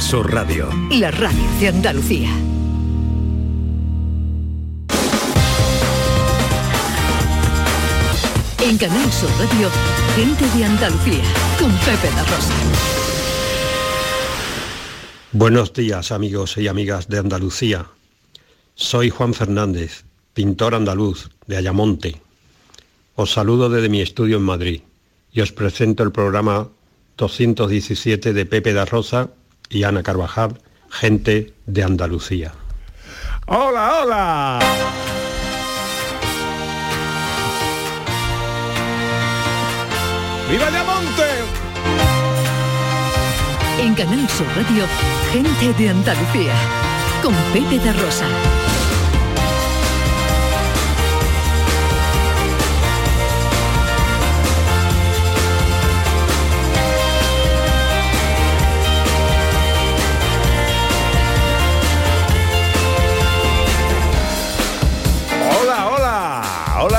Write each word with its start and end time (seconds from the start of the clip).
Sur 0.00 0.30
Radio. 0.32 0.68
La 0.90 1.10
radio 1.10 1.42
de 1.58 1.68
Andalucía. 1.68 2.28
En 8.62 8.76
Canal 8.76 9.12
Sur 9.12 9.30
Radio, 9.38 9.70
gente 10.14 10.44
de 10.56 10.64
Andalucía, 10.64 11.22
con 11.58 11.70
Pepe 11.78 12.14
La 12.14 12.22
Rosa. 12.24 12.54
Buenos 15.32 15.72
días 15.72 16.12
amigos 16.12 16.58
y 16.58 16.68
amigas 16.68 17.08
de 17.08 17.18
Andalucía. 17.18 17.86
Soy 18.74 19.10
Juan 19.10 19.34
Fernández, 19.34 20.04
pintor 20.34 20.74
andaluz 20.74 21.30
de 21.46 21.56
Ayamonte. 21.56 22.20
Os 23.14 23.32
saludo 23.32 23.70
desde 23.70 23.88
mi 23.88 24.02
estudio 24.02 24.36
en 24.36 24.42
Madrid 24.42 24.82
y 25.32 25.40
os 25.40 25.52
presento 25.52 26.02
el 26.02 26.12
programa 26.12 26.68
217 27.16 28.34
de 28.34 28.46
Pepe 28.46 28.74
da 28.74 28.84
Rosa 28.84 29.30
y 29.68 29.84
Ana 29.84 30.02
Carvajal, 30.02 30.60
gente 30.90 31.54
de 31.66 31.82
Andalucía. 31.82 32.52
¡Hola, 33.46 34.02
hola! 34.02 34.58
¡Viva 40.50 40.66
Ayamonte! 40.66 41.24
En 43.80 43.94
Canal 43.94 44.28
Sur 44.28 44.46
Radio, 44.56 44.84
gente 45.32 45.72
de 45.82 45.90
Andalucía, 45.90 46.54
con 47.22 47.34
Pepe 47.52 47.78
da 47.84 47.92
Rosa. 47.92 48.65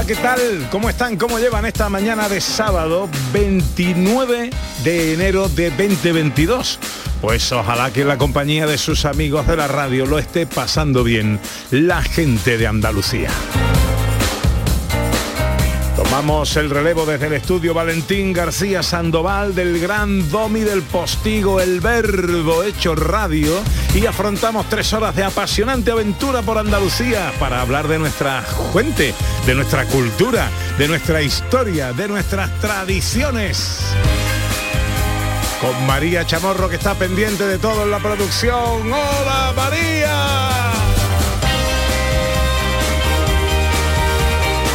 ¿Qué 0.07 0.15
tal? 0.15 0.69
¿Cómo 0.71 0.89
están? 0.89 1.17
¿Cómo 1.17 1.37
llevan 1.37 1.65
esta 1.65 1.89
mañana 1.89 2.29
de 2.29 2.39
sábado 2.39 3.09
29 3.33 4.49
de 4.85 5.13
enero 5.13 5.49
de 5.49 5.69
2022? 5.69 6.79
Pues 7.19 7.51
ojalá 7.51 7.91
que 7.91 8.05
la 8.05 8.17
compañía 8.17 8.65
de 8.67 8.77
sus 8.77 9.03
amigos 9.03 9.45
de 9.47 9.57
la 9.57 9.67
radio 9.67 10.05
lo 10.05 10.17
esté 10.17 10.47
pasando 10.47 11.03
bien 11.03 11.41
la 11.71 12.01
gente 12.01 12.57
de 12.57 12.67
Andalucía. 12.67 13.31
Tomamos 16.09 16.55
el 16.55 16.69
relevo 16.69 17.05
desde 17.05 17.27
el 17.27 17.33
estudio 17.33 17.73
Valentín 17.73 18.31
García 18.31 18.81
Sandoval 18.81 19.53
del 19.53 19.77
gran 19.77 20.31
domi 20.31 20.61
del 20.61 20.81
postigo 20.81 21.59
El 21.59 21.81
Verbo 21.81 22.63
hecho 22.63 22.95
radio 22.95 23.61
y 23.93 24.05
afrontamos 24.05 24.69
tres 24.69 24.93
horas 24.93 25.13
de 25.17 25.25
apasionante 25.25 25.91
aventura 25.91 26.41
por 26.43 26.59
Andalucía 26.59 27.33
para 27.41 27.59
hablar 27.59 27.89
de 27.89 27.99
nuestra 27.99 28.41
gente, 28.73 29.13
de 29.45 29.53
nuestra 29.53 29.85
cultura, 29.85 30.49
de 30.77 30.87
nuestra 30.87 31.21
historia, 31.21 31.91
de 31.91 32.07
nuestras 32.07 32.57
tradiciones. 32.61 33.81
Con 35.59 35.85
María 35.85 36.25
Chamorro 36.25 36.69
que 36.69 36.77
está 36.77 36.95
pendiente 36.95 37.45
de 37.45 37.57
todo 37.57 37.83
en 37.83 37.91
la 37.91 37.99
producción. 37.99 38.93
¡Hola 38.93 39.53
María! 39.57 40.86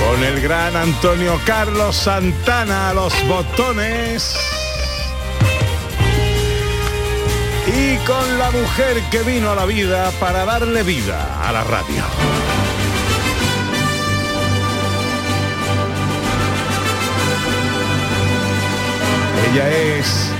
Con 0.06 0.24
el 0.24 0.40
gran 0.40 0.76
Antonio 0.76 1.40
Carlos 1.44 1.96
Santana 1.96 2.90
a 2.90 2.94
los 2.94 3.14
botones. 3.26 4.36
Y 7.66 7.96
con 8.06 8.38
la 8.38 8.50
mujer 8.50 9.00
que 9.10 9.22
vino 9.22 9.50
a 9.50 9.54
la 9.54 9.64
vida 9.64 10.10
para 10.20 10.44
darle 10.44 10.82
vida 10.82 11.48
a 11.48 11.52
la 11.52 11.64
radio. 11.64 12.04
Ella 19.52 19.70
es 19.70 20.32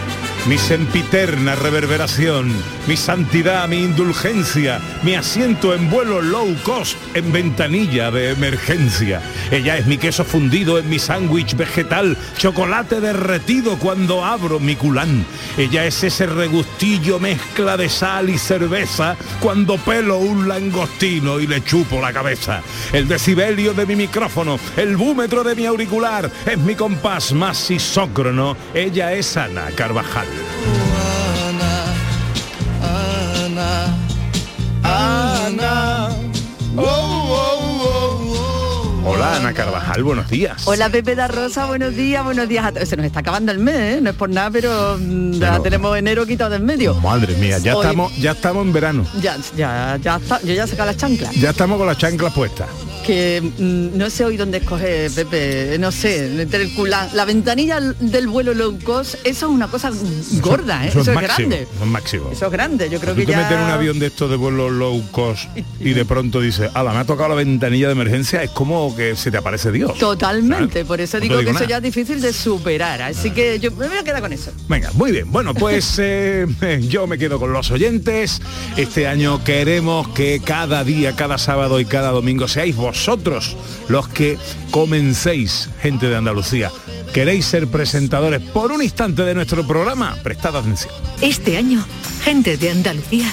mi 0.47 0.58
sempiterna 0.58 1.54
reverberación, 1.54 2.53
mi 2.88 2.97
santidad, 2.97 3.69
mi 3.69 3.78
indulgencia, 3.78 4.80
mi 5.04 5.14
asiento 5.14 5.72
en 5.72 5.88
vuelo 5.88 6.20
low 6.20 6.53
cost 6.64 6.97
en 7.14 7.30
ventanilla 7.30 8.10
de 8.10 8.30
emergencia. 8.30 9.22
Ella 9.52 9.78
es 9.78 9.86
mi 9.86 9.98
queso 9.98 10.25
fundido 10.25 10.78
en 10.78 10.88
mi 10.88 10.98
sándwich 10.98 11.54
vegetal, 11.54 12.16
chocolate 12.36 13.00
derretido 13.00 13.78
cuando 13.78 14.25
abro 14.25 14.58
mi 14.58 14.75
culán. 14.75 15.25
Ella 15.56 15.86
es 15.86 16.02
ese 16.02 16.26
regustillo 16.26 17.20
mezcla 17.20 17.76
de 17.76 17.88
sal 17.88 18.28
y 18.28 18.38
cerveza 18.38 19.16
cuando 19.41 19.76
pelo 19.76 20.19
un 20.19 20.48
langostino 20.48 21.38
y 21.38 21.47
le 21.47 21.62
chupo 21.62 22.00
la 22.00 22.12
cabeza. 22.12 22.62
El 22.92 23.06
decibelio 23.06 23.75
de 23.75 23.86
mi 23.86 23.94
micrófono, 23.94 24.58
el 24.76 24.97
búmetro 24.97 25.44
de 25.44 25.54
mi 25.54 25.66
auricular, 25.66 26.28
es 26.44 26.58
mi 26.58 26.75
compás 26.75 27.32
más 27.32 27.70
isócrono. 27.70 28.56
Ella 28.75 29.12
es 29.12 29.36
Ana 29.36 29.66
Carvajal. 29.76 30.31
Ana, 32.82 33.97
Ana, 34.84 36.09
oh, 36.76 36.82
oh, 36.84 39.03
Hola 39.04 39.37
Ana 39.37 39.53
Carvajal, 39.53 40.03
buenos 40.04 40.28
días. 40.31 40.62
Hola 40.66 40.88
Pepe 40.88 41.15
da 41.15 41.28
Rosa, 41.28 41.66
buenos 41.66 41.94
días, 41.97 42.25
buenos 42.25 42.48
días. 42.48 42.65
a 42.65 42.72
todos. 42.72 42.88
Se 42.88 42.97
nos 42.97 43.04
está 43.06 43.20
acabando 43.20 43.53
el 43.53 43.59
mes, 43.59 43.97
¿eh? 43.97 44.00
no 44.00 44.10
es 44.10 44.16
por 44.16 44.31
nada, 44.31 44.50
pero 44.50 44.97
mm, 44.98 45.32
ya 45.32 45.50
Pero- 45.53 45.62
tenemos 45.62 45.97
enero 45.98 46.25
quitado 46.26 46.50
del 46.50 46.62
medio. 46.62 46.94
Madre 46.94 47.34
mía, 47.37 47.59
ya 47.59 47.76
Hoy- 47.76 47.84
estamos, 47.84 48.16
ya 48.16 48.31
estamos 48.32 48.64
en 48.64 48.72
verano. 48.72 49.06
Ya, 49.20 49.37
ya, 49.56 49.99
ya 50.00 50.16
está, 50.16 50.41
yo 50.43 50.54
ya 50.54 50.66
saca 50.66 50.87
las 50.87 50.97
chanclas. 50.97 51.32
Ya 51.34 51.50
estamos 51.50 51.76
con 51.78 51.87
las 51.87 51.99
chanclas 51.99 52.32
puestas. 52.32 52.69
Que 53.06 53.40
mm, 53.42 53.98
no 53.98 54.10
sé 54.10 54.24
hoy 54.24 54.36
dónde 54.36 54.58
escoger, 54.58 55.10
Pepe, 55.10 55.76
no 55.80 55.90
sé, 55.90 56.40
entre 56.40 56.62
el 56.62 56.74
culán. 56.74 57.08
La 57.14 57.24
ventanilla 57.24 57.80
del 57.80 58.28
vuelo 58.28 58.54
low 58.54 58.78
cost, 58.84 59.14
eso 59.24 59.46
es 59.46 59.52
una 59.52 59.66
cosa 59.66 59.90
gorda, 60.40 60.86
¿eh? 60.86 60.88
Eso, 60.88 61.00
es, 61.00 61.08
máximo, 61.08 61.20
grande. 61.20 61.62
eso 61.62 61.82
es 61.84 61.90
máximo. 61.90 62.30
Eso 62.30 62.46
es 62.46 62.52
grande, 62.52 62.88
yo 62.88 63.00
creo 63.00 63.14
Tú 63.14 63.20
que 63.20 63.26
te 63.26 63.32
ya... 63.32 63.38
metes 63.38 63.52
en 63.58 63.64
un 63.64 63.70
avión 63.70 63.98
de 63.98 64.06
estos 64.06 64.30
de 64.30 64.36
vuelo 64.36 64.70
low 64.70 65.02
cost 65.10 65.48
y 65.80 65.92
de 65.94 66.04
pronto 66.04 66.40
dices, 66.40 66.70
ala, 66.74 66.92
me 66.92 66.98
ha 66.98 67.04
tocado 67.04 67.30
la 67.30 67.34
ventanilla 67.34 67.88
de 67.88 67.92
emergencia, 67.92 68.42
es 68.42 68.50
como 68.50 68.94
que 68.94 69.16
se 69.16 69.32
te 69.32 69.36
aparece 69.38 69.72
Dios. 69.72 69.98
Totalmente, 69.98 70.72
¿Sabes? 70.72 70.86
por 70.86 71.00
eso 71.00 71.16
No 71.16 71.22
digo, 71.22 71.34
que 71.34 71.40
digo 71.40 71.50
eso 71.50 71.60
nada. 71.60 71.69
ya 71.70 71.76
es 71.78 71.82
difícil 71.82 72.20
de 72.20 72.32
superar. 72.32 73.02
Así 73.02 73.32
que 73.32 73.58
yo 73.58 73.72
me 73.72 73.88
voy 73.88 73.96
a 73.96 74.04
quedar 74.04 74.20
con 74.22 74.32
eso. 74.32 74.52
Venga, 74.69 74.92
muy 74.92 75.10
bien. 75.10 75.30
Bueno, 75.32 75.54
pues 75.54 75.96
eh, 75.98 76.46
yo 76.88 77.08
me 77.08 77.19
quedo 77.19 77.40
con 77.40 77.52
los 77.52 77.70
oyentes. 77.72 78.40
Este 78.76 79.08
año 79.08 79.42
queremos 79.42 80.06
que 80.08 80.40
cada 80.44 80.84
día, 80.84 81.16
cada 81.16 81.36
sábado 81.36 81.80
y 81.80 81.84
cada 81.84 82.10
domingo 82.12 82.46
seáis 82.46 82.76
vosotros 82.76 82.91
los 83.88 84.08
que 84.08 84.38
comencéis, 84.70 85.69
gente 85.80 86.08
de 86.08 86.16
Andalucía. 86.16 86.70
¿Queréis 87.12 87.44
ser 87.44 87.69
presentadores 87.69 88.41
por 88.41 88.72
un 88.72 88.82
instante 88.82 89.22
de 89.22 89.34
nuestro 89.34 89.66
programa? 89.66 90.16
Prestad 90.22 90.56
atención. 90.56 90.92
Este 91.20 91.58
año, 91.58 91.84
gente 92.25 92.56
de 92.56 92.70
Andalucía 92.70 93.32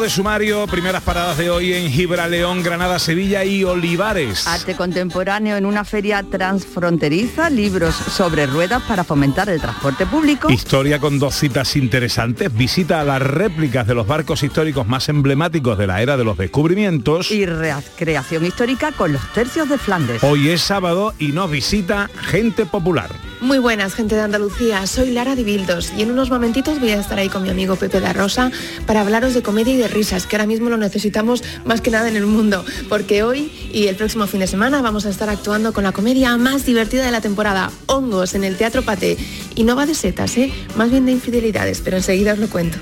De 0.00 0.10
sumario, 0.10 0.66
primeras 0.66 1.02
paradas 1.02 1.38
de 1.38 1.48
hoy 1.48 1.72
en 1.72 1.90
Gibraleón, 1.90 2.62
Granada, 2.62 2.98
Sevilla 2.98 3.44
y 3.44 3.64
Olivares. 3.64 4.46
Arte 4.46 4.76
contemporáneo 4.76 5.56
en 5.56 5.64
una 5.64 5.84
feria 5.84 6.22
transfronteriza, 6.22 7.48
libros 7.48 7.94
sobre 7.94 8.46
ruedas 8.46 8.82
para 8.82 9.04
fomentar 9.04 9.48
el 9.48 9.58
transporte 9.58 10.04
público. 10.04 10.50
Historia 10.50 11.00
con 11.00 11.18
dos 11.18 11.34
citas 11.34 11.76
interesantes, 11.76 12.54
visita 12.54 13.00
a 13.00 13.04
las 13.04 13.22
réplicas 13.22 13.86
de 13.86 13.94
los 13.94 14.06
barcos 14.06 14.42
históricos 14.42 14.86
más 14.86 15.08
emblemáticos 15.08 15.78
de 15.78 15.86
la 15.86 16.02
era 16.02 16.18
de 16.18 16.24
los 16.24 16.36
descubrimientos. 16.36 17.30
Y 17.30 17.46
recreación 17.46 18.44
histórica 18.44 18.92
con 18.92 19.14
los 19.14 19.32
tercios 19.32 19.68
de 19.68 19.78
Flandes. 19.78 20.22
Hoy 20.22 20.50
es 20.50 20.60
sábado 20.60 21.14
y 21.18 21.28
nos 21.28 21.50
visita 21.50 22.10
gente 22.14 22.66
popular. 22.66 23.08
Muy 23.40 23.58
buenas, 23.58 23.94
gente 23.94 24.14
de 24.14 24.22
Andalucía. 24.22 24.86
Soy 24.86 25.10
Lara 25.10 25.36
Dibildos 25.36 25.92
y 25.96 26.02
en 26.02 26.10
unos 26.10 26.30
momentitos 26.30 26.80
voy 26.80 26.90
a 26.90 27.00
estar 27.00 27.18
ahí 27.18 27.28
con 27.28 27.42
mi 27.42 27.50
amigo 27.50 27.76
Pepe 27.76 28.00
da 28.00 28.12
Rosa 28.12 28.50
para 28.86 29.02
hablaros 29.02 29.34
de 29.34 29.42
comedia 29.42 29.74
y 29.74 29.76
de 29.76 29.88
risas, 29.88 30.26
que 30.26 30.36
ahora 30.36 30.46
mismo 30.46 30.70
lo 30.70 30.78
necesitamos 30.78 31.44
más 31.64 31.82
que 31.82 31.90
nada 31.90 32.08
en 32.08 32.16
el 32.16 32.26
mundo, 32.26 32.64
porque 32.88 33.22
hoy 33.22 33.52
y 33.72 33.88
el 33.88 33.96
próximo 33.96 34.26
fin 34.26 34.40
de 34.40 34.46
semana 34.46 34.80
vamos 34.80 35.04
a 35.04 35.10
estar 35.10 35.28
actuando 35.28 35.74
con 35.74 35.84
la 35.84 35.92
comedia 35.92 36.36
más 36.38 36.64
divertida 36.64 37.04
de 37.04 37.12
la 37.12 37.20
temporada, 37.20 37.70
Hongos, 37.86 38.34
en 38.34 38.42
el 38.42 38.56
Teatro 38.56 38.82
Paté. 38.82 39.18
Y 39.54 39.64
no 39.64 39.76
va 39.76 39.86
de 39.86 39.94
setas, 39.94 40.36
¿eh? 40.38 40.52
Más 40.74 40.90
bien 40.90 41.04
de 41.04 41.12
infidelidades, 41.12 41.82
pero 41.84 41.98
enseguida 41.98 42.32
os 42.32 42.38
lo 42.38 42.48
cuento. 42.48 42.78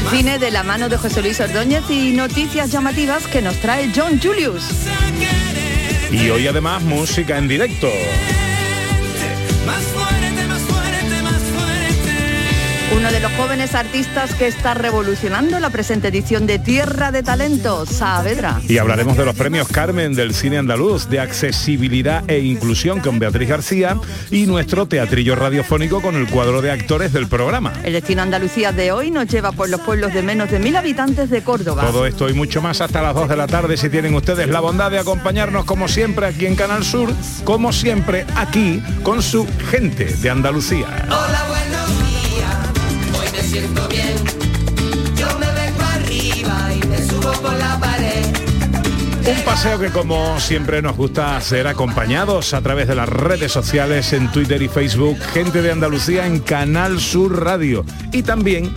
El 0.00 0.08
cine 0.08 0.38
de 0.38 0.50
la 0.50 0.62
mano 0.62 0.88
de 0.88 0.96
José 0.96 1.20
Luis 1.20 1.40
Ordóñez 1.40 1.82
y 1.90 2.12
noticias 2.12 2.72
llamativas 2.72 3.26
que 3.26 3.42
nos 3.42 3.56
trae 3.56 3.90
John 3.94 4.18
Julius. 4.20 4.64
Y 6.10 6.30
hoy 6.30 6.46
además 6.46 6.82
música 6.82 7.36
en 7.36 7.46
directo. 7.46 7.88
Uno 13.00 13.12
de 13.12 13.20
los 13.20 13.32
jóvenes 13.32 13.74
artistas 13.74 14.34
que 14.34 14.46
está 14.46 14.74
revolucionando 14.74 15.58
la 15.58 15.70
presente 15.70 16.08
edición 16.08 16.46
de 16.46 16.58
Tierra 16.58 17.10
de 17.10 17.22
Talento, 17.22 17.86
Saavedra. 17.86 18.60
Y 18.68 18.76
hablaremos 18.76 19.16
de 19.16 19.24
los 19.24 19.34
premios 19.34 19.68
Carmen 19.68 20.12
del 20.12 20.34
cine 20.34 20.58
andaluz, 20.58 21.08
de 21.08 21.18
accesibilidad 21.18 22.22
e 22.30 22.40
inclusión 22.40 23.00
con 23.00 23.18
Beatriz 23.18 23.48
García 23.48 23.96
y 24.30 24.44
nuestro 24.44 24.84
teatrillo 24.84 25.34
radiofónico 25.34 26.02
con 26.02 26.14
el 26.14 26.26
cuadro 26.28 26.60
de 26.60 26.72
actores 26.72 27.14
del 27.14 27.26
programa. 27.26 27.72
El 27.84 27.94
destino 27.94 28.20
Andalucía 28.20 28.70
de 28.70 28.92
hoy 28.92 29.10
nos 29.10 29.28
lleva 29.28 29.52
por 29.52 29.70
los 29.70 29.80
pueblos 29.80 30.12
de 30.12 30.20
menos 30.20 30.50
de 30.50 30.58
mil 30.58 30.76
habitantes 30.76 31.30
de 31.30 31.42
Córdoba. 31.42 31.86
Todo 31.86 32.04
esto 32.04 32.28
y 32.28 32.34
mucho 32.34 32.60
más 32.60 32.82
hasta 32.82 33.00
las 33.00 33.14
2 33.14 33.30
de 33.30 33.36
la 33.36 33.46
tarde 33.46 33.78
si 33.78 33.88
tienen 33.88 34.14
ustedes 34.14 34.46
la 34.46 34.60
bondad 34.60 34.90
de 34.90 34.98
acompañarnos 34.98 35.64
como 35.64 35.88
siempre 35.88 36.26
aquí 36.26 36.44
en 36.44 36.54
Canal 36.54 36.84
Sur, 36.84 37.08
como 37.44 37.72
siempre 37.72 38.26
aquí 38.36 38.82
con 39.02 39.22
su 39.22 39.46
gente 39.70 40.04
de 40.04 40.28
Andalucía. 40.28 41.06
Hola, 41.08 41.46
me 41.70 41.79
siento 43.50 43.86
bien. 43.88 44.14
Yo 45.16 45.26
me 45.38 45.46
vengo 45.46 45.82
arriba 45.82 46.70
y 46.72 46.86
me 46.86 46.98
subo 46.98 47.32
por 47.42 47.52
la 47.54 47.80
pared. 47.80 48.24
Un 49.26 49.44
paseo 49.44 49.76
que 49.78 49.90
como 49.90 50.38
siempre 50.38 50.82
nos 50.82 50.96
gusta 50.96 51.36
hacer 51.36 51.66
acompañados 51.66 52.54
a 52.54 52.62
través 52.62 52.86
de 52.86 52.94
las 52.94 53.08
redes 53.08 53.50
sociales 53.50 54.12
en 54.12 54.30
Twitter 54.30 54.62
y 54.62 54.68
Facebook, 54.68 55.18
gente 55.34 55.62
de 55.62 55.72
Andalucía 55.72 56.26
en 56.26 56.38
Canal 56.38 57.00
Sur 57.00 57.44
Radio 57.44 57.84
y 58.12 58.22
también 58.22 58.72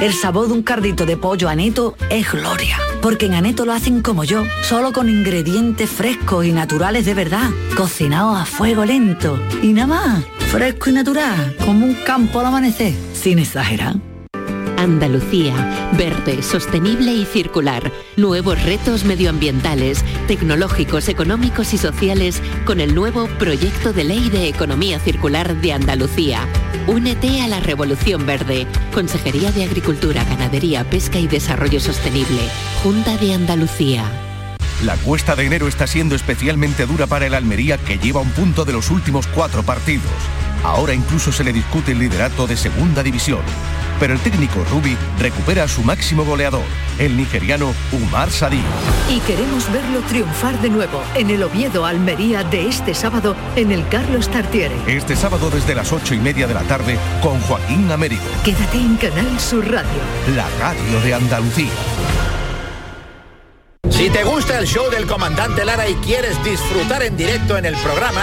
El 0.00 0.14
sabor 0.14 0.48
de 0.48 0.54
un 0.54 0.62
cardito 0.62 1.04
de 1.04 1.18
pollo 1.18 1.50
aneto 1.50 1.94
es 2.08 2.32
gloria. 2.32 2.78
Porque 3.02 3.26
en 3.26 3.34
Aneto 3.34 3.66
lo 3.66 3.72
hacen 3.72 4.02
como 4.02 4.24
yo, 4.24 4.44
solo 4.62 4.92
con 4.92 5.08
ingredientes 5.08 5.90
frescos 5.90 6.44
y 6.44 6.52
naturales 6.52 7.04
de 7.04 7.14
verdad, 7.14 7.50
cocinados 7.76 8.40
a 8.40 8.44
fuego 8.46 8.84
lento. 8.84 9.38
Y 9.62 9.74
nada 9.74 9.86
más, 9.86 10.24
fresco 10.50 10.88
y 10.88 10.94
natural, 10.94 11.54
como 11.64 11.84
un 11.84 11.94
campo 11.94 12.40
al 12.40 12.46
amanecer, 12.46 12.94
sin 13.14 13.38
exagerar. 13.38 14.09
Andalucía, 14.80 15.90
verde, 15.98 16.42
sostenible 16.42 17.12
y 17.12 17.26
circular. 17.26 17.92
Nuevos 18.16 18.62
retos 18.62 19.04
medioambientales, 19.04 20.02
tecnológicos, 20.26 21.10
económicos 21.10 21.74
y 21.74 21.76
sociales 21.76 22.40
con 22.64 22.80
el 22.80 22.94
nuevo 22.94 23.26
Proyecto 23.38 23.92
de 23.92 24.04
Ley 24.04 24.30
de 24.30 24.48
Economía 24.48 24.98
Circular 24.98 25.54
de 25.60 25.74
Andalucía. 25.74 26.48
Únete 26.86 27.42
a 27.42 27.48
la 27.48 27.60
Revolución 27.60 28.24
Verde. 28.24 28.66
Consejería 28.94 29.52
de 29.52 29.64
Agricultura, 29.64 30.24
Ganadería, 30.24 30.88
Pesca 30.88 31.18
y 31.18 31.28
Desarrollo 31.28 31.78
Sostenible. 31.78 32.40
Junta 32.82 33.18
de 33.18 33.34
Andalucía. 33.34 34.10
La 34.82 34.96
cuesta 34.96 35.36
de 35.36 35.44
enero 35.44 35.68
está 35.68 35.86
siendo 35.86 36.14
especialmente 36.14 36.86
dura 36.86 37.06
para 37.06 37.26
el 37.26 37.34
Almería 37.34 37.76
que 37.76 37.98
lleva 37.98 38.22
un 38.22 38.30
punto 38.30 38.64
de 38.64 38.72
los 38.72 38.90
últimos 38.90 39.26
cuatro 39.26 39.62
partidos. 39.62 40.10
Ahora 40.64 40.94
incluso 40.94 41.32
se 41.32 41.44
le 41.44 41.52
discute 41.52 41.92
el 41.92 41.98
liderato 41.98 42.46
de 42.46 42.56
segunda 42.56 43.02
división. 43.02 43.42
Pero 44.00 44.14
el 44.14 44.20
técnico 44.20 44.64
Rubi 44.70 44.96
recupera 45.18 45.64
a 45.64 45.68
su 45.68 45.82
máximo 45.82 46.24
goleador, 46.24 46.64
el 46.98 47.16
nigeriano 47.16 47.74
Umar 47.92 48.30
Sadí. 48.30 48.62
Y 49.10 49.20
queremos 49.20 49.70
verlo 49.70 50.00
triunfar 50.08 50.58
de 50.62 50.70
nuevo 50.70 51.02
en 51.14 51.28
el 51.30 51.42
Oviedo 51.42 51.84
Almería 51.84 52.42
de 52.42 52.66
este 52.66 52.94
sábado 52.94 53.36
en 53.56 53.70
el 53.72 53.86
Carlos 53.88 54.28
Tartiere. 54.30 54.74
Este 54.86 55.14
sábado 55.14 55.50
desde 55.50 55.74
las 55.74 55.92
ocho 55.92 56.14
y 56.14 56.18
media 56.18 56.46
de 56.46 56.54
la 56.54 56.62
tarde 56.62 56.98
con 57.22 57.38
Joaquín 57.42 57.92
Américo, 57.92 58.24
Quédate 58.44 58.78
en 58.78 58.96
Canal 58.96 59.38
Sur 59.38 59.70
Radio. 59.70 60.00
la 60.34 60.48
radio 60.58 61.00
de 61.04 61.14
Andalucía. 61.14 61.70
Si 63.90 64.08
te 64.08 64.24
gusta 64.24 64.58
el 64.58 64.66
show 64.66 64.88
del 64.90 65.06
comandante 65.06 65.62
Lara 65.64 65.86
y 65.86 65.94
quieres 65.96 66.42
disfrutar 66.42 67.02
en 67.02 67.18
directo 67.18 67.58
en 67.58 67.66
el 67.66 67.74
programa, 67.76 68.22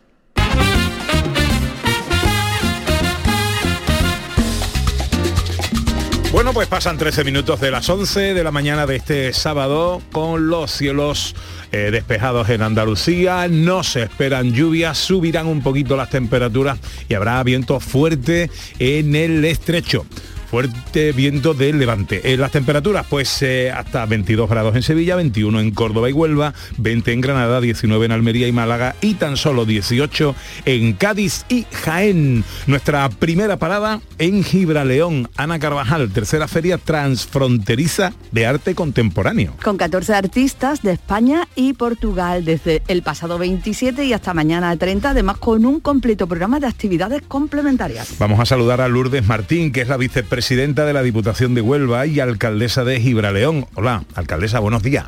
Bueno, 6.31 6.53
pues 6.53 6.69
pasan 6.69 6.97
13 6.97 7.25
minutos 7.25 7.59
de 7.59 7.71
las 7.71 7.89
11 7.89 8.33
de 8.33 8.43
la 8.43 8.51
mañana 8.51 8.85
de 8.85 8.95
este 8.95 9.33
sábado 9.33 10.01
con 10.13 10.47
los 10.47 10.71
cielos 10.71 11.35
eh, 11.73 11.89
despejados 11.91 12.47
en 12.47 12.61
Andalucía. 12.61 13.49
No 13.49 13.83
se 13.83 14.03
esperan 14.03 14.53
lluvias, 14.53 14.97
subirán 14.97 15.47
un 15.47 15.61
poquito 15.61 15.97
las 15.97 16.09
temperaturas 16.09 16.79
y 17.09 17.15
habrá 17.15 17.43
viento 17.43 17.81
fuerte 17.81 18.49
en 18.79 19.13
el 19.17 19.43
estrecho 19.43 20.05
fuerte 20.51 21.13
viento 21.13 21.53
del 21.53 21.79
levante. 21.79 22.33
En 22.33 22.41
las 22.41 22.51
temperaturas, 22.51 23.05
pues 23.09 23.41
eh, 23.41 23.71
hasta 23.71 24.05
22 24.05 24.49
grados 24.49 24.75
en 24.75 24.83
Sevilla, 24.83 25.15
21 25.15 25.61
en 25.61 25.71
Córdoba 25.71 26.09
y 26.09 26.11
Huelva, 26.11 26.53
20 26.77 27.13
en 27.13 27.21
Granada, 27.21 27.61
19 27.61 28.05
en 28.05 28.11
Almería 28.11 28.49
y 28.49 28.51
Málaga 28.51 28.97
y 28.99 29.13
tan 29.13 29.37
solo 29.37 29.63
18 29.63 30.35
en 30.65 30.91
Cádiz 30.91 31.45
y 31.47 31.65
Jaén. 31.71 32.43
Nuestra 32.67 33.07
primera 33.07 33.55
parada 33.55 34.01
en 34.17 34.43
Gibraleón. 34.43 35.29
Ana 35.37 35.57
Carvajal, 35.57 36.11
tercera 36.11 36.49
feria 36.49 36.77
transfronteriza 36.77 38.11
de 38.33 38.45
arte 38.45 38.75
contemporáneo. 38.75 39.55
Con 39.63 39.77
14 39.77 40.15
artistas 40.15 40.81
de 40.81 40.91
España 40.91 41.47
y 41.55 41.71
Portugal 41.71 42.43
desde 42.43 42.81
el 42.89 43.03
pasado 43.03 43.37
27 43.37 44.03
y 44.03 44.11
hasta 44.11 44.33
mañana 44.33 44.75
30, 44.75 45.11
además 45.11 45.37
con 45.37 45.65
un 45.65 45.79
completo 45.79 46.27
programa 46.27 46.59
de 46.59 46.67
actividades 46.67 47.21
complementarias. 47.21 48.15
Vamos 48.19 48.41
a 48.41 48.45
saludar 48.45 48.81
a 48.81 48.89
Lourdes 48.89 49.25
Martín, 49.25 49.71
que 49.71 49.79
es 49.79 49.87
la 49.87 49.95
vicepresidenta 49.95 50.40
presidenta 50.41 50.87
de 50.87 50.93
la 50.93 51.03
Diputación 51.03 51.53
de 51.53 51.61
Huelva 51.61 52.07
y 52.07 52.19
alcaldesa 52.19 52.83
de 52.83 52.99
Gibraleón. 52.99 53.67
Hola, 53.75 54.05
alcaldesa, 54.15 54.57
buenos 54.57 54.81
días. 54.81 55.05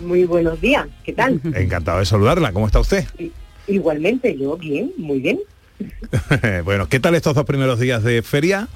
Muy 0.00 0.24
buenos 0.24 0.58
días, 0.62 0.86
¿qué 1.04 1.12
tal? 1.12 1.42
Encantado 1.54 1.98
de 1.98 2.06
saludarla, 2.06 2.54
¿cómo 2.54 2.64
está 2.64 2.80
usted? 2.80 3.04
Igualmente, 3.66 4.34
yo 4.38 4.56
bien, 4.56 4.92
muy 4.96 5.20
bien. 5.20 5.40
bueno, 6.64 6.88
¿qué 6.88 6.98
tal 7.00 7.14
estos 7.14 7.34
dos 7.34 7.44
primeros 7.44 7.78
días 7.78 8.02
de 8.02 8.22
feria? 8.22 8.66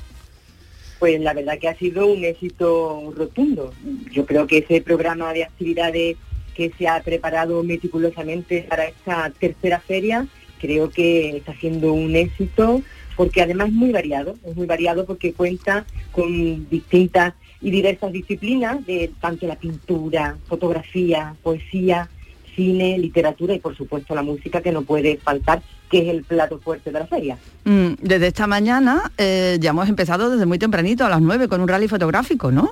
Pues 0.98 1.18
la 1.18 1.32
verdad 1.32 1.58
que 1.58 1.68
ha 1.68 1.78
sido 1.78 2.08
un 2.08 2.24
éxito 2.24 3.14
rotundo. 3.16 3.72
Yo 4.12 4.26
creo 4.26 4.46
que 4.46 4.58
ese 4.58 4.82
programa 4.82 5.32
de 5.32 5.44
actividades 5.44 6.18
que 6.54 6.72
se 6.76 6.88
ha 6.88 7.00
preparado 7.02 7.62
meticulosamente 7.62 8.66
para 8.68 8.84
esta 8.84 9.30
tercera 9.30 9.80
feria, 9.80 10.26
creo 10.60 10.90
que 10.90 11.38
está 11.38 11.54
siendo 11.54 11.94
un 11.94 12.16
éxito 12.16 12.82
porque 13.20 13.42
además 13.42 13.68
es 13.68 13.74
muy 13.74 13.92
variado, 13.92 14.34
es 14.46 14.56
muy 14.56 14.64
variado 14.64 15.04
porque 15.04 15.34
cuenta 15.34 15.84
con 16.10 16.66
distintas 16.70 17.34
y 17.60 17.70
diversas 17.70 18.12
disciplinas 18.12 18.86
de 18.86 19.12
tanto 19.20 19.46
la 19.46 19.56
pintura, 19.56 20.38
fotografía, 20.48 21.34
poesía, 21.42 22.08
cine, 22.56 22.96
literatura 22.96 23.52
y 23.52 23.58
por 23.58 23.76
supuesto 23.76 24.14
la 24.14 24.22
música 24.22 24.62
que 24.62 24.72
no 24.72 24.80
puede 24.84 25.18
faltar, 25.18 25.60
que 25.90 25.98
es 25.98 26.08
el 26.08 26.24
plato 26.24 26.60
fuerte 26.60 26.90
de 26.90 26.98
la 26.98 27.06
feria. 27.06 27.36
Mm, 27.66 27.92
desde 28.00 28.28
esta 28.28 28.46
mañana 28.46 29.12
eh, 29.18 29.58
ya 29.60 29.68
hemos 29.68 29.90
empezado 29.90 30.30
desde 30.30 30.46
muy 30.46 30.58
tempranito, 30.58 31.04
a 31.04 31.10
las 31.10 31.20
9, 31.20 31.46
con 31.46 31.60
un 31.60 31.68
rally 31.68 31.88
fotográfico, 31.88 32.50
¿no? 32.50 32.70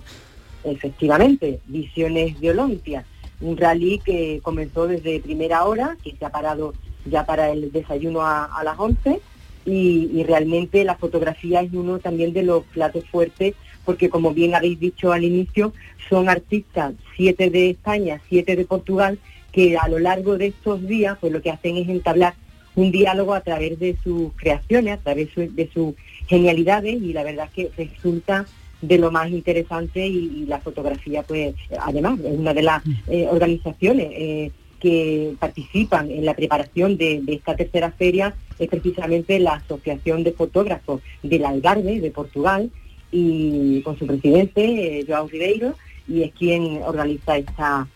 Efectivamente, 0.64 1.60
Visiones 1.66 2.40
de 2.40 2.52
Olimpia, 2.52 3.04
un 3.42 3.54
rally 3.54 4.00
que 4.02 4.40
comenzó 4.42 4.86
desde 4.86 5.20
primera 5.20 5.64
hora, 5.64 5.98
que 6.02 6.16
se 6.18 6.24
ha 6.24 6.30
parado 6.30 6.72
ya 7.04 7.26
para 7.26 7.50
el 7.50 7.70
desayuno 7.70 8.22
a, 8.22 8.46
a 8.46 8.64
las 8.64 8.78
11 8.78 9.20
y, 9.68 10.24
realmente 10.24 10.84
la 10.84 10.96
fotografía 10.96 11.60
es 11.60 11.72
uno 11.72 11.98
también 11.98 12.32
de 12.32 12.42
los 12.42 12.64
platos 12.64 13.04
fuertes 13.10 13.54
porque 13.84 14.10
como 14.10 14.34
bien 14.34 14.54
habéis 14.54 14.78
dicho 14.78 15.12
al 15.12 15.24
inicio, 15.24 15.72
son 16.10 16.28
artistas, 16.28 16.92
siete 17.16 17.48
de 17.48 17.70
España, 17.70 18.20
siete 18.28 18.54
de 18.54 18.66
Portugal, 18.66 19.18
que 19.50 19.78
a 19.78 19.88
lo 19.88 19.98
largo 19.98 20.36
de 20.36 20.48
estos 20.48 20.86
días 20.86 21.16
pues 21.18 21.32
lo 21.32 21.40
que 21.40 21.50
hacen 21.50 21.76
es 21.78 21.88
entablar 21.88 22.34
un 22.74 22.92
diálogo 22.92 23.34
a 23.34 23.40
través 23.40 23.78
de 23.78 23.96
sus 24.04 24.32
creaciones, 24.34 24.98
a 24.98 25.02
través 25.02 25.34
de 25.34 25.70
sus 25.72 25.94
genialidades 26.26 27.00
y 27.02 27.12
la 27.12 27.24
verdad 27.24 27.46
es 27.46 27.52
que 27.52 27.70
resulta 27.82 28.46
de 28.82 28.98
lo 28.98 29.10
más 29.10 29.30
interesante 29.30 30.06
y, 30.06 30.44
la 30.46 30.60
fotografía 30.60 31.22
pues 31.22 31.54
además 31.80 32.20
es 32.20 32.38
una 32.38 32.54
de 32.54 32.62
las 32.62 32.82
eh, 33.08 33.26
organizaciones 33.30 34.08
eh, 34.12 34.52
que 34.80 35.34
participan 35.38 36.10
en 36.10 36.24
la 36.24 36.34
preparación 36.34 36.96
de, 36.96 37.22
esta 37.26 37.56
tercera 37.56 37.90
feria 37.92 38.34
es 38.58 38.68
precisamente 38.68 39.38
la 39.38 39.54
Asociación 39.54 40.24
de 40.24 40.32
Fotógrafos 40.32 41.00
del 41.22 41.44
Algarve 41.44 42.00
de 42.00 42.10
Portugal 42.10 42.70
y 43.10 43.82
con 43.82 43.98
su 43.98 44.06
presidente, 44.06 45.00
eh, 45.00 45.04
Joao 45.06 45.28
Ribeiro, 45.28 45.74
y 46.06 46.22
es 46.22 46.32
quien 46.32 46.82
organiza 46.84 47.36
esta, 47.36 47.88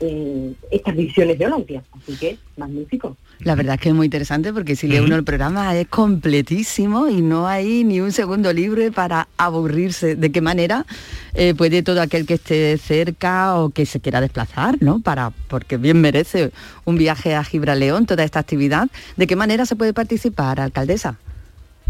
eh, 0.00 0.52
estas 0.70 0.96
visiones 0.96 1.38
de 1.38 1.46
Olimpia. 1.46 1.82
Así 1.92 2.16
que, 2.16 2.38
magnífico. 2.56 3.16
La 3.40 3.54
verdad 3.54 3.74
es 3.74 3.80
que 3.80 3.88
es 3.90 3.94
muy 3.94 4.06
interesante 4.06 4.52
porque 4.52 4.76
si 4.76 4.86
lee 4.86 4.98
uno 4.98 5.16
el 5.16 5.24
programa 5.24 5.74
es 5.76 5.88
completísimo 5.88 7.08
y 7.08 7.22
no 7.22 7.46
hay 7.46 7.84
ni 7.84 8.00
un 8.00 8.12
segundo 8.12 8.52
libre 8.52 8.92
para 8.92 9.28
aburrirse. 9.36 10.16
¿De 10.16 10.30
qué 10.32 10.40
manera 10.40 10.86
eh, 11.34 11.54
puede 11.54 11.82
todo 11.82 12.02
aquel 12.02 12.26
que 12.26 12.34
esté 12.34 12.76
cerca 12.78 13.58
o 13.58 13.70
que 13.70 13.86
se 13.86 14.00
quiera 14.00 14.20
desplazar, 14.20 14.76
¿no? 14.80 15.00
Para, 15.00 15.30
porque 15.48 15.76
bien 15.76 16.00
merece 16.00 16.50
un 16.84 16.96
viaje 16.96 17.34
a 17.34 17.44
Gibraleón, 17.44 18.06
toda 18.06 18.24
esta 18.24 18.40
actividad. 18.40 18.88
¿De 19.16 19.26
qué 19.26 19.36
manera 19.36 19.66
se 19.66 19.76
puede 19.76 19.92
participar, 19.92 20.60
alcaldesa? 20.60 21.18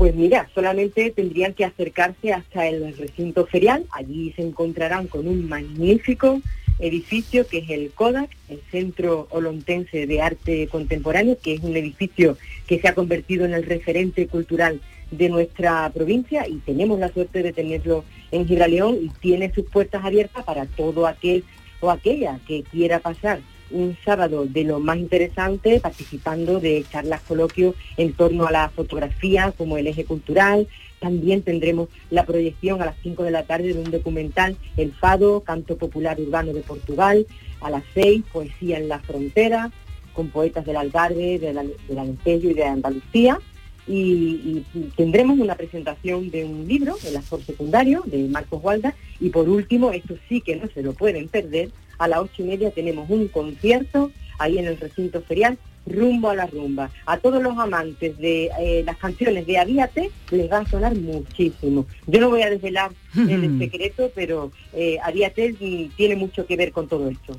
Pues 0.00 0.14
mira, 0.14 0.48
solamente 0.54 1.10
tendrían 1.10 1.52
que 1.52 1.66
acercarse 1.66 2.32
hasta 2.32 2.66
el 2.66 2.96
recinto 2.96 3.44
ferial. 3.46 3.84
Allí 3.92 4.32
se 4.34 4.40
encontrarán 4.40 5.08
con 5.08 5.28
un 5.28 5.46
magnífico 5.46 6.40
edificio 6.80 7.46
que 7.46 7.58
es 7.58 7.70
el 7.70 7.90
CODAC, 7.92 8.30
el 8.48 8.60
Centro 8.70 9.28
Olontense 9.30 10.06
de 10.06 10.22
Arte 10.22 10.68
Contemporáneo, 10.68 11.38
que 11.42 11.54
es 11.54 11.60
un 11.60 11.76
edificio 11.76 12.36
que 12.66 12.80
se 12.80 12.88
ha 12.88 12.94
convertido 12.94 13.44
en 13.44 13.54
el 13.54 13.64
referente 13.64 14.26
cultural 14.26 14.80
de 15.10 15.28
nuestra 15.28 15.90
provincia 15.90 16.46
y 16.46 16.56
tenemos 16.58 16.98
la 16.98 17.12
suerte 17.12 17.42
de 17.42 17.52
tenerlo 17.52 18.04
en 18.30 18.46
Gibraleón 18.46 18.96
y 19.02 19.08
tiene 19.20 19.52
sus 19.52 19.66
puertas 19.66 20.04
abiertas 20.04 20.44
para 20.44 20.66
todo 20.66 21.06
aquel 21.06 21.44
o 21.80 21.90
aquella 21.90 22.38
que 22.46 22.62
quiera 22.62 23.00
pasar 23.00 23.40
un 23.70 23.96
sábado 24.04 24.46
de 24.46 24.64
lo 24.64 24.80
más 24.80 24.98
interesante 24.98 25.80
participando 25.80 26.60
de 26.60 26.84
charlas 26.90 27.20
coloquios 27.22 27.74
en 27.96 28.12
torno 28.12 28.46
a 28.46 28.52
la 28.52 28.68
fotografía 28.68 29.52
como 29.56 29.76
el 29.76 29.86
eje 29.86 30.04
cultural, 30.04 30.66
también 31.00 31.42
tendremos 31.42 31.88
la 32.10 32.24
proyección 32.24 32.80
a 32.80 32.86
las 32.86 32.96
5 33.02 33.24
de 33.24 33.30
la 33.30 33.42
tarde 33.44 33.72
de 33.72 33.80
un 33.80 33.90
documental, 33.90 34.56
El 34.76 34.92
Fado, 34.92 35.40
Canto 35.40 35.76
Popular 35.76 36.20
Urbano 36.20 36.52
de 36.52 36.60
Portugal, 36.60 37.26
a 37.60 37.70
las 37.70 37.82
6, 37.94 38.22
Poesía 38.32 38.78
en 38.78 38.88
la 38.88 39.00
Frontera, 39.00 39.72
con 40.12 40.28
poetas 40.28 40.64
del 40.66 40.76
Algarve, 40.76 41.38
del, 41.38 41.58
Alentejo 41.58 42.50
y 42.50 42.54
de 42.54 42.64
Andalucía. 42.64 43.38
Y, 43.86 44.62
tendremos 44.96 45.38
una 45.38 45.56
presentación 45.56 46.30
de 46.30 46.44
un 46.44 46.68
libro, 46.68 46.96
El 47.04 47.16
Azor 47.16 47.42
Secundario, 47.42 48.02
de 48.06 48.28
Marcos 48.28 48.62
Gualda. 48.62 48.94
Y 49.18 49.30
por 49.30 49.48
último, 49.48 49.90
esto 49.90 50.14
sí 50.28 50.40
que 50.40 50.56
no 50.56 50.68
se 50.68 50.82
lo 50.82 50.92
pueden 50.92 51.28
perder, 51.28 51.70
a 51.98 52.08
las 52.08 52.20
ocho 52.20 52.42
y 52.42 52.44
media 52.44 52.70
tenemos 52.70 53.10
un 53.10 53.28
concierto 53.28 54.10
ahí 54.40 54.58
en 54.58 54.66
el 54.66 54.78
recinto 54.78 55.22
ferial 55.22 55.58
rumbo 55.86 56.30
a 56.30 56.34
la 56.34 56.46
rumba. 56.46 56.90
A 57.06 57.18
todos 57.18 57.42
los 57.42 57.56
amantes 57.58 58.18
de 58.18 58.50
eh, 58.60 58.82
las 58.84 58.96
canciones 58.96 59.46
de 59.46 59.58
Avíate 59.58 60.10
les 60.30 60.50
va 60.50 60.58
a 60.58 60.68
sonar 60.68 60.94
muchísimo. 60.94 61.86
Yo 62.06 62.20
no 62.20 62.30
voy 62.30 62.42
a 62.42 62.50
desvelar 62.50 62.90
el 63.16 63.58
secreto, 63.58 64.10
pero 64.14 64.52
eh, 64.72 64.98
mm, 64.98 65.96
tiene 65.96 66.16
mucho 66.16 66.46
que 66.46 66.56
ver 66.56 66.72
con 66.72 66.88
todo 66.88 67.08
esto. 67.08 67.36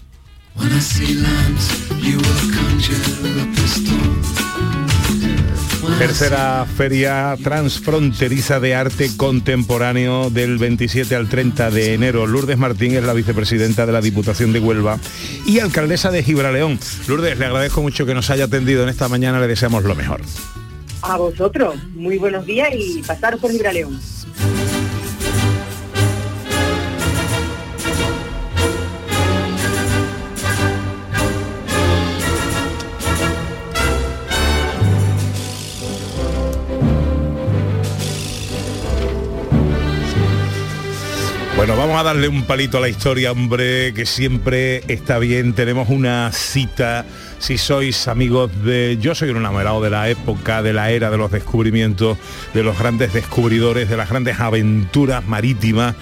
Tercera 6.01 6.65
feria 6.65 7.37
transfronteriza 7.43 8.59
de 8.59 8.73
arte 8.73 9.11
contemporáneo 9.17 10.31
del 10.31 10.57
27 10.57 11.15
al 11.15 11.29
30 11.29 11.69
de 11.69 11.93
enero. 11.93 12.25
Lourdes 12.25 12.57
Martín 12.57 12.95
es 12.95 13.03
la 13.03 13.13
vicepresidenta 13.13 13.85
de 13.85 13.91
la 13.91 14.01
Diputación 14.01 14.51
de 14.51 14.59
Huelva 14.59 14.97
y 15.45 15.59
alcaldesa 15.59 16.09
de 16.09 16.23
Gibraleón. 16.23 16.79
Lourdes, 17.07 17.37
le 17.37 17.45
agradezco 17.45 17.83
mucho 17.83 18.07
que 18.07 18.15
nos 18.15 18.31
haya 18.31 18.45
atendido 18.45 18.81
en 18.81 18.89
esta 18.89 19.09
mañana, 19.09 19.39
le 19.39 19.47
deseamos 19.47 19.83
lo 19.83 19.93
mejor. 19.93 20.21
A 21.03 21.17
vosotros, 21.17 21.75
muy 21.93 22.17
buenos 22.17 22.47
días 22.47 22.69
y 22.73 23.03
pasar 23.03 23.37
por 23.37 23.51
Gibraleón. 23.51 24.01
Vamos 41.77 41.99
a 41.99 42.03
darle 42.03 42.27
un 42.27 42.43
palito 42.43 42.77
a 42.77 42.81
la 42.81 42.89
historia, 42.89 43.31
hombre, 43.31 43.93
que 43.93 44.05
siempre 44.05 44.83
está 44.87 45.19
bien. 45.19 45.53
Tenemos 45.53 45.89
una 45.89 46.31
cita 46.31 47.05
si 47.41 47.57
sois 47.57 48.07
amigos 48.07 48.51
de... 48.63 48.99
Yo 49.01 49.15
soy 49.15 49.31
un 49.31 49.37
enamorado 49.37 49.81
de 49.81 49.89
la 49.89 50.07
época, 50.09 50.61
de 50.61 50.73
la 50.73 50.91
era 50.91 51.09
de 51.09 51.17
los 51.17 51.31
descubrimientos, 51.31 52.19
de 52.53 52.61
los 52.61 52.77
grandes 52.77 53.13
descubridores, 53.13 53.89
de 53.89 53.97
las 53.97 54.09
grandes 54.09 54.39
aventuras 54.39 55.25
marítimas. 55.27 55.95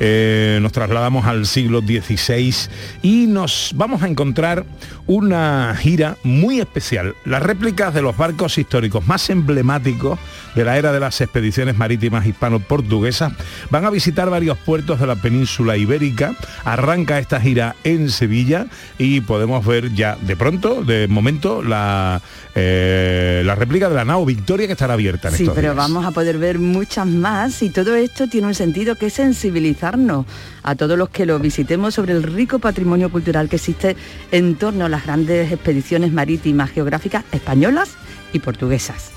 Eh, 0.00 0.58
nos 0.62 0.72
trasladamos 0.72 1.26
al 1.26 1.44
siglo 1.44 1.80
XVI 1.80 2.54
y 3.02 3.26
nos 3.26 3.72
vamos 3.74 4.02
a 4.02 4.08
encontrar 4.08 4.64
una 5.06 5.76
gira 5.78 6.16
muy 6.22 6.60
especial. 6.60 7.14
Las 7.26 7.42
réplicas 7.42 7.92
de 7.92 8.00
los 8.00 8.16
barcos 8.16 8.56
históricos 8.56 9.06
más 9.06 9.28
emblemáticos 9.28 10.18
de 10.54 10.64
la 10.64 10.78
era 10.78 10.92
de 10.92 11.00
las 11.00 11.20
expediciones 11.20 11.76
marítimas 11.76 12.26
hispano-portuguesas 12.26 13.34
van 13.68 13.84
a 13.84 13.90
visitar 13.90 14.30
varios 14.30 14.56
puertos 14.56 14.98
de 14.98 15.06
la 15.06 15.16
península 15.16 15.76
ibérica. 15.76 16.34
Arranca 16.64 17.18
esta 17.18 17.38
gira 17.38 17.76
en 17.84 18.10
Sevilla 18.10 18.66
y 18.96 19.20
podemos 19.20 19.64
ver 19.64 19.92
ya 19.94 20.16
de 20.22 20.36
pronto, 20.36 20.82
de 20.86 21.08
momento, 21.08 21.62
la, 21.62 22.20
eh, 22.54 23.42
la 23.44 23.54
réplica 23.54 23.88
de 23.88 23.94
la 23.96 24.04
nao 24.04 24.24
Victoria 24.24 24.66
que 24.66 24.72
estará 24.72 24.94
abierta 24.94 25.28
en 25.28 25.34
Sí, 25.34 25.42
estos 25.42 25.54
pero 25.54 25.72
días. 25.72 25.76
vamos 25.76 26.06
a 26.06 26.10
poder 26.12 26.38
ver 26.38 26.58
muchas 26.58 27.06
más 27.06 27.62
y 27.62 27.70
todo 27.70 27.94
esto 27.94 28.28
tiene 28.28 28.46
un 28.46 28.54
sentido 28.54 28.94
que 28.94 29.06
es 29.06 29.12
sensibilizarnos 29.12 30.24
a 30.62 30.74
todos 30.74 30.96
los 30.96 31.08
que 31.10 31.26
lo 31.26 31.38
visitemos 31.38 31.94
sobre 31.94 32.12
el 32.12 32.22
rico 32.22 32.58
patrimonio 32.58 33.10
cultural 33.10 33.48
que 33.48 33.56
existe 33.56 33.96
en 34.32 34.54
torno 34.56 34.84
a 34.84 34.88
las 34.88 35.04
grandes 35.04 35.52
expediciones 35.52 36.12
marítimas 36.12 36.70
geográficas 36.70 37.24
españolas 37.32 37.90
y 38.32 38.38
portuguesas. 38.38 39.10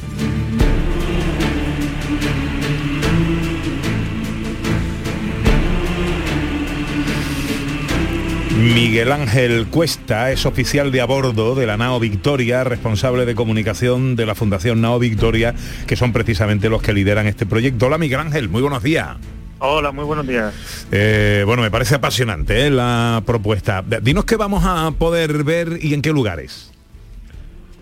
Miguel 8.59 9.13
Ángel 9.13 9.67
Cuesta 9.67 10.31
es 10.31 10.45
oficial 10.45 10.91
de 10.91 10.99
a 10.99 11.05
bordo 11.05 11.55
de 11.55 11.65
la 11.65 11.77
Nao 11.77 11.97
Victoria, 11.97 12.65
responsable 12.65 13.25
de 13.25 13.33
comunicación 13.33 14.17
de 14.17 14.25
la 14.25 14.35
Fundación 14.35 14.81
Nao 14.81 14.99
Victoria, 14.99 15.55
que 15.87 15.95
son 15.95 16.11
precisamente 16.11 16.67
los 16.67 16.81
que 16.81 16.91
lideran 16.91 17.25
este 17.25 17.45
proyecto. 17.45 17.85
Hola 17.85 17.97
Miguel 17.97 18.19
Ángel, 18.19 18.49
muy 18.49 18.61
buenos 18.61 18.83
días. 18.83 19.15
Hola, 19.59 19.93
muy 19.93 20.03
buenos 20.03 20.27
días. 20.27 20.53
Eh, 20.91 21.43
bueno, 21.45 21.61
me 21.61 21.71
parece 21.71 21.95
apasionante 21.95 22.67
¿eh? 22.67 22.69
la 22.69 23.23
propuesta. 23.25 23.81
Dinos 24.01 24.25
qué 24.25 24.35
vamos 24.35 24.65
a 24.65 24.91
poder 24.91 25.45
ver 25.45 25.79
y 25.81 25.93
en 25.93 26.01
qué 26.01 26.11
lugares. 26.11 26.73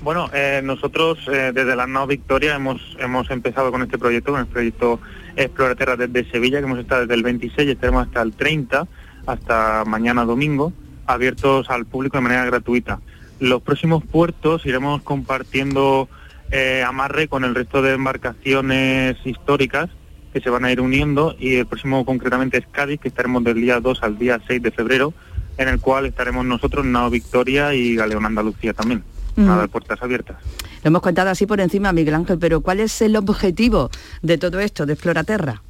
Bueno, 0.02 0.30
eh, 0.32 0.62
nosotros 0.64 1.18
desde 1.26 1.76
la 1.76 1.88
NAO 1.88 2.06
Victoria 2.06 2.54
hemos, 2.54 2.96
hemos 3.00 3.32
empezado 3.32 3.72
con 3.72 3.82
este 3.82 3.98
proyecto, 3.98 4.32
con 4.32 4.42
el 4.42 4.48
proyecto 4.48 5.00
Exploraterra 5.36 5.96
desde 5.96 6.30
Sevilla, 6.30 6.60
que 6.60 6.66
hemos 6.66 6.80
estado 6.80 7.02
desde 7.02 7.16
el 7.16 7.24
26 7.24 7.68
y 7.68 7.72
estaremos 7.72 8.06
hasta 8.06 8.22
el 8.22 8.34
30, 8.34 8.88
hasta 9.28 9.84
mañana 9.86 10.26
domingo, 10.26 10.74
abiertos 11.06 11.70
al 11.70 11.86
público 11.86 12.18
de 12.18 12.22
manera 12.22 12.46
gratuita. 12.46 13.00
Los 13.40 13.62
próximos 13.62 14.04
puertos 14.04 14.66
iremos 14.66 15.04
compartiendo 15.04 16.10
eh, 16.50 16.84
amarre 16.84 17.28
con 17.28 17.44
el 17.44 17.54
resto 17.54 17.82
de 17.82 17.94
embarcaciones 17.94 19.18
históricas 19.26 19.90
que 20.34 20.42
se 20.42 20.50
van 20.50 20.66
a 20.66 20.72
ir 20.72 20.82
uniendo 20.82 21.36
y 21.38 21.56
el 21.56 21.66
próximo 21.66 22.06
concretamente 22.06 22.58
es 22.58 22.66
Cádiz, 22.72 23.00
que 23.00 23.10
estaremos 23.10 23.44
del 23.44 23.56
día 23.56 23.80
2 23.80 24.02
al 24.02 24.18
día 24.18 24.40
6 24.48 24.62
de 24.62 24.72
febrero, 24.72 25.14
en 25.58 25.68
el 25.68 25.80
cual 25.80 26.06
estaremos 26.06 26.46
nosotros, 26.46 26.86
Nao 26.86 27.10
Victoria 27.10 27.74
y 27.74 27.96
Galeón 27.96 28.26
Andalucía 28.26 28.74
también. 28.74 29.04
Nada 29.36 29.62
de 29.62 29.68
puertas 29.68 30.02
abiertas. 30.02 30.38
Lo 30.84 30.88
hemos 30.88 31.02
contado 31.02 31.30
así 31.30 31.46
por 31.46 31.60
encima, 31.60 31.94
Miguel 31.94 32.16
Ángel, 32.16 32.40
pero 32.40 32.62
¿cuál 32.62 32.80
es 32.80 33.02
el 33.02 33.16
objetivo 33.16 33.92
de 34.24 34.40
todo 34.40 34.60
esto, 34.60 34.88
de 34.88 34.94
Exploraterra? 34.94 35.62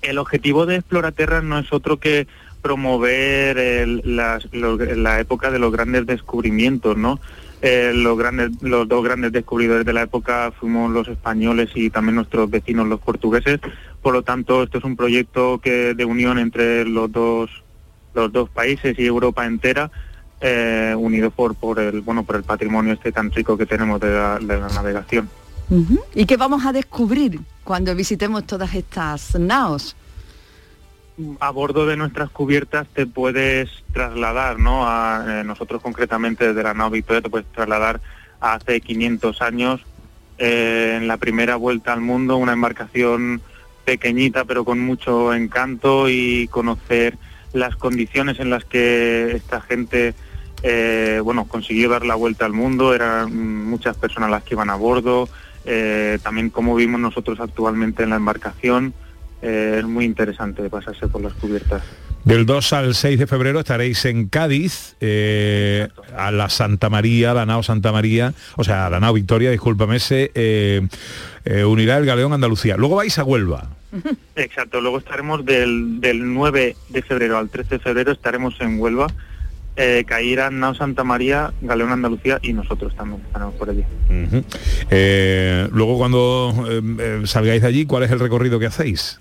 El 0.00 0.16
objetivo 0.16 0.64
de 0.64 0.76
Exploraterra 0.76 1.42
no 1.42 1.58
es 1.58 1.70
otro 1.72 1.98
que 1.98 2.26
promover 2.64 3.86
la 3.86 5.20
época 5.20 5.50
de 5.50 5.58
los 5.58 5.70
grandes 5.70 6.06
descubrimientos, 6.06 6.96
¿no? 6.96 7.20
Eh, 7.60 7.92
los, 7.94 8.16
grandes, 8.16 8.50
los 8.62 8.88
dos 8.88 9.04
grandes 9.04 9.32
descubridores 9.32 9.84
de 9.84 9.92
la 9.92 10.00
época 10.00 10.50
fuimos 10.58 10.90
los 10.90 11.06
españoles 11.08 11.68
y 11.74 11.90
también 11.90 12.14
nuestros 12.14 12.48
vecinos 12.48 12.88
los 12.88 13.00
portugueses. 13.00 13.60
Por 14.00 14.14
lo 14.14 14.22
tanto, 14.22 14.62
esto 14.62 14.78
es 14.78 14.84
un 14.84 14.96
proyecto 14.96 15.60
que 15.62 15.92
de 15.92 16.04
unión 16.06 16.38
entre 16.38 16.86
los 16.86 17.12
dos 17.12 17.50
los 18.14 18.32
dos 18.32 18.48
países 18.48 18.98
y 18.98 19.04
Europa 19.04 19.44
entera, 19.44 19.90
eh, 20.40 20.94
unidos 20.96 21.34
por 21.34 21.54
por 21.54 21.80
el 21.80 22.00
bueno 22.00 22.22
por 22.22 22.36
el 22.36 22.44
patrimonio 22.44 22.94
este 22.94 23.12
tan 23.12 23.30
rico 23.30 23.58
que 23.58 23.66
tenemos 23.66 24.00
de 24.00 24.10
la, 24.10 24.38
navegación. 24.74 25.28
¿Y 26.14 26.24
qué 26.24 26.38
vamos 26.38 26.64
a 26.64 26.72
descubrir 26.72 27.40
cuando 27.62 27.94
visitemos 27.94 28.46
todas 28.46 28.74
estas 28.74 29.38
naos? 29.38 29.96
A 31.40 31.50
bordo 31.50 31.86
de 31.86 31.96
nuestras 31.96 32.30
cubiertas 32.30 32.88
te 32.88 33.06
puedes 33.06 33.70
trasladar, 33.92 34.58
¿no? 34.58 34.84
Eh, 35.28 35.44
nosotros 35.44 35.80
concretamente 35.80 36.48
desde 36.48 36.62
la 36.62 36.74
nao 36.74 36.90
Victoria 36.90 37.22
te 37.22 37.30
puedes 37.30 37.46
trasladar 37.52 38.00
a 38.40 38.54
hace 38.54 38.80
500 38.80 39.40
años 39.42 39.80
eh, 40.38 40.98
en 41.00 41.06
la 41.06 41.16
primera 41.16 41.56
vuelta 41.56 41.92
al 41.92 42.00
mundo, 42.00 42.36
una 42.36 42.52
embarcación 42.52 43.40
pequeñita 43.84 44.44
pero 44.44 44.64
con 44.64 44.80
mucho 44.80 45.32
encanto 45.34 46.08
y 46.08 46.48
conocer 46.48 47.16
las 47.52 47.76
condiciones 47.76 48.40
en 48.40 48.50
las 48.50 48.64
que 48.64 49.36
esta 49.36 49.60
gente 49.60 50.14
eh, 50.64 51.20
bueno 51.22 51.46
consiguió 51.46 51.90
dar 51.90 52.04
la 52.04 52.16
vuelta 52.16 52.44
al 52.44 52.52
mundo, 52.52 52.92
eran 52.92 53.64
muchas 53.68 53.96
personas 53.96 54.30
las 54.30 54.42
que 54.42 54.54
iban 54.54 54.70
a 54.70 54.74
bordo, 54.74 55.28
también 56.22 56.50
cómo 56.50 56.74
vivimos 56.74 57.00
nosotros 57.00 57.38
actualmente 57.38 58.02
en 58.02 58.10
la 58.10 58.16
embarcación. 58.16 58.94
Eh, 59.44 59.76
es 59.80 59.84
muy 59.84 60.06
interesante 60.06 60.68
pasarse 60.70 61.06
por 61.06 61.20
las 61.20 61.34
cubiertas. 61.34 61.82
Del 62.24 62.46
2 62.46 62.72
al 62.72 62.94
6 62.94 63.18
de 63.18 63.26
febrero 63.26 63.60
estaréis 63.60 64.06
en 64.06 64.28
Cádiz, 64.28 64.96
eh, 65.02 65.88
a 66.16 66.30
la 66.30 66.48
Santa 66.48 66.88
María, 66.88 67.34
la 67.34 67.44
nao 67.44 67.62
Santa 67.62 67.92
María, 67.92 68.32
o 68.56 68.64
sea, 68.64 68.86
a 68.86 68.90
la 68.90 69.00
nao 69.00 69.12
Victoria, 69.12 69.50
discúlpame, 69.50 70.00
se 70.00 70.30
eh, 70.34 70.80
unirá 71.66 71.98
el 71.98 72.06
Galeón 72.06 72.32
Andalucía. 72.32 72.78
Luego 72.78 72.96
vais 72.96 73.18
a 73.18 73.24
Huelva. 73.24 73.68
Exacto, 74.36 74.80
luego 74.80 74.96
estaremos 74.96 75.44
del, 75.44 76.00
del 76.00 76.32
9 76.32 76.76
de 76.88 77.02
febrero 77.02 77.36
al 77.36 77.50
13 77.50 77.74
de 77.74 77.78
febrero, 77.80 78.12
estaremos 78.12 78.58
en 78.60 78.80
Huelva, 78.80 79.08
eh, 79.76 80.04
Caíra, 80.06 80.50
Nao 80.50 80.74
Santa 80.74 81.04
María, 81.04 81.52
Galeón 81.60 81.90
Andalucía 81.90 82.38
y 82.42 82.52
nosotros 82.52 82.94
también 82.96 83.20
estaremos 83.26 83.54
por 83.56 83.68
allí. 83.70 83.84
Eh, 84.90 85.68
luego 85.72 85.98
cuando 85.98 86.54
eh, 86.98 87.22
salgáis 87.26 87.60
de 87.60 87.68
allí, 87.68 87.84
¿cuál 87.84 88.04
es 88.04 88.10
el 88.10 88.20
recorrido 88.20 88.58
que 88.58 88.66
hacéis? 88.66 89.20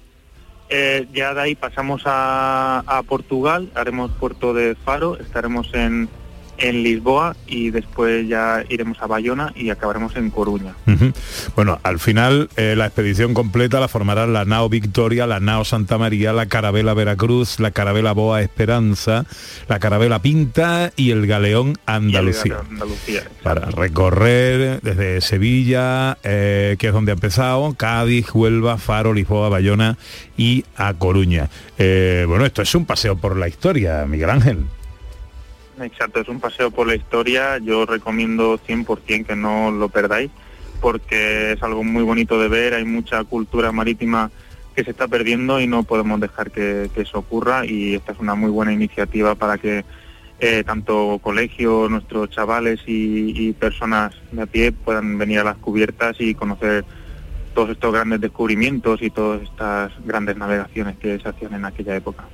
Eh, 0.75 1.07
ya 1.13 1.35
de 1.35 1.41
ahí 1.41 1.53
pasamos 1.53 2.01
a, 2.07 2.79
a 2.87 3.03
Portugal, 3.03 3.69
haremos 3.75 4.09
Puerto 4.13 4.55
de 4.55 4.73
Faro, 4.73 5.19
estaremos 5.19 5.71
en, 5.75 6.09
en 6.57 6.83
Lisboa 6.83 7.35
y 7.47 7.71
después 7.71 8.27
ya 8.27 8.63
iremos 8.69 9.01
a 9.01 9.07
Bayona 9.07 9.51
y 9.55 9.69
acabaremos 9.69 10.15
en 10.15 10.29
Coruña. 10.29 10.75
Bueno, 11.55 11.79
al 11.83 11.99
final 11.99 12.49
eh, 12.57 12.75
la 12.77 12.85
expedición 12.85 13.33
completa 13.33 13.79
la 13.79 13.87
formarán 13.87 14.33
la 14.33 14.45
nao 14.45 14.69
Victoria, 14.69 15.25
la 15.27 15.39
nao 15.39 15.65
Santa 15.65 15.97
María, 15.97 16.31
la 16.31 16.45
carabela 16.45 16.93
Veracruz, 16.93 17.59
la 17.59 17.71
carabela 17.71 18.11
Boa 18.13 18.41
Esperanza, 18.41 19.25
la 19.67 19.79
carabela 19.79 20.21
Pinta 20.21 20.91
y 20.95 21.11
el. 21.11 21.23
Galeón 21.33 21.77
Andalucía. 21.85 22.57
Para 23.41 23.65
recorrer 23.71 24.81
desde 24.81 25.21
Sevilla, 25.21 26.17
eh, 26.23 26.75
que 26.77 26.87
es 26.87 26.93
donde 26.93 27.11
ha 27.11 27.15
empezado, 27.15 27.73
Cádiz, 27.73 28.27
Huelva, 28.33 28.77
Faro, 28.77 29.13
Lisboa, 29.13 29.49
Bayona 29.49 29.97
y 30.37 30.65
a 30.75 30.93
Coruña. 30.93 31.49
Eh, 31.77 32.25
bueno, 32.27 32.45
esto 32.45 32.61
es 32.61 32.73
un 32.75 32.85
paseo 32.85 33.17
por 33.17 33.37
la 33.37 33.47
historia, 33.47 34.05
Miguel 34.05 34.29
Ángel. 34.29 34.65
Exacto, 35.83 36.21
es 36.21 36.27
un 36.27 36.39
paseo 36.39 36.71
por 36.71 36.87
la 36.87 36.95
historia. 36.95 37.57
Yo 37.57 37.85
recomiendo 37.85 38.57
100% 38.57 39.25
que 39.25 39.35
no 39.35 39.71
lo 39.71 39.89
perdáis 39.89 40.31
porque 40.81 41.53
es 41.53 41.63
algo 41.63 41.83
muy 41.83 42.03
bonito 42.03 42.39
de 42.39 42.49
ver. 42.49 42.73
Hay 42.73 42.85
mucha 42.85 43.23
cultura 43.23 43.71
marítima 43.71 44.31
que 44.75 44.83
se 44.83 44.91
está 44.91 45.07
perdiendo 45.07 45.61
y 45.61 45.67
no 45.67 45.83
podemos 45.83 46.19
dejar 46.19 46.51
que, 46.51 46.89
eso 46.95 47.19
ocurra 47.19 47.65
y 47.65 47.95
esta 47.95 48.11
es 48.11 48.19
una 48.19 48.35
muy 48.35 48.49
buena 48.49 48.73
iniciativa 48.73 49.35
para 49.35 49.57
que 49.57 49.85
eh, 50.39 50.63
tanto 50.65 51.19
colegios, 51.21 51.89
nuestros 51.89 52.29
chavales 52.31 52.81
y, 52.85 53.47
y 53.47 53.53
personas 53.53 54.13
de 54.31 54.41
a 54.41 54.45
pie 54.45 54.71
puedan 54.71 55.17
venir 55.17 55.39
a 55.39 55.43
las 55.43 55.57
cubiertas 55.57 56.17
y 56.19 56.33
conocer 56.33 56.83
todos 57.53 57.69
estos 57.69 57.93
grandes 57.93 58.19
descubrimientos 58.19 59.01
y 59.01 59.09
todas 59.09 59.43
estas 59.43 59.91
grandes 60.05 60.35
navegaciones 60.37 60.97
que 60.97 61.19
se 61.19 61.29
hacían 61.29 61.53
en 61.53 61.65
aquella 61.65 61.95
época. 61.95 62.25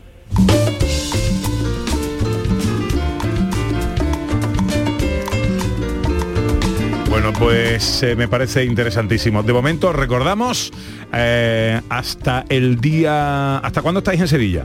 Bueno, 7.10 7.34
pues 7.34 8.04
eh, 8.04 8.16
me 8.16 8.28
parece 8.28 8.64
interesantísimo. 8.64 9.42
De 9.42 9.52
momento 9.52 9.92
recordamos 9.92 10.72
eh, 11.12 11.82
hasta 11.90 12.46
el 12.50 12.80
día... 12.80 13.58
¿Hasta 13.58 13.82
cuándo 13.82 14.00
estáis 14.00 14.22
en 14.22 14.28
Sevilla? 14.28 14.64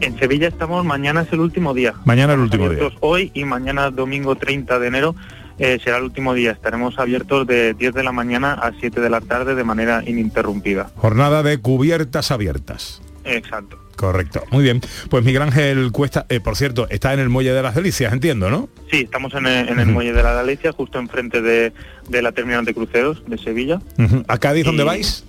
En 0.00 0.16
Sevilla 0.16 0.46
estamos, 0.46 0.84
mañana 0.84 1.22
es 1.22 1.32
el 1.32 1.40
último 1.40 1.74
día. 1.74 1.94
Mañana 2.04 2.34
el 2.34 2.40
último 2.40 2.68
día. 2.68 2.88
hoy 3.00 3.32
y 3.34 3.44
mañana 3.44 3.90
domingo 3.90 4.36
30 4.36 4.78
de 4.78 4.86
enero 4.86 5.16
eh, 5.58 5.80
será 5.82 5.96
el 5.98 6.04
último 6.04 6.34
día. 6.34 6.52
Estaremos 6.52 6.98
abiertos 7.00 7.46
de 7.48 7.74
10 7.74 7.94
de 7.94 8.04
la 8.04 8.12
mañana 8.12 8.52
a 8.52 8.70
7 8.78 9.00
de 9.00 9.10
la 9.10 9.20
tarde 9.20 9.56
de 9.56 9.64
manera 9.64 10.04
ininterrumpida. 10.06 10.90
Jornada 10.96 11.42
de 11.42 11.58
cubiertas 11.58 12.30
abiertas. 12.30 13.02
Exacto. 13.24 13.78
Correcto, 13.96 14.42
muy 14.50 14.64
bien. 14.64 14.80
Pues 15.08 15.24
Miguel 15.24 15.42
Ángel 15.42 15.92
Cuesta, 15.92 16.26
eh, 16.28 16.40
por 16.40 16.56
cierto, 16.56 16.88
está 16.90 17.14
en 17.14 17.20
el 17.20 17.28
Muelle 17.28 17.52
de 17.52 17.62
las 17.62 17.76
Delicias, 17.76 18.12
entiendo, 18.12 18.50
¿no? 18.50 18.68
Sí, 18.90 19.02
estamos 19.02 19.32
en 19.34 19.46
el, 19.46 19.68
en 19.68 19.78
el 19.78 19.86
muelle 19.86 20.12
de 20.12 20.22
la 20.22 20.32
Galicia, 20.34 20.72
justo 20.72 20.98
enfrente 20.98 21.40
de, 21.40 21.72
de 22.08 22.22
la 22.22 22.32
terminal 22.32 22.64
de 22.64 22.74
cruceros 22.74 23.22
de 23.26 23.38
Sevilla. 23.38 23.80
¿A 24.26 24.38
Cádiz 24.38 24.64
dónde 24.64 24.82
vais? 24.82 25.24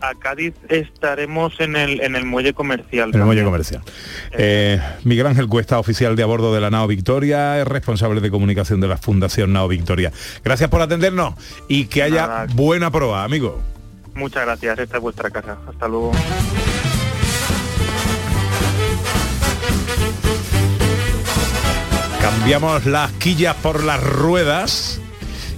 A 0.00 0.14
Cádiz 0.14 0.54
estaremos 0.68 1.58
en 1.58 1.74
el, 1.74 2.00
en 2.02 2.14
el 2.14 2.24
muelle 2.24 2.52
comercial. 2.52 3.10
En 3.12 3.20
el 3.20 3.26
muelle 3.26 3.42
comercial. 3.42 3.82
Eh, 4.32 4.80
Miguel 5.02 5.26
Ángel 5.26 5.48
Cuesta, 5.48 5.78
oficial 5.80 6.14
de 6.14 6.22
a 6.22 6.26
bordo 6.26 6.54
de 6.54 6.60
la 6.60 6.70
Nao 6.70 6.86
Victoria, 6.86 7.60
es 7.60 7.66
responsable 7.66 8.20
de 8.20 8.30
comunicación 8.30 8.80
de 8.80 8.88
la 8.88 8.96
Fundación 8.96 9.52
Nao 9.52 9.66
Victoria. 9.66 10.12
Gracias 10.44 10.70
por 10.70 10.82
atendernos 10.82 11.34
y 11.66 11.86
que 11.86 12.04
haya 12.04 12.26
Nada. 12.28 12.46
buena 12.54 12.90
proa, 12.92 13.24
amigo. 13.24 13.60
Muchas 14.14 14.44
gracias, 14.46 14.78
esta 14.78 14.96
es 14.96 15.02
vuestra 15.02 15.30
casa. 15.30 15.58
Hasta 15.68 15.88
luego. 15.88 16.12
Cambiamos 22.26 22.86
las 22.86 23.12
quillas 23.12 23.54
por 23.54 23.84
las 23.84 24.02
ruedas 24.02 24.98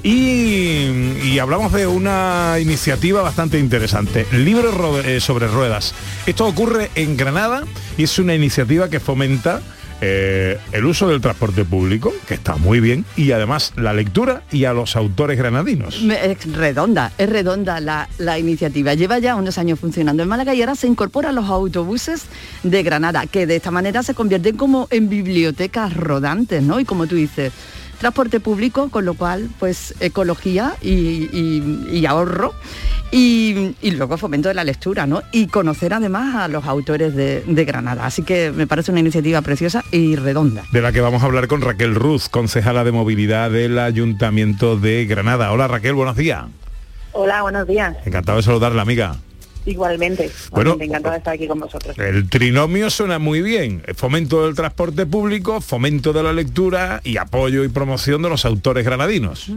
y, 0.03 1.39
hablamos 1.39 1.73
de 1.73 1.87
una 1.87 2.57
iniciativa 2.61 3.23
bastante 3.23 3.59
interesante. 3.59 4.27
Libro 4.33 4.71
ro- 4.73 5.01
eh, 5.01 5.19
sobre 5.19 5.49
ruedas. 5.49 5.95
Esto 6.27 6.47
ocurre 6.47 6.91
en 6.95 7.17
Granada 7.17 7.65
y 7.97 8.03
es 8.03 8.19
una 8.19 8.35
iniciativa 8.35 8.91
que 8.91 9.01
fomenta 9.01 9.63
eh, 10.01 10.59
el 10.73 10.85
uso 10.85 11.09
del 11.09 11.21
transporte 11.21 11.65
público, 11.65 12.13
que 12.27 12.35
está 12.35 12.57
muy 12.57 12.81
bien, 12.81 13.05
y 13.17 13.33
además 13.33 13.73
la 13.77 13.93
lectura 13.93 14.43
y 14.53 14.65
a 14.65 14.73
los 14.73 14.97
autores 14.97 15.39
granadinos. 15.39 16.03
Es 16.03 16.53
redonda, 16.53 17.13
es 17.19 17.29
redonda 17.29 17.81
la, 17.81 18.09
la 18.19 18.39
iniciativa. 18.39 18.95
Lleva 18.95 19.19
ya 19.19 19.37
unos 19.37 19.59
años 19.59 19.81
funcionando 19.81 20.23
en 20.23 20.29
Málaga 20.29 20.55
y 20.55 20.61
ahora 20.61 20.75
se 20.75 20.87
incorpora 20.87 21.31
a 21.31 21.33
los 21.33 21.47
autobuses 21.47 22.25
de 22.63 22.83
Granada, 22.83 23.27
que 23.27 23.47
de 23.47 23.57
esta 23.57 23.71
manera 23.71 24.03
se 24.03 24.15
convierten 24.15 24.57
como 24.57 24.87
en 24.91 25.09
bibliotecas 25.09 25.95
rodantes, 25.95 26.63
¿no? 26.63 26.81
Y 26.81 26.85
como 26.85 27.07
tú 27.07 27.17
dices, 27.17 27.53
transporte 27.99 28.41
público, 28.41 28.89
con 28.91 29.05
lo 29.05 29.15
cual, 29.15 29.49
pues 29.59 29.95
ecología 30.01 30.75
y, 30.81 30.91
y- 31.33 31.89
y 31.93 32.07
ahorro. 32.07 32.55
Y, 33.11 33.75
y 33.81 33.93
luego 33.93 34.19
fomento 34.19 34.49
de 34.49 34.55
la 34.55 34.65
lectura, 34.65 35.07
¿no? 35.07 35.23
Y 35.33 35.47
conocer 35.47 35.95
además 35.95 36.35
a 36.35 36.47
los 36.49 36.67
autores 36.67 37.15
de, 37.15 37.43
de 37.47 37.65
Granada. 37.65 38.05
Así 38.05 38.23
que 38.23 38.53
me 38.55 38.67
parece 38.67 38.91
una 38.91 39.01
iniciativa 39.01 39.41
preciosa 39.41 39.83
y 39.93 40.15
redonda. 40.17 40.63
De 40.73 40.83
la 40.83 40.93
que 40.93 41.01
vamos 41.01 41.23
a 41.23 41.27
hablar 41.27 41.49
con 41.49 41.63
Raquel 41.63 41.95
Ruz, 41.95 42.29
concejala 42.29 42.85
de 42.85 42.93
movilidad 42.93 43.51
del 43.51 43.79
Ayuntamiento 43.79 44.77
de 44.77 45.07
Granada. 45.07 45.53
Hola 45.53 45.69
Raquel, 45.69 45.95
buenos 45.95 46.17
días. 46.17 46.45
Hola, 47.13 47.41
buenos 47.41 47.67
días. 47.67 47.97
Encantado 48.05 48.37
de 48.37 48.43
saludarla, 48.43 48.83
amiga. 48.83 49.17
Igualmente. 49.69 50.31
Bueno, 50.51 50.71
Igualmente, 50.71 50.85
encantada 50.85 51.15
de 51.15 51.19
estar 51.19 51.35
aquí 51.35 51.47
con 51.47 51.61
vosotros. 51.61 51.99
El 51.99 52.29
trinomio 52.29 52.89
suena 52.89 53.19
muy 53.19 53.43
bien. 53.43 53.83
Fomento 53.95 54.47
del 54.47 54.55
transporte 54.55 55.05
público, 55.05 55.61
fomento 55.61 56.13
de 56.13 56.23
la 56.23 56.33
lectura 56.33 57.01
y 57.05 57.19
apoyo 57.19 57.65
y 57.65 57.69
promoción 57.69 58.23
de 58.23 58.31
los 58.31 58.45
autores 58.47 58.85
granadinos. 58.85 59.51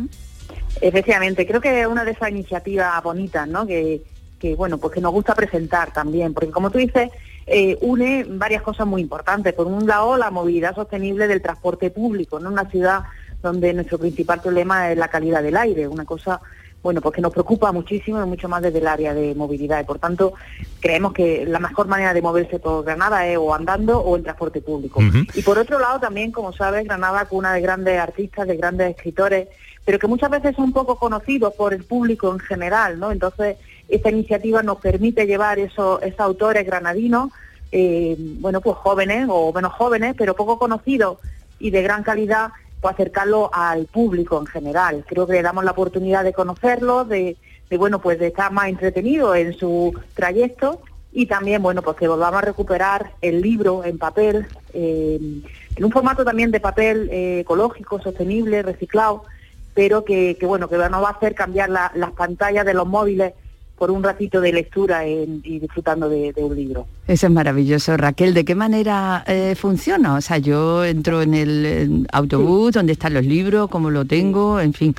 Efectivamente, 0.82 1.47
creo 1.47 1.62
que 1.62 1.82
es 1.82 1.88
una 1.88 2.04
de 2.04 2.12
esas 2.12 2.30
iniciativas 2.30 3.02
bonitas, 3.02 3.47
¿no? 3.47 3.65
Que, 3.65 4.02
que, 4.38 4.56
bueno, 4.56 4.78
pues 4.80 4.93
que 4.93 5.02
nos 5.02 5.13
gusta 5.13 5.34
presentar 5.34 5.93
también, 5.93 6.34
porque 6.34 6.52
como 6.52 6.71
tú 6.71 6.80
dices, 6.80 7.10
eh, 7.47 7.78
une 7.82 8.26
varias 8.28 8.62
cosas 8.63 8.86
muy 8.86 9.02
importantes. 9.02 9.54
Por 9.54 9.67
un 9.67 9.88
lado, 9.88 10.17
la 10.17 10.30
movilidad 10.30 10.76
sostenible 10.76 11.28
del 11.28 11.41
transporte 11.41 11.89
público, 11.89 12.39
¿no? 12.39 12.50
Una 12.50 12.69
ciudad 12.69 13.04
donde 13.41 13.74
nuestro 13.74 13.97
principal 13.97 14.41
problema 14.41 14.91
es 14.91 14.97
la 14.97 15.08
calidad 15.08 15.41
del 15.41 15.56
aire, 15.56 15.88
una 15.88 16.06
cosa, 16.06 16.41
bueno, 16.84 17.02
pues 17.02 17.15
que 17.15 17.22
nos 17.22 17.32
preocupa 17.32 17.72
muchísimo 17.72 18.22
y 18.22 18.26
mucho 18.26 18.50
más 18.50 18.62
desde 18.62 18.80
el 18.80 18.88
área 18.88 19.13
de 19.13 19.36
movilidad. 19.36 19.82
Y 19.82 19.84
por 19.84 20.00
tanto, 20.00 20.34
creemos 20.80 21.13
que 21.13 21.46
la 21.46 21.60
mejor 21.60 21.88
manera 21.88 22.13
de 22.13 22.22
moverse 22.22 22.60
por 22.60 22.84
Granada 22.84 23.28
es 23.28 23.38
o 23.38 23.54
andando 23.54 24.00
o 24.00 24.17
en 24.17 24.24
transporte 24.24 24.62
público. 24.62 25.00
Y 25.36 25.41
por 25.44 25.60
otro 25.60 25.80
lado 25.80 26.00
también, 26.00 26.32
como 26.32 26.54
sabes, 26.54 26.86
Granada 26.86 27.26
cuna 27.26 27.54
de 27.54 27.62
grandes 27.62 28.00
artistas, 28.00 28.48
de 28.48 28.58
grandes 28.58 28.96
escritores, 28.96 29.48
pero 29.86 30.00
que 30.00 30.08
muchas 30.08 30.32
veces 30.32 30.56
son 30.56 30.74
poco 30.74 30.96
conocidos 30.98 31.54
por 31.54 31.74
el 31.74 31.84
público 31.84 32.32
en 32.32 32.39
general, 32.39 33.00
¿no? 33.00 33.12
Entonces, 33.12 33.58
esta 33.88 34.10
iniciativa 34.10 34.63
nos 34.63 34.80
permite 34.80 35.26
llevar 35.26 35.60
esos, 35.60 36.02
esos 36.02 36.20
autores 36.20 36.65
granadinos, 36.65 37.32
eh, 37.72 38.15
bueno, 38.39 38.62
pues 38.62 38.78
jóvenes 38.78 39.28
o 39.30 39.54
menos 39.54 39.74
jóvenes, 39.74 40.15
pero 40.17 40.36
poco 40.36 40.58
conocidos 40.58 41.17
y 41.60 41.70
de 41.70 41.82
gran 41.82 42.04
calidad, 42.04 42.50
pues 42.82 42.94
acercarlo 42.96 43.50
al 43.54 43.86
público 43.86 44.39
en 44.39 44.48
general. 44.48 45.06
Creo 45.08 45.28
que 45.28 45.34
le 45.34 45.41
damos 45.44 45.63
la 45.63 45.72
oportunidad 45.72 46.24
de 46.24 46.34
conocerlos, 46.34 47.08
de, 47.08 47.38
de, 47.70 47.78
bueno, 47.78 48.00
pues 48.02 48.20
de 48.20 48.28
estar 48.28 48.52
más 48.52 48.67
entretenido 48.70 49.36
en 49.36 49.54
su 49.54 49.94
trayecto 50.15 50.82
y 51.13 51.28
también, 51.28 51.62
bueno, 51.62 51.82
pues 51.82 51.98
que 51.98 52.08
volvamos 52.08 52.39
a 52.41 52.46
recuperar 52.46 53.12
el 53.22 53.41
libro 53.41 53.84
en 53.86 53.98
papel, 53.98 54.48
eh, 54.74 55.20
en 55.76 55.86
un 55.86 55.91
formato 55.91 56.24
también 56.26 56.52
de 56.52 56.60
papel 56.60 57.10
eh, 57.12 57.39
ecológico, 57.41 58.02
sostenible, 58.02 58.62
reciclado, 58.63 59.26
pero 59.74 60.04
que, 60.04 60.38
que, 60.39 60.46
bueno, 60.46 60.67
que 60.67 60.78
nos 60.78 61.04
va 61.04 61.10
a 61.10 61.12
hacer 61.13 61.36
cambiar 61.36 61.70
la- 61.70 61.91
las 61.96 62.12
pantallas 62.12 62.65
de 62.65 62.74
los 62.74 62.88
móviles 62.88 63.34
por 63.82 63.89
un 63.89 64.04
ratito 64.04 64.39
de 64.41 64.54
lectura 64.54 65.08
en- 65.08 65.41
y 65.44 65.58
disfrutando 65.58 66.08
de, 66.08 66.32
de 66.34 66.44
un 66.44 66.56
libro. 66.56 66.86
Eso 67.08 67.26
es 67.26 67.34
maravilloso. 67.34 67.98
Raquel, 67.98 68.36
¿de 68.36 68.46
qué 68.46 68.54
manera 68.54 69.24
eh, 69.26 69.56
funciona? 69.56 70.13
O 70.13 70.22
sea, 70.22 70.38
yo 70.38 70.86
entro 70.86 71.24
en 71.24 71.34
el 71.34 71.65
en 71.65 72.08
autobús, 72.12 72.74
donde 72.74 72.94
están 72.94 73.15
los 73.15 73.26
libros, 73.26 73.70
cómo 73.72 73.89
lo 73.89 74.06
tengo, 74.06 74.60
en 74.60 74.74
fin. 74.74 74.94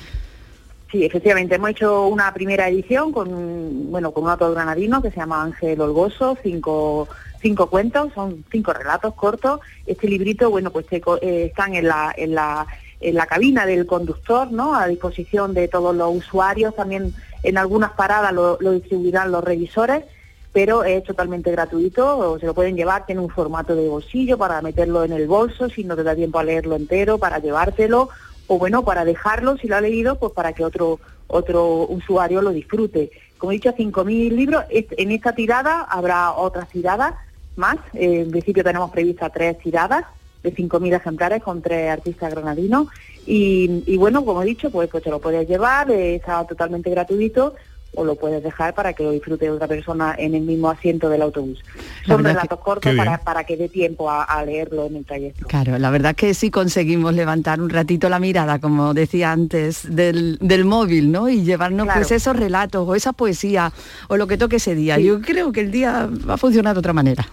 Sí, 0.91 1.05
efectivamente, 1.05 1.55
hemos 1.55 1.71
hecho 1.71 2.09
una 2.09 2.35
primera 2.35 2.69
edición 2.69 3.13
con, 3.13 3.93
bueno, 3.93 4.11
con 4.11 4.25
un 4.25 4.31
autor 4.31 4.53
granadino 4.53 5.01
que 5.01 5.13
se 5.13 5.19
llama 5.21 5.45
Ángel 5.45 5.81
Olgoso, 5.81 6.37
cinco, 6.43 7.07
cinco 7.41 7.71
cuentos, 7.71 8.13
son 8.17 8.45
cinco 8.51 8.73
relatos 8.73 9.15
cortos. 9.15 9.61
Este 9.87 10.09
librito, 10.09 10.51
bueno, 10.51 10.73
pues 10.73 10.87
te 10.89 10.97
eh, 10.97 11.45
están 11.51 11.77
en 11.77 11.87
la, 11.87 12.13
en 12.17 12.35
la, 12.35 12.67
en 13.01 13.15
la 13.15 13.27
cabina 13.27 13.65
del 13.65 13.87
conductor, 13.87 14.51
¿no? 14.51 14.75
A 14.75 14.89
disposición 14.89 15.55
de 15.55 15.69
todos 15.69 15.95
los 15.95 16.17
usuarios, 16.17 16.75
también 16.75 17.15
en 17.43 17.59
algunas 17.59 17.93
paradas 17.93 18.33
lo, 18.33 18.57
distribuirán 18.57 19.33
los 19.33 19.43
revisores, 19.45 20.05
pero 20.53 20.85
es 20.85 21.03
totalmente 21.05 21.51
gratuito, 21.51 22.19
o 22.19 22.39
se 22.39 22.47
lo 22.47 22.55
pueden 22.55 22.77
llevar, 22.77 23.07
tiene 23.07 23.23
un 23.23 23.31
formato 23.31 23.75
de 23.75 23.89
bolsillo 23.89 24.37
para 24.37 24.61
meterlo 24.61 25.05
en 25.05 25.13
el 25.13 25.27
bolso 25.27 25.69
si 25.69 25.85
no 25.85 25.97
te 25.97 26.03
da 26.03 26.15
tiempo 26.15 26.39
a 26.39 26.45
leerlo 26.45 26.77
entero, 26.77 27.19
para 27.19 27.39
llevártelo, 27.39 28.11
o 28.49 28.59
bueno, 28.59 28.85
para 28.85 29.05
dejarlo, 29.05 29.57
si 29.57 29.69
lo 29.69 29.77
ha 29.77 29.81
leído, 29.81 30.19
pues 30.19 30.33
para 30.33 30.53
que 30.53 30.65
otro, 30.65 31.01
otro 31.27 31.87
usuario 31.89 32.43
lo 32.43 32.51
disfrute. 32.51 33.11
Como 33.39 33.53
he 33.53 33.55
dicho, 33.55 33.73
5.000 33.73 34.31
libros, 34.33 34.65
en 34.71 35.11
esta 35.11 35.35
tirada 35.35 35.81
habrá 35.83 36.33
otras 36.33 36.69
tiradas 36.69 37.15
más, 37.57 37.77
Eh, 37.93 38.23
en 38.23 38.31
principio 38.31 38.65
tenemos 38.65 38.91
previstas 38.91 39.33
tres 39.33 39.59
tiradas 39.59 40.05
de 40.43 40.55
5.000 40.55 40.97
ejemplares 40.97 41.43
con 41.43 41.63
tres 41.63 41.91
artistas 41.91 42.33
granadinos 42.33 42.89
y, 43.27 43.83
y 43.87 43.97
bueno, 43.97 44.25
como 44.25 44.43
he 44.43 44.47
dicho, 44.47 44.71
pues, 44.71 44.89
pues 44.91 45.03
te 45.05 45.11
lo 45.11 45.21
puedes 45.21 45.49
llevar, 45.49 45.91
eh, 45.91 46.17
está 46.17 46.45
totalmente 46.45 46.91
gratuito 46.91 47.55
o 47.95 48.05
lo 48.07 48.15
puedes 48.15 48.43
dejar 48.43 48.73
para 48.75 48.95
que 48.95 49.03
lo 49.03 49.11
disfrute 49.11 49.51
otra 49.51 49.69
persona 49.69 50.15
en 50.17 50.35
el 50.35 50.41
mismo 50.41 50.71
asiento 50.71 51.11
del 51.11 51.21
autobús. 51.21 51.63
Son 52.07 52.25
relatos 52.25 52.59
que- 52.59 52.65
cortos 52.65 52.95
para, 52.97 53.19
para 53.19 53.45
que 53.45 53.55
dé 53.59 53.69
tiempo 53.69 54.09
a, 54.09 54.25
a 54.25 54.43
leerlo 54.47 54.87
en 54.87 54.97
el 54.97 55.05
trayecto. 55.05 55.47
Claro, 55.47 55.77
la 55.79 55.91
verdad 55.91 56.13
es 56.13 56.17
que 56.17 56.33
sí 56.33 56.51
conseguimos 56.51 57.13
levantar 57.13 57.61
un 57.61 57.69
ratito 57.69 58.09
la 58.09 58.19
mirada, 58.19 58.61
como 58.61 58.95
decía 58.95 59.31
antes, 59.33 59.95
del, 59.95 60.39
del 60.41 60.65
móvil, 60.65 61.13
¿no? 61.13 61.29
Y 61.29 61.43
llevarnos 61.43 61.85
Claro. 61.85 62.01
pues 62.01 62.13
esos 62.13 62.35
relatos 62.35 62.89
o 62.89 62.95
esa 62.95 63.13
poesía 63.13 63.71
o 64.09 64.17
lo 64.17 64.27
que 64.27 64.39
toque 64.39 64.57
ese 64.57 64.75
día. 64.75 64.99
Yo 64.99 65.21
creo 65.21 65.53
que 65.53 65.61
el 65.61 65.71
día 65.71 66.09
va 66.27 66.35
a 66.35 66.39
funcionar 66.39 66.75
de 66.75 66.79
otra 66.79 66.95
manera. 66.95 67.29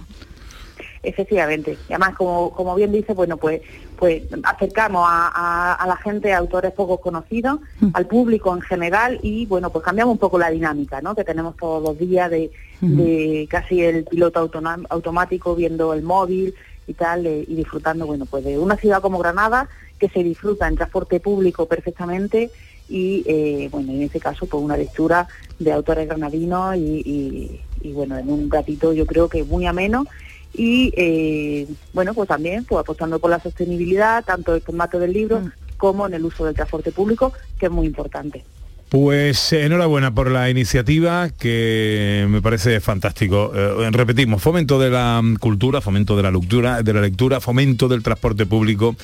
Efectivamente. 1.01 1.77
Y 1.87 1.93
además, 1.93 2.15
como, 2.15 2.51
como 2.51 2.75
bien 2.75 2.91
dice, 2.91 3.13
bueno, 3.13 3.37
pues, 3.37 3.61
pues 3.97 4.23
acercamos 4.43 5.05
a, 5.07 5.27
a- 5.33 5.73
a 5.75 5.87
la 5.87 5.95
gente, 5.97 6.33
a 6.33 6.37
autores 6.37 6.71
poco 6.73 6.97
conocidos, 6.99 7.59
al 7.93 8.05
público 8.05 8.53
en 8.53 8.61
general 8.61 9.19
y, 9.21 9.45
bueno, 9.45 9.69
pues 9.69 9.83
cambiamos 9.85 10.11
un 10.13 10.17
poco 10.19 10.37
la 10.37 10.49
dinámica, 10.49 11.01
¿no? 11.01 11.15
Que 11.15 11.23
tenemos 11.23 11.55
todos 11.57 11.81
los 11.81 11.97
días 11.97 12.29
de, 12.29 12.51
de 12.81 13.47
casi 13.49 13.81
el 13.83 14.03
piloto 14.05 14.49
automático 14.89 15.55
viendo 15.55 15.93
el 15.93 16.01
móvil 16.03 16.53
y 16.87 16.93
tal, 16.93 17.25
eh, 17.25 17.45
y 17.47 17.55
disfrutando, 17.55 18.05
bueno, 18.05 18.25
pues 18.25 18.43
de 18.43 18.57
una 18.57 18.75
ciudad 18.75 19.01
como 19.01 19.19
Granada 19.19 19.69
que 19.99 20.09
se 20.09 20.23
disfruta 20.23 20.67
en 20.67 20.75
transporte 20.75 21.19
público 21.19 21.65
perfectamente 21.65 22.51
y, 22.89 23.23
eh, 23.27 23.69
bueno, 23.71 23.91
en 23.91 24.01
este 24.03 24.19
caso, 24.19 24.47
pues 24.47 24.63
una 24.63 24.75
lectura 24.77 25.27
de 25.59 25.71
autores 25.71 26.07
granadinos 26.07 26.75
y, 26.77 27.01
y- 27.05 27.61
y, 27.81 27.91
bueno, 27.93 28.17
en 28.17 28.29
un 28.29 28.49
ratito 28.49 28.91
yo 28.93 29.05
creo 29.05 29.29
que 29.29 29.43
muy 29.43 29.65
ameno 29.65 30.05
y 30.53 30.91
eh, 30.97 31.67
bueno 31.93 32.13
pues 32.13 32.27
también 32.27 32.65
pues 32.65 32.81
apostando 32.81 33.19
por 33.19 33.29
la 33.29 33.39
sostenibilidad 33.39 34.23
tanto 34.23 34.55
el 34.55 34.61
formato 34.61 34.99
del 34.99 35.13
libro 35.13 35.51
como 35.77 36.07
en 36.07 36.13
el 36.13 36.25
uso 36.25 36.45
del 36.45 36.55
transporte 36.55 36.91
público 36.91 37.33
que 37.59 37.67
es 37.67 37.71
muy 37.71 37.87
importante 37.87 38.43
Pues 38.89 39.53
eh, 39.53 39.65
enhorabuena 39.65 40.15
por 40.15 40.31
la 40.31 40.49
iniciativa 40.49 41.29
que 41.29 42.25
me 42.27 42.41
parece 42.41 42.79
fantástico. 42.79 43.51
Eh, 43.53 43.87
repetimos, 43.91 44.41
fomento 44.41 44.79
de 44.79 44.89
la 44.89 45.21
mm, 45.21 45.35
cultura, 45.35 45.79
fomento 45.79 46.17
de 46.17 46.23
la 46.23 46.31
lectura, 46.31 46.81
de 46.81 46.93
la 46.93 47.01
lectura, 47.01 47.39
fomento 47.39 47.87
del 47.87 48.01
transporte 48.01 48.47
público 48.47 48.95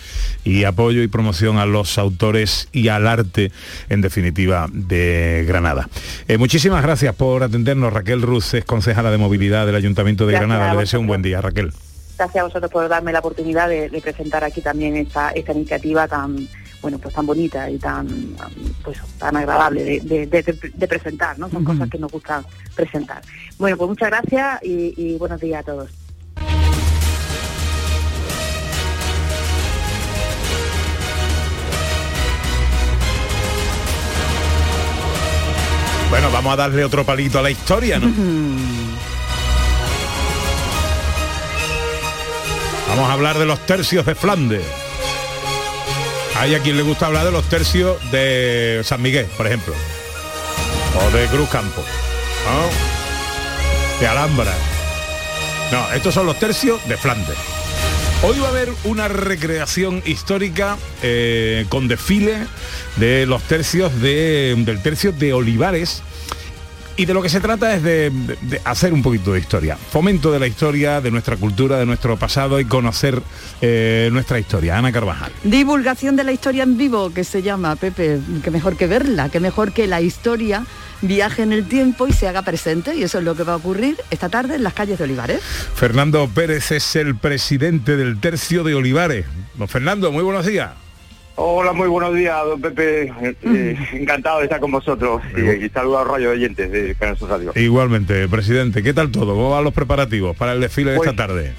y 0.44 0.64
apoyo 0.64 1.04
y 1.04 1.08
promoción 1.08 1.60
a 1.60 1.68
los 1.68 2.00
autores 2.00 2.68
y 2.72 2.88
al 2.88 3.06
arte, 3.06 3.52
en 3.88 4.02
definitiva, 4.02 4.68
de 4.74 5.46
Granada. 5.48 5.88
Eh, 6.28 6.40
muchísimas 6.40 6.82
gracias 6.82 7.14
por 7.14 7.44
atendernos. 7.44 7.94
Raquel 7.94 8.24
Ruz 8.24 8.56
es 8.56 8.66
concejala 8.66 9.12
de 9.12 9.20
movilidad 9.20 9.68
del 9.68 9.76
Ayuntamiento 9.76 10.26
de 10.26 10.32
Gracias 10.32 10.50
Granada. 10.50 10.74
Le 10.74 10.80
deseo 10.80 11.00
un 11.00 11.06
buen 11.06 11.22
día, 11.22 11.42
Raquel. 11.42 11.72
Gracias 12.18 12.42
a 12.42 12.46
vosotros 12.46 12.72
por 12.72 12.90
darme 12.90 13.12
la 13.12 13.20
oportunidad 13.20 13.70
de, 13.70 13.90
de 13.90 14.02
presentar 14.02 14.44
aquí 14.44 14.62
también 14.62 14.96
esta, 14.96 15.30
esta 15.30 15.52
iniciativa 15.52 16.08
tan 16.08 16.48
bueno 16.86 17.00
pues 17.00 17.16
tan 17.16 17.26
bonita 17.26 17.68
y 17.68 17.80
tan 17.80 18.08
pues 18.84 19.00
tan 19.18 19.36
agradable 19.36 19.84
de, 19.84 20.00
de- 20.02 20.28
de- 20.28 20.72
de 20.72 20.88
presentar, 20.88 21.40
¿no? 21.40 21.50
Son 21.50 21.64
cosas 21.64 21.90
que 21.90 21.98
nos 21.98 22.12
gusta 22.12 22.44
presentar. 22.76 23.24
Bueno, 23.58 23.76
pues 23.76 23.90
muchas 23.90 24.10
gracias 24.12 24.60
y, 24.64 24.94
y 24.96 25.18
buenos 25.18 25.42
días 25.42 25.62
a 25.62 25.64
todos. 25.64 25.90
Bueno, 36.10 36.32
vamos 36.32 36.54
a 36.54 36.56
darle 36.56 36.84
otro 36.86 37.04
palito 37.04 37.40
a 37.40 37.42
la 37.42 37.50
historia, 37.52 38.00
¿no? 38.00 38.08
Vamos 42.88 43.10
a 43.10 43.14
hablar 43.14 43.38
de 43.38 43.46
los 43.46 43.60
tercios 43.66 44.06
de 44.06 44.16
Flandes. 44.16 44.64
Hay 46.38 46.54
a 46.54 46.60
quien 46.60 46.76
le 46.76 46.84
gusta 46.84 47.08
hablar 47.08 47.26
de 47.26 47.32
los 47.32 47.48
tercios 47.48 47.98
de 48.12 48.82
San 48.84 49.02
Miguel, 49.02 49.26
por 49.38 49.48
ejemplo. 49.48 49.74
O 51.00 51.16
de 51.16 51.26
Cruz 51.28 51.50
Campo. 51.50 51.82
¿no? 52.46 54.00
De 54.00 54.08
Alhambra. 54.08 54.54
No, 55.72 55.92
estos 55.94 56.14
son 56.14 56.26
los 56.26 56.38
tercios 56.38 56.86
de 56.88 56.98
Flandes. 56.98 57.38
Hoy 58.22 58.40
va 58.40 58.48
a 58.48 58.50
haber 58.50 58.70
una 58.84 59.08
recreación 59.08 60.04
histórica 60.06 60.78
eh, 61.04 61.66
con 61.70 61.88
desfile 61.88 62.48
de 62.98 63.26
los 63.26 63.42
tercios 63.44 64.02
de, 64.02 64.56
del 64.58 64.82
tercio 64.82 65.12
de 65.12 65.34
Olivares. 65.34 66.04
Y 66.98 67.06
de 67.06 67.14
lo 67.14 67.22
que 67.22 67.28
se 67.28 67.42
trata 67.42 67.76
es 67.76 67.84
de, 67.84 68.10
de- 68.10 68.38
de 68.42 68.62
hacer 68.64 68.94
un 68.94 69.04
poquito 69.04 69.34
de 69.34 69.40
historia. 69.40 69.76
Fomento 69.76 70.32
de 70.32 70.40
la 70.40 70.48
historia, 70.48 71.02
de 71.02 71.12
nuestra 71.12 71.36
cultura, 71.36 71.78
de 71.78 71.86
nuestro 71.86 72.16
pasado 72.18 72.58
y 72.60 72.66
conocer 72.66 73.22
eh, 73.62 74.10
nuestra 74.14 74.40
historia. 74.40 74.78
Ana 74.78 74.94
Carvajal. 74.94 75.32
Divulgación 75.44 76.16
de 76.16 76.24
la 76.24 76.32
historia 76.32 76.64
en 76.64 76.78
vivo, 76.78 77.12
que 77.14 77.26
se 77.26 77.42
llama, 77.42 77.76
Pepe, 77.76 78.20
que 78.44 78.50
mejor 78.50 78.78
que 78.78 78.88
verla, 78.88 79.28
que 79.28 79.42
mejor 79.42 79.74
que 79.74 79.88
la 79.88 80.00
historia 80.02 80.66
viaje 81.02 81.44
en 81.44 81.52
el 81.52 81.68
tiempo 81.68 82.08
y 82.08 82.14
se 82.14 82.30
haga 82.30 82.42
presente, 82.44 82.96
y 82.96 83.04
eso 83.04 83.18
es 83.20 83.26
lo 83.26 83.36
que 83.36 83.44
va 83.44 83.54
a 83.54 83.58
ocurrir 83.58 83.98
esta 84.10 84.30
tarde 84.30 84.56
en 84.56 84.64
las 84.64 84.74
calles 84.74 84.98
de 84.98 85.04
Olivares. 85.04 85.42
Fernando 85.76 86.30
Pérez 86.34 86.72
es 86.72 86.96
el 86.96 87.16
presidente 87.18 87.98
del 87.98 88.20
tercio 88.22 88.64
de 88.64 88.74
Olivares. 88.74 89.26
Don 89.56 89.68
Fernando, 89.68 90.14
muy 90.14 90.24
buenos 90.24 90.46
días. 90.46 90.72
Hola, 91.38 91.74
muy 91.74 91.88
buenos 91.90 92.16
días, 92.16 92.38
don 92.46 92.62
Pepe. 92.62 93.12
Eh, 93.44 93.78
encantado 93.94 94.38
de 94.40 94.46
estar 94.46 94.60
con 94.62 94.72
vosotros 94.72 95.22
y, 95.36 95.66
y 95.66 95.70
saludo 95.70 96.00
a 96.00 96.04
los 96.06 96.14
rayos 96.14 96.32
oyentes 96.34 96.72
de 96.72 96.96
Canal 96.96 97.18
Sur 97.18 97.30
Radio. 97.30 97.52
Igualmente, 97.56 98.28
presidente, 98.30 98.82
¿qué 98.82 98.94
tal 98.94 99.12
todo? 99.12 99.34
¿Cómo 99.34 99.52
van 99.52 99.64
los 99.66 99.74
preparativos 99.74 100.36
para 100.38 100.54
el 100.54 100.62
desfile 100.62 100.92
de 100.92 100.98
Pues- 100.98 101.10
esta 101.10 101.28
tarde? 101.28 101.54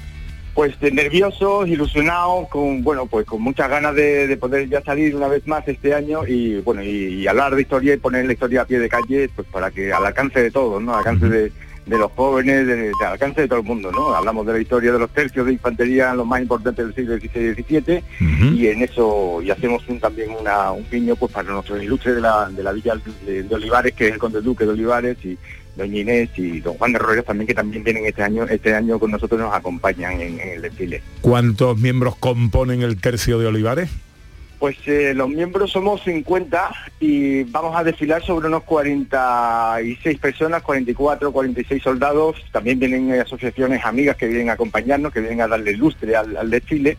Pues 0.54 0.74
nerviosos, 0.80 1.68
ilusionados, 1.68 2.48
con 2.48 2.82
bueno, 2.82 3.04
pues 3.04 3.26
con 3.26 3.42
muchas 3.42 3.68
ganas 3.68 3.94
de, 3.94 4.26
de 4.26 4.36
poder 4.38 4.66
ya 4.70 4.80
salir 4.80 5.14
una 5.14 5.28
vez 5.28 5.46
más 5.46 5.68
este 5.68 5.92
año 5.92 6.26
y 6.26 6.60
bueno 6.62 6.82
y, 6.82 6.88
y 6.88 7.26
hablar 7.26 7.54
de 7.54 7.60
historia 7.60 7.92
y 7.92 7.98
poner 7.98 8.24
la 8.24 8.32
historia 8.32 8.62
a 8.62 8.64
pie 8.64 8.78
de 8.78 8.88
calle, 8.88 9.28
pues 9.36 9.46
para 9.52 9.70
que 9.70 9.92
al 9.92 10.06
alcance 10.06 10.40
de 10.42 10.50
todos, 10.50 10.82
¿no? 10.82 10.92
Al 10.94 11.00
alcance 11.00 11.28
de, 11.28 11.52
de 11.86 11.98
los 11.98 12.10
jóvenes, 12.12 12.66
de- 12.66 12.76
de- 12.76 12.92
al 13.00 13.12
alcance 13.12 13.42
de 13.42 13.48
todo 13.48 13.60
el 13.60 13.64
mundo, 13.64 13.92
¿no? 13.92 14.14
Hablamos 14.14 14.44
de 14.46 14.52
la 14.54 14.58
historia 14.58 14.92
de 14.92 14.98
los 14.98 15.10
tercios 15.10 15.46
de 15.46 15.52
infantería, 15.52 16.14
los 16.14 16.26
más 16.26 16.40
importantes 16.42 16.84
del 16.84 16.94
siglo 16.94 17.16
XVI 17.16 17.50
y 17.50 17.62
XVII, 17.80 18.02
y 18.56 18.66
en 18.68 18.82
eso 18.82 19.40
y 19.42 19.50
hacemos 19.50 19.86
un, 19.88 20.00
también 20.00 20.30
una, 20.38 20.72
un 20.72 20.84
guiño 20.90 21.14
pues 21.16 21.32
para 21.32 21.48
nuestros 21.50 21.80
ilustres 21.82 22.16
de 22.16 22.20
la, 22.20 22.48
de 22.50 22.62
la 22.62 22.72
villa 22.72 22.94
de, 23.24 23.44
de 23.44 23.54
Olivares, 23.54 23.94
que 23.94 24.08
es 24.08 24.12
el 24.14 24.18
conde 24.18 24.40
duque 24.40 24.64
de 24.64 24.70
Olivares 24.70 25.16
y 25.24 25.38
doña 25.76 25.98
Inés 26.00 26.30
y 26.36 26.60
don 26.60 26.74
Juan 26.74 26.92
de 26.94 26.98
Roreros 26.98 27.24
también 27.26 27.46
que 27.46 27.54
también 27.54 27.84
vienen 27.84 28.06
este 28.06 28.22
año 28.22 28.44
este 28.44 28.74
año 28.74 28.98
con 28.98 29.10
nosotros 29.10 29.38
nos 29.38 29.52
acompañan 29.54 30.20
en, 30.20 30.40
en 30.40 30.48
el 30.48 30.62
desfile. 30.62 31.02
¿Cuántos 31.20 31.76
miembros 31.78 32.16
componen 32.16 32.82
el 32.82 32.98
tercio 33.00 33.38
de 33.38 33.46
Olivares? 33.46 33.90
Pues 34.58 34.76
eh, 34.86 35.12
los 35.14 35.28
miembros 35.28 35.70
somos 35.70 36.02
50 36.04 36.70
y 36.98 37.44
vamos 37.44 37.76
a 37.76 37.84
desfilar 37.84 38.24
sobre 38.24 38.48
unos 38.48 38.62
46 38.62 40.18
personas, 40.18 40.62
44, 40.62 41.30
46 41.30 41.82
soldados. 41.82 42.36
También 42.52 42.78
vienen 42.78 43.12
eh, 43.12 43.20
asociaciones 43.20 43.84
amigas 43.84 44.16
que 44.16 44.28
vienen 44.28 44.48
a 44.48 44.54
acompañarnos, 44.54 45.12
que 45.12 45.20
vienen 45.20 45.42
a 45.42 45.48
darle 45.48 45.76
lustre 45.76 46.16
al, 46.16 46.36
al 46.38 46.48
desfile. 46.48 46.96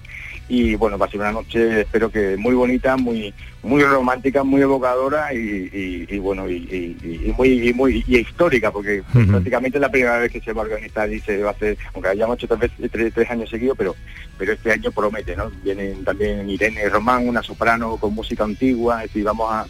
Y 0.50 0.76
bueno, 0.76 0.98
va 0.98 1.08
a 1.08 1.10
ser 1.10 1.20
una 1.20 1.32
noche, 1.32 1.82
espero 1.82 2.12
que 2.12 2.38
muy 2.38 2.54
bonita, 2.54 2.96
muy 2.96 3.34
muy 3.63 3.84
romántica, 3.84 4.43
muy 4.43 4.62
evocadora 4.62 5.34
y, 5.34 5.38
y- 5.38 6.06
y 6.10 6.20
bueno, 6.20 6.50
y, 6.50 6.56
y- 6.56 7.28
y 7.30 7.34
muy 7.38 7.70
y 7.70 7.74
muy 7.74 8.04
y 8.08 8.17
histórica, 8.20 8.72
porque 8.72 9.04
prácticamente 9.28 9.78
es 9.78 9.82
la 9.82 9.91
primera 9.91 10.17
vez 10.20 10.32
que 10.32 10.39
se 10.41 10.54
va 10.54 10.62
a 10.62 10.65
organizar 10.65 11.12
y 11.12 11.20
se 11.20 11.41
va 11.41 11.50
a 11.50 11.54
hacer, 11.54 11.78
aunque 11.93 12.10
hayamos 12.10 12.38
hecho 12.38 12.48
tres, 12.58 12.72
tres, 12.91 13.13
tres 13.13 13.30
años 13.30 13.50
seguidos, 13.50 13.78
pero 13.78 13.96
pero 14.38 14.54
este 14.54 14.72
año 14.72 14.91
promete, 14.91 15.36
¿no? 15.36 15.50
Vienen 15.63 16.04
también 16.04 16.48
Irene 16.48 16.88
Román, 16.89 17.28
una 17.28 17.41
soprano 17.41 17.98
con 17.98 18.13
música 18.13 18.43
antigua, 18.43 19.04
es 19.04 19.10
decir, 19.10 19.24
vamos 19.24 19.52
a, 19.52 19.65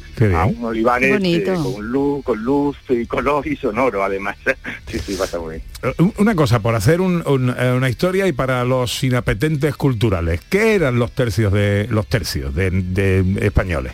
un 0.45 0.65
Olivares 0.65 1.09
eh, 1.23 1.55
con 1.63 1.87
luz, 1.87 2.23
con 2.25 2.43
luz 2.43 2.77
y 2.89 3.05
color 3.05 3.47
y 3.47 3.55
sonoro 3.55 4.03
además. 4.03 4.35
sí, 4.91 4.99
sí, 4.99 5.15
va 5.15 5.21
a 5.21 5.25
estar 5.25 5.39
muy 5.39 5.51
bien. 5.55 5.63
Eh, 5.83 6.11
Una 6.17 6.35
cosa, 6.35 6.59
por 6.59 6.75
hacer 6.75 6.99
un- 6.99 7.23
un- 7.25 7.55
eh, 7.57 7.71
una 7.77 7.89
historia 7.89 8.27
y 8.27 8.33
para 8.33 8.65
los 8.65 9.01
inapetentes 9.05 9.73
culturales, 9.77 10.41
¿qué 10.49 10.75
eran 10.75 10.99
los 10.99 11.11
tercios 11.13 11.53
de 11.53 11.87
los 11.89 12.05
tercios 12.07 12.53
de, 12.53 12.69
de 12.69 13.23
españoles? 13.45 13.86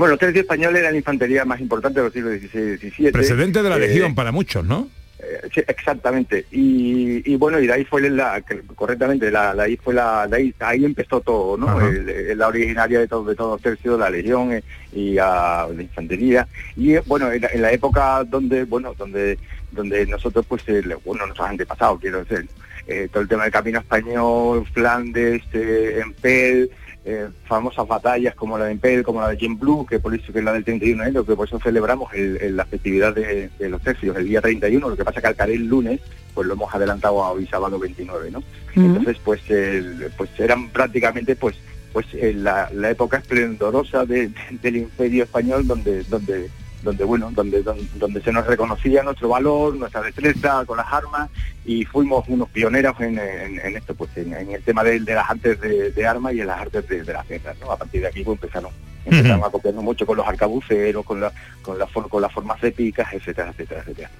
Bueno, 0.00 0.12
los 0.12 0.18
tercios 0.18 0.42
españoles 0.42 0.80
eran 0.80 0.92
la 0.92 0.98
infantería 0.98 1.44
más 1.44 1.60
importante 1.60 2.00
de 2.00 2.04
los 2.06 2.12
siglos 2.12 2.32
XVI 2.40 2.72
y 2.72 2.90
XVII. 2.90 3.12
Precedente 3.12 3.62
de 3.62 3.68
la 3.70 3.76
Eh, 3.76 3.80
Legión 3.80 4.14
para 4.16 4.32
muchos, 4.32 4.64
¿no? 4.64 4.88
Eh, 5.18 5.48
sí, 5.54 5.60
exactamente. 5.68 6.46
Y, 6.50 7.30
y 7.30 7.36
bueno, 7.36 7.60
y 7.60 7.66
de 7.66 7.74
ahí 7.74 7.84
fue 7.84 8.00
la, 8.08 8.42
correctamente, 8.74 9.30
la, 9.30 9.52
la- 9.54 9.64
ahí 9.64 9.76
fue 9.76 9.92
la, 9.92 10.26
de 10.26 10.36
ahí, 10.38 10.54
ahí 10.60 10.84
empezó 10.86 11.20
todo, 11.20 11.58
¿no? 11.58 11.78
El- 11.86 12.08
el- 12.08 12.38
la 12.38 12.48
originaria 12.48 12.98
de 13.00 13.06
todos 13.08 13.26
de 13.26 13.34
todos 13.34 13.52
los 13.52 13.62
tercios, 13.62 14.00
la 14.00 14.08
legión 14.08 14.52
eh, 14.52 14.62
y 14.94 15.18
a 15.18 15.66
la 15.76 15.82
infantería. 15.82 16.48
Y 16.76 16.94
eh, 16.94 17.02
bueno, 17.06 17.30
en 17.30 17.42
la, 17.42 17.48
en 17.52 17.60
la 17.62 17.70
época 17.70 18.24
donde, 18.24 18.64
bueno, 18.64 18.94
donde 18.96 19.38
donde 19.72 20.04
nosotros 20.06 20.44
pues 20.48 20.62
eh, 20.66 20.82
le- 20.84 20.96
bueno 20.96 21.26
nuestros 21.26 21.48
antepasados 21.48 22.00
quiero 22.00 22.24
decir 22.24 22.48
eh, 22.88 23.06
todo 23.12 23.22
el 23.22 23.28
tema 23.28 23.44
del 23.44 23.52
camino 23.52 23.78
español 23.78 24.66
Flandes 24.72 25.42
eh, 25.52 26.00
Empel 26.02 26.70
eh, 27.04 27.28
famosas 27.46 27.88
batallas 27.88 28.34
como 28.34 28.58
la 28.58 28.66
de 28.66 28.72
Empel 28.72 29.02
como 29.02 29.20
la 29.22 29.28
de 29.30 29.36
Jim 29.38 29.58
Blue 29.58 29.86
que 29.86 29.98
por 29.98 30.14
eso 30.14 30.32
que 30.32 30.40
es 30.40 30.44
la 30.44 30.52
del 30.52 30.64
31 30.64 31.02
de 31.02 31.08
enero 31.08 31.24
que 31.24 31.34
por 31.34 31.48
eso 31.48 31.58
celebramos 31.58 32.12
el- 32.12 32.36
el- 32.42 32.56
la 32.56 32.66
festividad 32.66 33.14
de, 33.14 33.48
de 33.58 33.68
los 33.70 33.80
tercios 33.80 34.14
el 34.16 34.26
día 34.28 34.40
31 34.42 34.86
lo 34.88 34.96
que 34.96 35.04
pasa 35.04 35.20
que 35.20 35.26
al 35.28 35.34
caer 35.36 35.52
el 35.52 35.66
lunes 35.66 36.00
pues 36.34 36.46
lo 36.46 36.52
hemos 36.54 36.74
adelantado 36.74 37.24
a 37.24 37.32
hoy 37.32 37.46
sábado 37.46 37.78
29 37.78 38.30
no 38.30 38.42
entonces 38.86 39.16
pues 39.24 39.40
el- 39.50 40.10
pues 40.16 40.28
eran 40.38 40.68
prácticamente 40.68 41.36
pues 41.36 41.56
pues 41.92 42.06
en 42.12 42.44
la, 42.44 42.70
la 42.72 42.90
época 42.90 43.16
esplendorosa 43.16 44.04
de- 44.04 44.30
del 44.62 44.76
imperio 44.76 45.24
español 45.24 45.66
donde 45.66 46.04
donde 46.04 46.50
donde 46.82 47.04
bueno 47.04 47.30
donde, 47.32 47.62
donde 47.62 47.84
donde 47.96 48.22
se 48.22 48.32
nos 48.32 48.46
reconocía 48.46 49.02
nuestro 49.02 49.28
valor 49.28 49.74
nuestra 49.76 50.00
destreza 50.02 50.64
con 50.66 50.76
las 50.78 50.86
armas 50.92 51.28
y 51.64 51.84
fuimos 51.84 52.24
unos 52.28 52.48
pioneros 52.48 52.98
en, 53.00 53.18
en- 53.18 53.60
en 53.60 53.76
esto 53.76 53.94
pues 53.94 54.10
en, 54.16 54.32
en 54.34 54.50
el 54.52 54.62
tema 54.62 54.82
de, 54.82 54.98
de 55.00 55.14
las 55.14 55.28
artes 55.30 55.60
de, 55.60 55.90
de 55.92 56.06
armas 56.06 56.32
y 56.34 56.40
en 56.40 56.46
las 56.46 56.60
artes 56.60 56.88
de, 56.88 57.02
de 57.02 57.12
las 57.12 57.28
guerras 57.28 57.56
¿no? 57.60 57.70
a 57.70 57.76
partir 57.76 58.00
de 58.00 58.08
aquí 58.08 58.22
pues 58.24 58.36
empezaron 58.42 58.70
empezaron 59.04 59.42
a 59.44 59.50
copiarnos 59.50 59.82
mucho 59.84 60.04
con 60.06 60.16
los 60.16 60.26
arcabuceros 60.26 61.04
con 61.04 61.20
la 61.20 61.32
con 61.62 61.78
la 61.78 61.86
for- 61.86 62.08
con 62.08 62.22
las 62.22 62.32
formas 62.32 62.62
épicas 62.62 63.08
etcétera 63.12 63.50
etcétera 63.50 63.80
etcétera 63.82 64.10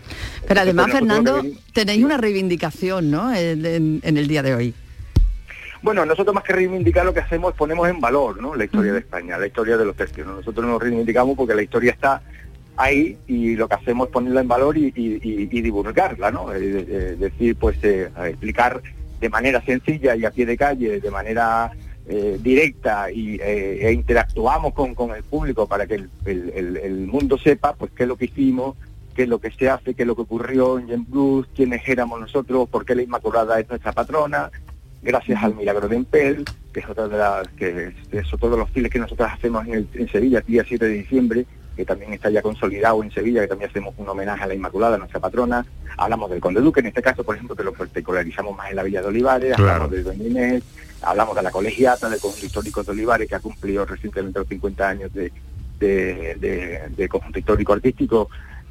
Pero 0.48 0.60
además, 0.60 0.90
Fernando, 0.90 1.42
tenéis 1.72 2.02
una 2.04 2.16
reivindicación, 2.16 3.10
¿no? 3.10 3.32
En, 3.34 3.64
en- 3.66 4.00
en 4.02 4.16
el 4.16 4.26
día 4.26 4.42
de 4.42 4.54
hoy. 4.54 4.74
Bueno, 5.82 6.04
nosotros 6.04 6.34
más 6.34 6.44
que 6.44 6.52
reivindicar 6.52 7.06
lo 7.06 7.14
que 7.14 7.20
hacemos 7.20 7.52
es 7.52 7.58
ponemos 7.58 7.88
en 7.88 8.00
valor 8.00 8.40
¿no? 8.40 8.54
la 8.54 8.64
historia 8.64 8.92
de 8.92 8.98
España, 8.98 9.38
la 9.38 9.46
historia 9.46 9.76
de 9.78 9.84
los 9.86 9.96
tercios. 9.96 10.26
¿no? 10.26 10.34
Nosotros 10.36 10.66
nos 10.66 10.80
reivindicamos 10.80 11.36
porque 11.36 11.54
la 11.54 11.62
historia 11.62 11.92
está 11.92 12.20
ahí 12.76 13.18
y 13.26 13.56
lo 13.56 13.68
que 13.68 13.74
hacemos 13.74 14.08
es 14.08 14.12
ponerla 14.12 14.40
en 14.40 14.48
valor 14.48 14.76
y, 14.76 14.90
divulgarla, 14.90 16.30
¿no? 16.30 16.52
Es 16.52 17.18
decir, 17.18 17.56
pues 17.56 17.78
eh, 17.82 18.10
explicar 18.26 18.82
de 19.20 19.28
manera 19.28 19.62
sencilla 19.62 20.16
y 20.16 20.24
a 20.24 20.30
pie 20.30 20.46
de 20.46 20.56
calle, 20.56 21.00
de 21.00 21.10
manera 21.10 21.70
eh, 22.08 22.38
directa 22.42 23.10
y, 23.12 23.34
eh, 23.34 23.86
e 23.86 23.92
interactuamos 23.92 24.72
con, 24.72 24.94
con 24.94 25.14
el 25.14 25.22
público 25.22 25.66
para 25.68 25.86
que 25.86 26.06
el, 26.24 27.06
mundo 27.06 27.38
sepa 27.38 27.74
pues 27.74 27.92
qué 27.94 28.04
es 28.04 28.08
lo 28.08 28.16
que 28.16 28.24
hicimos, 28.24 28.76
qué 29.14 29.24
es 29.24 29.28
lo 29.28 29.38
que 29.38 29.50
se 29.50 29.68
hace, 29.68 29.94
qué 29.94 30.02
es 30.02 30.06
lo 30.06 30.16
que 30.16 30.22
ocurrió 30.22 30.78
en 30.78 30.88
Jen 30.88 31.06
Blues, 31.08 31.46
quiénes 31.54 31.86
éramos 31.86 32.18
nosotros, 32.18 32.68
por 32.68 32.84
qué 32.84 32.94
la 32.94 33.02
Inmaculada 33.02 33.60
es 33.60 33.68
nuestra 33.68 33.92
patrona, 33.92 34.50
gracias 35.02 35.42
al 35.42 35.54
milagro 35.54 35.88
de 35.88 35.96
Empel, 35.96 36.44
que 36.72 36.80
es 36.80 36.88
otra 36.88 37.06
de 37.06 37.18
las 37.18 37.48
que 37.48 37.86
es, 37.88 37.94
es 38.10 38.32
otro 38.32 38.50
de 38.50 38.56
los 38.56 38.70
files 38.70 38.90
que 38.90 38.98
nosotros 38.98 39.28
hacemos 39.30 39.66
en, 39.66 39.86
en 39.92 40.08
Sevilla, 40.08 40.38
el 40.38 40.46
día 40.46 40.64
7 40.66 40.84
de 40.84 40.92
diciembre, 40.92 41.46
que 41.80 41.86
también 41.86 42.12
está 42.12 42.28
ya 42.28 42.42
consolidado 42.42 43.02
en 43.02 43.10
Sevilla, 43.10 43.40
que 43.40 43.48
también 43.48 43.70
hacemos 43.70 43.94
un 43.96 44.06
homenaje 44.08 44.44
a 44.44 44.46
la 44.46 44.54
Inmaculada, 44.54 44.98
nuestra 44.98 45.18
patrona. 45.18 45.64
Hablamos 45.96 46.28
del 46.30 46.38
Conde 46.40 46.60
Duque, 46.60 46.80
en 46.80 46.86
este 46.88 47.00
caso, 47.00 47.24
por 47.24 47.34
ejemplo, 47.36 47.56
que 47.56 47.62
lo 47.64 47.72
particularizamos 47.72 48.54
más 48.56 48.68
en 48.70 48.76
la 48.76 48.82
Villa 48.82 49.00
de 49.00 49.08
Olivares, 49.08 49.56
Claro. 49.56 49.84
hablamos 49.84 49.90
de 49.92 50.02
Doña 50.02 50.24
Inés, 50.26 50.62
hablamos 51.02 51.34
de 51.34 51.42
la 51.42 51.50
colegiata, 51.50 52.10
del 52.10 52.20
conjunto 52.20 52.44
histórico 52.46 52.82
de 52.84 52.92
Olivares, 52.92 53.28
que 53.28 53.34
ha 53.34 53.40
cumplido 53.40 53.86
recientemente 53.86 54.38
los 54.40 54.48
50 54.48 54.88
años 54.88 55.12
de, 55.14 55.32
de, 55.78 56.36
de- 56.38 56.80
de 56.94 57.08
conjunto 57.08 57.38
histórico 57.38 57.72
artístico 57.72 58.28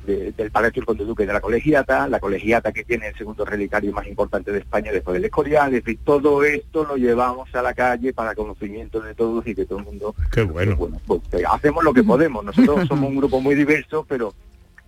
de- 0.10 0.32
del 0.32 0.52
Palacio 0.52 0.82
del 0.82 0.86
Conde 0.86 1.06
Duque 1.06 1.26
de 1.26 1.34
la 1.34 1.42
Colegiata, 1.42 2.08
la 2.08 2.20
Colegiata 2.20 2.72
que 2.72 2.84
tiene 2.84 3.08
el 3.08 3.16
segundo 3.16 3.46
relicario 3.46 3.92
más 3.92 4.08
importante 4.08 4.52
de 4.52 4.60
España 4.60 4.92
después 4.92 5.14
del 5.14 5.26
Escorial, 5.26 5.74
es 5.74 5.84
decir, 5.84 6.00
todo 6.04 6.44
esto 6.44 6.84
lo 6.86 6.96
llevamos 6.98 7.54
a 7.54 7.62
la 7.62 7.74
calle 7.74 8.14
para 8.14 8.34
conocimiento 8.36 9.00
de 9.02 9.14
todos 9.16 9.46
y 9.48 9.56
que 9.56 9.66
todo 9.66 9.80
el 9.80 9.86
mundo 9.86 10.16
Qué 10.32 10.44
bueno. 10.44 10.76
pues, 11.06 11.22
eh, 11.34 11.44
hacemos 11.50 11.84
lo 11.84 11.94
que 11.94 12.04
podemos. 12.04 12.44
Nosotros 12.44 12.88
somos 12.88 13.10
un 13.10 13.18
grupo 13.18 13.40
muy 13.42 13.56
diverso, 13.56 14.06
pero 14.08 14.34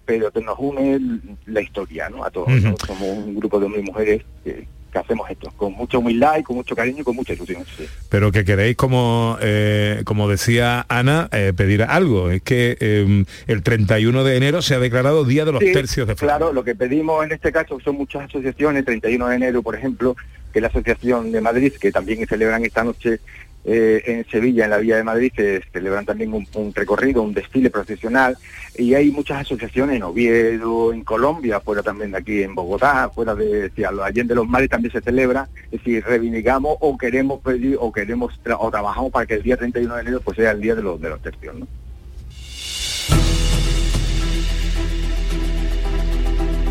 pero 0.03 0.31
que 0.31 0.41
nos 0.41 0.57
une 0.57 0.99
la 1.45 1.61
historia, 1.61 2.09
¿no? 2.09 2.23
A 2.25 2.31
todos. 2.31 2.49
Somos 2.85 3.01
un 3.01 3.35
grupo 3.35 3.59
de 3.59 3.65
hombres 3.67 3.83
y 3.83 3.87
mujeres 3.87 4.21
que, 4.43 4.67
que 4.91 4.99
hacemos 4.99 5.29
esto 5.29 5.51
con 5.55 5.73
mucha 5.73 5.97
humildad 5.97 6.37
y 6.39 6.43
con 6.43 6.57
mucho 6.57 6.75
cariño 6.75 7.01
y 7.01 7.03
con 7.03 7.15
mucha 7.15 7.33
ilusión. 7.33 7.63
sí. 7.77 7.87
Pero 8.09 8.31
que 8.31 8.43
queréis, 8.43 8.75
como, 8.75 9.37
eh, 9.41 10.01
como 10.05 10.29
decía 10.29 10.85
Ana, 10.89 11.29
eh, 11.31 11.53
pedir 11.55 11.83
algo. 11.83 12.29
Es 12.29 12.41
que 12.41 12.77
eh, 12.79 13.25
el 13.47 13.63
31 13.63 14.23
de 14.23 14.37
enero 14.37 14.61
se 14.61 14.75
ha 14.75 14.79
declarado 14.79 15.23
Día 15.23 15.45
de 15.45 15.53
los 15.53 15.61
Sí, 15.61 15.71
Tercios 15.71 16.07
de 16.07 16.15
Flandes. 16.15 16.37
Claro, 16.37 16.53
lo 16.53 16.63
que 16.63 16.75
pedimos 16.75 17.23
en 17.23 17.31
este 17.31 17.51
caso 17.51 17.79
son 17.79 17.95
muchas 17.95 18.23
asociaciones, 18.23 18.83
31 18.83 19.27
de 19.27 19.35
enero, 19.35 19.63
por 19.63 19.75
ejemplo, 19.75 20.15
que 20.51 20.59
es 20.59 20.61
la 20.61 20.67
Asociación 20.67 21.31
de 21.31 21.39
Madrid, 21.39 21.73
que 21.79 21.91
también 21.91 22.25
celebran 22.27 22.65
esta 22.65 22.83
noche 22.83 23.19
eh, 23.63 24.01
en 24.05 24.25
Sevilla, 24.29 24.63
en 24.65 24.71
la 24.71 24.77
Villa 24.77 24.97
de 24.97 25.03
Madrid, 25.03 25.31
que 25.35 25.61
celebran 25.71 26.05
también 26.05 26.33
un, 26.33 26.73
recorrido, 26.73 27.21
un 27.21 27.33
desfile 27.33 27.69
profesional, 27.69 28.37
y 28.77 28.93
hay 28.93 29.11
muchas 29.11 29.41
asociaciones 29.41 29.97
en 29.97 30.03
Oviedo, 30.03 30.93
en 30.93 31.03
Colombia, 31.03 31.59
fuera 31.59 31.83
también 31.83 32.11
de 32.11 32.17
aquí 32.17 32.41
en 32.43 32.55
Bogotá, 32.55 33.09
fuera 33.13 33.35
de, 33.35 33.71
los 33.75 33.99
Allende 34.05 34.33
los 34.35 34.47
Mares 34.47 34.69
también 34.69 34.91
se 34.91 35.01
celebra, 35.01 35.47
es 35.65 35.71
decir, 35.71 36.03
reivindicamos 36.03 36.77
o 36.79 36.97
queremos 36.97 37.41
pedir 37.41 37.77
o 37.79 37.91
queremos 37.91 38.33
tra- 38.43 38.57
o 38.59 38.71
trabajamos 38.71 39.11
para 39.11 39.25
que 39.25 39.35
el 39.35 39.43
día 39.43 39.57
31 39.57 39.95
de 39.95 40.01
enero 40.01 40.21
pues 40.21 40.37
sea 40.37 40.51
el 40.51 40.61
día 40.61 40.75
de 40.75 40.81
los 40.83 40.99
de 40.99 41.09
los 41.09 41.21
tercios, 41.21 41.55
¿no? 41.55 41.67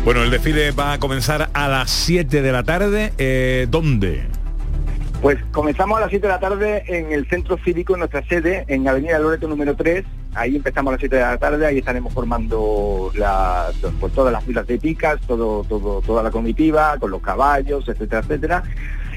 Bueno, 0.03 0.23
el 0.23 0.31
desfile 0.31 0.71
va 0.71 0.93
a 0.93 0.99
comenzar 0.99 1.51
a 1.53 1.67
las 1.67 1.91
7 1.91 2.41
de 2.41 2.51
la 2.51 2.63
tarde. 2.63 3.13
Eh, 3.19 3.67
¿Dónde? 3.69 4.23
Pues 5.21 5.37
comenzamos 5.51 5.97
a 5.99 6.01
las 6.01 6.09
7 6.09 6.25
de 6.25 6.33
la 6.33 6.39
tarde 6.39 6.83
en 6.87 7.11
el 7.11 7.27
centro 7.27 7.55
cívico, 7.63 7.93
en 7.93 7.99
nuestra 7.99 8.23
sede, 8.25 8.65
en 8.67 8.87
Avenida 8.87 9.19
Loreto 9.19 9.47
número 9.47 9.75
3. 9.75 10.03
Ahí 10.33 10.55
empezamos 10.55 10.89
a 10.89 10.93
las 10.93 10.99
7 10.99 11.15
de 11.15 11.21
la 11.21 11.37
tarde, 11.37 11.63
ahí 11.67 11.77
estaremos 11.77 12.11
formando 12.11 13.11
la- 13.13 13.67
pues, 13.99 14.13
todas 14.13 14.33
las 14.33 14.43
filas 14.43 14.65
de 14.65 14.79
picas, 14.79 15.19
todo, 15.27 15.63
todo, 15.65 16.01
toda 16.01 16.23
la 16.23 16.31
comitiva, 16.31 16.97
con 16.97 17.11
los 17.11 17.21
caballos, 17.21 17.87
etcétera, 17.87 18.21
etcétera. 18.21 18.63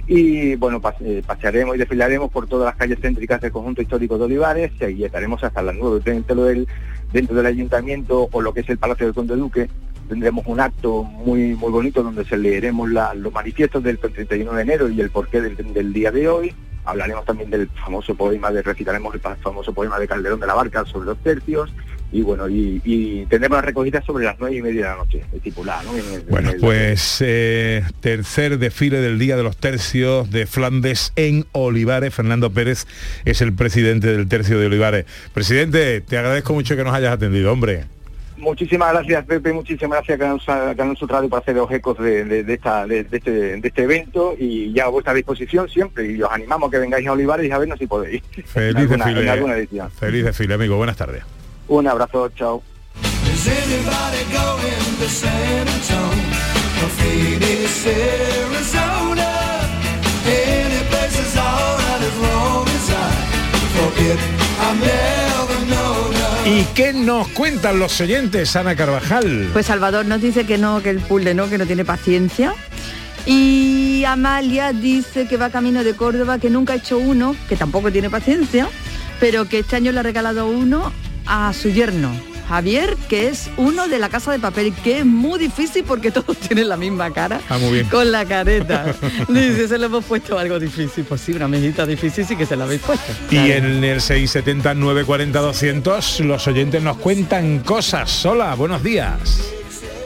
Y 0.06 0.56
bueno, 0.56 0.82
eh, 1.00 1.22
pasearemos 1.26 1.74
y 1.76 1.78
desfilaremos 1.78 2.30
por 2.30 2.46
todas 2.48 2.66
las 2.66 2.76
calles 2.76 2.98
céntricas 3.00 3.40
del 3.40 3.52
conjunto 3.52 3.80
histórico 3.80 4.18
de 4.18 4.24
Olivares 4.24 4.72
y 4.78 4.84
ahí 4.84 5.04
estaremos 5.04 5.42
hasta 5.42 5.62
las 5.62 5.74
9 5.74 6.00
dentro 6.04 6.44
del, 6.44 6.68
dentro 7.14 7.34
del 7.34 7.46
ayuntamiento 7.46 8.28
o 8.30 8.40
lo 8.42 8.52
que 8.52 8.60
es 8.60 8.68
el 8.68 8.76
Palacio 8.76 9.06
del 9.06 9.14
Conde 9.14 9.36
Duque. 9.36 9.70
Tendremos 10.08 10.44
un 10.46 10.60
acto 10.60 11.02
muy 11.02 11.54
muy 11.54 11.70
bonito 11.72 12.02
donde 12.02 12.24
se 12.24 12.36
leeremos 12.36 12.90
la- 12.90 13.14
los 13.14 13.32
manifiestos 13.32 13.82
del 13.82 13.98
31 13.98 14.52
de 14.52 14.62
enero 14.62 14.88
y 14.88 15.00
el 15.00 15.10
porqué 15.10 15.40
del, 15.40 15.56
del 15.56 15.92
día 15.92 16.10
de 16.10 16.28
hoy. 16.28 16.54
Hablaremos 16.86 17.24
también 17.24 17.48
del 17.50 17.68
famoso 17.82 18.14
poema, 18.14 18.50
de 18.52 18.60
recitaremos 18.60 19.14
el 19.14 19.20
famoso 19.20 19.72
poema 19.72 19.98
de 19.98 20.06
Calderón 20.06 20.38
de 20.40 20.46
la 20.46 20.52
Barca 20.54 20.84
sobre 20.84 21.06
los 21.06 21.18
tercios 21.22 21.72
y 22.12 22.20
bueno, 22.20 22.46
y, 22.48 22.80
y 22.84 23.24
tendremos 23.26 23.56
la 23.56 23.62
recogida 23.62 24.02
sobre 24.02 24.26
las 24.26 24.36
nueve 24.38 24.56
y 24.56 24.62
media 24.62 24.82
de 24.82 24.88
la 24.90 24.96
noche, 24.96 25.24
estipulada, 25.34 25.82
¿no? 25.82 25.96
En 25.96 26.12
el- 26.12 26.20
Bueno, 26.28 26.50
en 26.50 26.54
el- 26.56 26.60
pues 26.60 27.18
eh, 27.22 27.82
tercer 28.00 28.58
desfile 28.58 29.00
del 29.00 29.18
Día 29.18 29.36
de 29.38 29.42
los 29.42 29.56
Tercios 29.56 30.30
de 30.30 30.46
Flandes 30.46 31.12
en 31.16 31.46
Olivares. 31.52 32.14
Fernando 32.14 32.50
Pérez 32.50 32.86
es 33.24 33.40
el 33.40 33.54
presidente 33.54 34.08
del 34.14 34.28
Tercio 34.28 34.58
de 34.60 34.66
Olivares. 34.66 35.06
Presidente, 35.32 36.02
te 36.02 36.18
agradezco 36.18 36.52
mucho 36.52 36.76
que 36.76 36.84
nos 36.84 36.94
hayas 36.94 37.14
atendido, 37.14 37.50
hombre. 37.50 37.86
Muchísimas 38.36 38.92
gracias 38.92 39.24
Pepe, 39.26 39.52
muchísimas 39.52 39.98
gracias 40.06 40.48
a 40.48 40.74
Canal 40.74 40.96
Sur- 40.96 41.10
Radio 41.10 41.28
por 41.28 41.40
hacer 41.40 41.54
los 41.56 41.70
ecos 41.70 41.96
de, 41.98 42.24
de- 42.24 42.42
de 42.44 42.54
esta, 42.54 42.86
de, 42.86 43.04
de 43.04 43.16
este, 43.18 43.30
de 43.30 43.68
este 43.68 43.82
evento 43.82 44.34
y 44.38 44.72
ya 44.72 44.84
a 44.86 44.88
vuestra 44.88 45.14
disposición 45.14 45.68
siempre 45.68 46.10
y 46.10 46.20
os 46.20 46.30
animamos 46.30 46.68
a 46.68 46.70
que 46.72 46.78
vengáis 46.78 47.06
a 47.06 47.12
Olivares 47.12 47.46
y 47.46 47.50
a 47.52 47.58
vernos 47.58 47.78
si 47.78 47.86
podéis. 47.86 48.22
Feliz 48.46 48.74
en, 48.90 49.02
alguna, 49.02 49.04
desfile. 49.06 49.22
en 49.22 49.28
alguna 49.28 49.56
edición. 49.56 49.90
Feliz 49.92 50.24
desfile, 50.24 50.54
amigo. 50.54 50.76
Buenas 50.76 50.96
tardes. 50.96 51.22
Un 51.68 51.86
abrazo, 51.86 52.28
chao. 52.30 52.62
Is 53.32 53.46
anybody 53.48 54.24
going 54.32 54.98
to 55.00 55.08
San 55.08 55.68
Antonio? 55.68 56.40
Or 56.82 56.90
Phoenix, 56.90 57.86
Arizona? 57.86 59.30
Any 60.26 60.84
place 60.90 61.18
is 61.18 61.36
alright 61.36 62.02
as 62.02 62.18
long 62.20 62.68
¿Y 66.46 66.64
qué 66.74 66.92
nos 66.92 67.28
cuentan 67.28 67.78
los 67.78 67.98
oyentes, 68.02 68.54
Ana 68.54 68.76
Carvajal? 68.76 69.48
Pues 69.54 69.64
Salvador 69.64 70.04
nos 70.04 70.20
dice 70.20 70.44
que 70.44 70.58
no, 70.58 70.82
que 70.82 70.90
el 70.90 70.98
puzzle 71.00 71.34
no, 71.34 71.48
que 71.48 71.56
no 71.56 71.64
tiene 71.64 71.86
paciencia. 71.86 72.54
Y 73.24 74.04
Amalia 74.04 74.74
dice 74.74 75.26
que 75.26 75.38
va 75.38 75.48
camino 75.48 75.82
de 75.82 75.94
Córdoba, 75.94 76.38
que 76.38 76.50
nunca 76.50 76.74
ha 76.74 76.76
hecho 76.76 76.98
uno, 76.98 77.34
que 77.48 77.56
tampoco 77.56 77.90
tiene 77.90 78.10
paciencia, 78.10 78.68
pero 79.20 79.48
que 79.48 79.60
este 79.60 79.76
año 79.76 79.90
le 79.92 80.00
ha 80.00 80.02
regalado 80.02 80.46
uno 80.46 80.92
a 81.24 81.50
su 81.54 81.70
yerno. 81.70 82.10
Javier, 82.48 82.96
que 83.08 83.28
es 83.28 83.50
uno 83.56 83.88
de 83.88 83.98
la 83.98 84.08
casa 84.08 84.30
de 84.32 84.38
papel, 84.38 84.72
que 84.84 84.98
es 84.98 85.06
muy 85.06 85.38
difícil 85.38 85.84
porque 85.84 86.10
todos 86.12 86.36
tienen 86.38 86.68
la 86.68 86.76
misma 86.76 87.10
cara, 87.10 87.40
Ah, 87.48 87.58
muy 87.58 87.72
bien. 87.72 87.86
con 87.88 88.10
la 88.12 88.24
careta. 88.24 88.94
Dice, 89.28 89.68
se 89.68 89.78
le 89.78 89.86
hemos 89.86 90.04
puesto 90.04 90.38
algo 90.38 90.58
difícil. 90.58 91.04
Pues 91.04 91.20
sí, 91.20 91.32
una 91.32 91.48
mejita 91.48 91.86
difícil 91.86 92.24
sí 92.26 92.36
que 92.36 92.46
se 92.46 92.56
la 92.56 92.64
habéis 92.64 92.82
puesto. 92.82 93.12
Y 93.30 93.50
en 93.52 93.82
el 93.84 94.00
670 94.00 94.74
940 94.74 95.38
200 95.40 96.20
los 96.20 96.46
oyentes 96.46 96.82
nos 96.82 96.96
cuentan 96.98 97.60
cosas. 97.60 98.24
Hola, 98.26 98.54
buenos 98.54 98.82
días. 98.82 99.50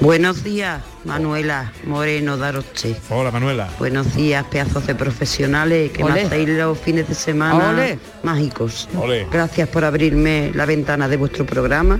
Buenos 0.00 0.44
días, 0.44 0.80
Manuela 1.04 1.72
Moreno 1.84 2.36
Daroche. 2.36 2.94
Hola, 3.10 3.32
Manuela. 3.32 3.68
Buenos 3.80 4.14
días, 4.14 4.44
pedazos 4.48 4.86
de 4.86 4.94
profesionales 4.94 5.90
que 5.90 6.04
Ole. 6.04 6.14
me 6.14 6.20
hacéis 6.22 6.48
los 6.50 6.78
fines 6.78 7.08
de 7.08 7.16
semana 7.16 7.96
mágicos. 8.22 8.88
Gracias 9.32 9.68
por 9.68 9.84
abrirme 9.84 10.52
la 10.54 10.66
ventana 10.66 11.08
de 11.08 11.16
vuestro 11.16 11.44
programa 11.44 11.98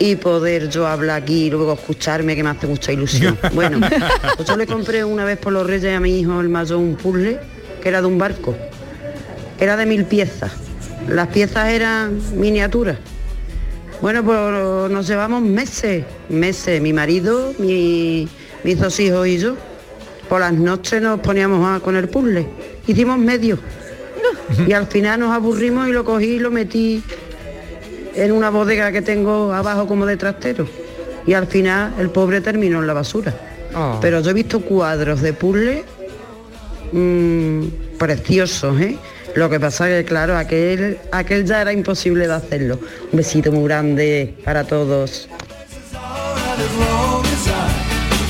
y 0.00 0.16
poder 0.16 0.68
yo 0.68 0.86
hablar 0.86 1.22
aquí 1.22 1.46
y 1.46 1.50
luego 1.50 1.72
escucharme 1.74 2.36
que 2.36 2.42
me 2.42 2.50
hace 2.50 2.66
mucha 2.66 2.92
ilusión. 2.92 3.38
Bueno, 3.52 3.80
pues 4.36 4.48
yo 4.48 4.56
le 4.56 4.66
compré 4.66 5.04
una 5.04 5.24
vez 5.24 5.38
por 5.38 5.52
los 5.52 5.66
Reyes 5.66 5.96
a 5.96 6.00
mi 6.00 6.20
hijo 6.20 6.40
el 6.40 6.48
mayor 6.48 6.78
un 6.78 6.94
puzzle 6.96 7.38
que 7.82 7.88
era 7.88 8.00
de 8.00 8.06
un 8.06 8.18
barco. 8.18 8.56
Era 9.58 9.76
de 9.76 9.86
mil 9.86 10.04
piezas. 10.04 10.52
Las 11.08 11.28
piezas 11.28 11.68
eran 11.70 12.20
miniaturas. 12.36 12.98
Bueno, 14.00 14.22
pues 14.24 14.38
nos 14.90 15.06
llevamos 15.08 15.42
meses, 15.42 16.04
meses, 16.28 16.80
mi 16.80 16.92
marido, 16.92 17.52
mi- 17.58 18.28
mis 18.62 18.78
dos 18.78 18.98
hijos 19.00 19.26
y 19.26 19.38
yo. 19.38 19.56
Por 20.28 20.40
las 20.40 20.52
noches 20.52 21.02
nos 21.02 21.18
poníamos 21.20 21.66
a- 21.66 21.80
con 21.80 21.96
el 21.96 22.08
puzzle. 22.08 22.46
Hicimos 22.86 23.18
medio. 23.18 23.58
Y 24.66 24.72
al 24.72 24.86
final 24.86 25.20
nos 25.20 25.32
aburrimos 25.34 25.88
y 25.88 25.92
lo 25.92 26.04
cogí 26.04 26.26
y 26.36 26.38
lo 26.38 26.50
metí 26.50 27.02
en 28.18 28.32
una 28.32 28.50
bodega 28.50 28.90
que 28.92 29.02
tengo 29.02 29.52
abajo 29.52 29.86
como 29.86 30.06
de 30.06 30.16
trastero. 30.16 30.66
Y 31.26 31.34
al 31.34 31.46
final 31.46 31.94
el 31.98 32.10
pobre 32.10 32.40
terminó 32.40 32.80
en 32.80 32.86
la 32.86 32.92
basura. 32.94 33.34
Oh. 33.74 33.98
Pero 34.00 34.20
yo 34.20 34.30
he 34.30 34.34
visto 34.34 34.60
cuadros 34.60 35.20
de 35.20 35.32
puzzle 35.34 35.84
mm, 36.92 37.62
preciosos, 37.98 38.80
¿eh? 38.80 38.96
Lo 39.34 39.48
que 39.50 39.60
pasa 39.60 39.86
que, 39.86 40.04
claro, 40.04 40.36
aquel, 40.36 40.98
aquel 41.12 41.44
ya 41.44 41.60
era 41.60 41.72
imposible 41.72 42.26
de 42.26 42.32
hacerlo. 42.32 42.80
Un 43.12 43.16
besito 43.18 43.52
muy 43.52 43.64
grande 43.64 44.34
para 44.44 44.64
todos. 44.64 45.28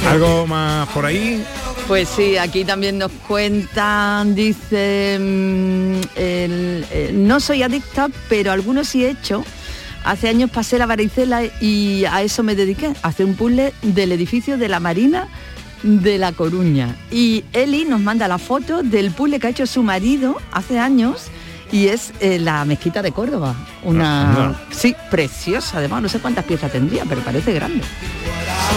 ¿Algo 0.08 0.46
más 0.46 0.88
por 0.88 1.06
ahí? 1.06 1.42
Pues 1.86 2.08
sí, 2.08 2.36
aquí 2.36 2.64
también 2.64 2.98
nos 2.98 3.10
cuentan, 3.26 4.34
dice, 4.34 5.16
mm, 5.18 6.00
el- 6.16 6.84
no 7.26 7.40
soy 7.40 7.62
adicta, 7.62 8.08
pero 8.28 8.52
algunos 8.52 8.88
sí 8.88 9.04
he 9.04 9.10
hecho. 9.10 9.44
Hace 10.04 10.28
años 10.28 10.50
pasé 10.50 10.78
la 10.78 10.86
varicela 10.86 11.42
y 11.60 12.04
a 12.04 12.22
eso 12.22 12.42
me 12.42 12.54
dediqué, 12.54 12.92
a 13.02 13.08
hacer 13.08 13.26
un 13.26 13.34
puzzle 13.34 13.72
del 13.82 14.12
edificio 14.12 14.58
de 14.58 14.68
la 14.68 14.80
Marina 14.80 15.28
de 15.82 16.18
La 16.18 16.32
Coruña. 16.32 16.96
Y 17.10 17.44
Eli 17.52 17.84
nos 17.84 18.00
manda 18.00 18.28
la 18.28 18.38
foto 18.38 18.82
del 18.82 19.10
puzzle 19.10 19.38
que 19.38 19.46
ha 19.46 19.50
hecho 19.50 19.66
su 19.66 19.82
marido 19.82 20.36
hace 20.52 20.78
años 20.78 21.30
y 21.70 21.88
es 21.88 22.12
eh, 22.20 22.38
la 22.38 22.64
mezquita 22.64 23.02
de 23.02 23.12
Córdoba. 23.12 23.54
Una, 23.82 24.46
Anda. 24.46 24.60
sí, 24.70 24.94
preciosa, 25.10 25.78
además, 25.78 26.02
no 26.02 26.08
sé 26.08 26.18
cuántas 26.18 26.44
piezas 26.44 26.72
tendría, 26.72 27.04
pero 27.04 27.20
parece 27.20 27.52
grande. 27.52 27.82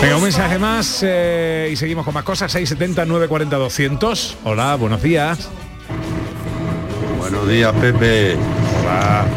Venga, 0.01 0.17
un 0.17 0.23
mensaje 0.23 0.57
más 0.57 0.99
eh, 1.03 1.69
y 1.71 1.75
seguimos 1.75 2.05
con 2.05 2.13
más 2.13 2.23
cosas. 2.23 2.51
670 2.51 3.05
940 3.05 3.57
200. 3.57 4.38
Hola, 4.43 4.75
buenos 4.75 5.01
días. 5.01 5.49
Buenos 7.19 7.47
días, 7.47 7.73
Pepe. 7.73 8.38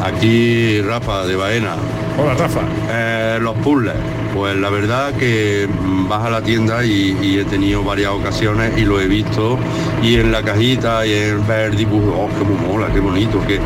Aquí 0.04 0.80
Rafa 0.82 1.26
de 1.26 1.36
Baena. 1.36 1.74
Hola, 2.18 2.34
Rafa. 2.34 2.60
Eh, 2.90 3.38
los 3.40 3.56
puzzles. 3.56 3.94
Pues 4.34 4.56
la 4.56 4.70
verdad 4.70 5.12
que 5.14 5.68
mm, 5.68 6.08
vas 6.08 6.24
a 6.24 6.30
la 6.30 6.42
tienda 6.42 6.84
y, 6.84 7.16
y 7.22 7.38
he 7.38 7.44
tenido 7.44 7.82
varias 7.82 8.10
ocasiones 8.10 8.76
y 8.76 8.84
lo 8.84 9.00
he 9.00 9.06
visto 9.06 9.58
y 10.02 10.16
en 10.16 10.32
la 10.32 10.42
cajita 10.42 11.06
y 11.06 11.12
en 11.12 11.46
ver 11.46 11.70
el 11.70 11.76
dibujo, 11.76 12.26
oh, 12.26 12.28
qué 12.38 12.44
mola, 12.44 12.88
qué 12.92 13.00
bonito, 13.00 13.40
que 13.46 13.60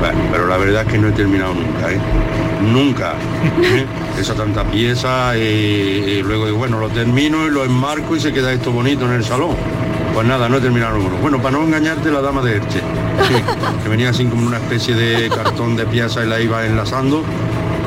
bueno, 0.00 0.18
pero 0.32 0.46
la 0.48 0.56
verdad 0.56 0.82
es 0.84 0.92
que 0.92 0.98
no 0.98 1.08
he 1.08 1.12
terminado 1.12 1.54
nunca, 1.54 1.92
¿eh? 1.92 1.98
Nunca. 2.72 3.12
¿eh? 3.62 3.86
Esa 4.20 4.34
tanta 4.34 4.64
pieza 4.64 5.36
y, 5.36 5.40
y 5.40 6.22
luego 6.22 6.52
bueno, 6.56 6.78
lo 6.80 6.88
termino 6.88 7.46
y 7.46 7.50
lo 7.50 7.64
enmarco 7.64 8.16
y 8.16 8.20
se 8.20 8.32
queda 8.32 8.52
esto 8.52 8.72
bonito 8.72 9.04
en 9.04 9.12
el 9.12 9.24
salón. 9.24 9.56
Pues 10.14 10.26
nada, 10.26 10.48
no 10.48 10.58
he 10.58 10.60
terminado 10.60 10.96
ninguno. 10.96 11.16
Bueno, 11.16 11.40
para 11.40 11.56
no 11.56 11.64
engañarte, 11.64 12.10
la 12.10 12.20
dama 12.20 12.42
de 12.42 12.56
Erche, 12.56 12.80
que 13.82 13.88
venía 13.88 14.10
así 14.10 14.26
como 14.26 14.46
una 14.46 14.58
especie 14.58 14.94
de 14.94 15.30
cartón 15.30 15.74
de 15.74 15.86
pieza 15.86 16.22
y 16.22 16.28
la 16.28 16.38
iba 16.38 16.66
enlazando, 16.66 17.24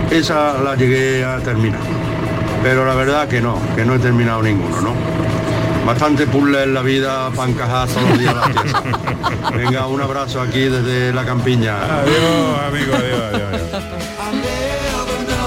esa 0.09 0.57
la 0.59 0.75
llegué 0.75 1.23
a 1.23 1.37
terminar. 1.39 1.81
Pero 2.63 2.83
la 2.85 2.95
verdad 2.95 3.27
que 3.27 3.41
no, 3.41 3.59
que 3.75 3.85
no 3.85 3.95
he 3.95 3.99
terminado 3.99 4.41
ninguno, 4.41 4.81
¿no? 4.81 4.93
Bastante 5.85 6.25
puzzle 6.25 6.63
en 6.63 6.73
la 6.73 6.81
vida 6.81 7.29
para 7.29 7.53
todos 7.53 8.09
los 8.09 8.17
días 8.19 8.33
las 8.33 8.49
piezas. 8.49 8.83
Venga, 9.55 9.85
un 9.85 10.01
abrazo 10.01 10.41
aquí 10.41 10.61
desde 10.61 11.13
la 11.13 11.25
campiña. 11.25 11.75
Adiós, 11.99 12.59
amigo, 12.67 12.95
adiós. 12.95 13.61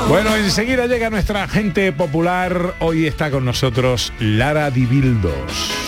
Bueno, 0.08 0.36
enseguida 0.36 0.86
llega 0.86 1.10
nuestra 1.10 1.48
gente 1.48 1.92
popular. 1.92 2.74
Hoy 2.78 3.06
está 3.06 3.32
con 3.32 3.44
nosotros 3.44 4.12
Lara 4.20 4.70
Dibildos. 4.70 5.87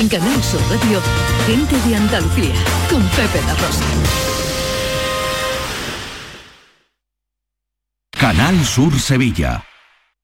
En 0.00 0.06
Canal 0.08 0.44
Sur 0.44 0.60
Radio, 0.70 1.00
gente 1.44 1.76
de 1.88 1.96
Andalucía, 1.96 2.54
con 2.88 3.02
Pepe 3.08 3.40
La 3.44 3.54
Rosa. 3.54 3.84
Canal 8.12 8.64
Sur 8.64 8.96
Sevilla. 9.00 9.67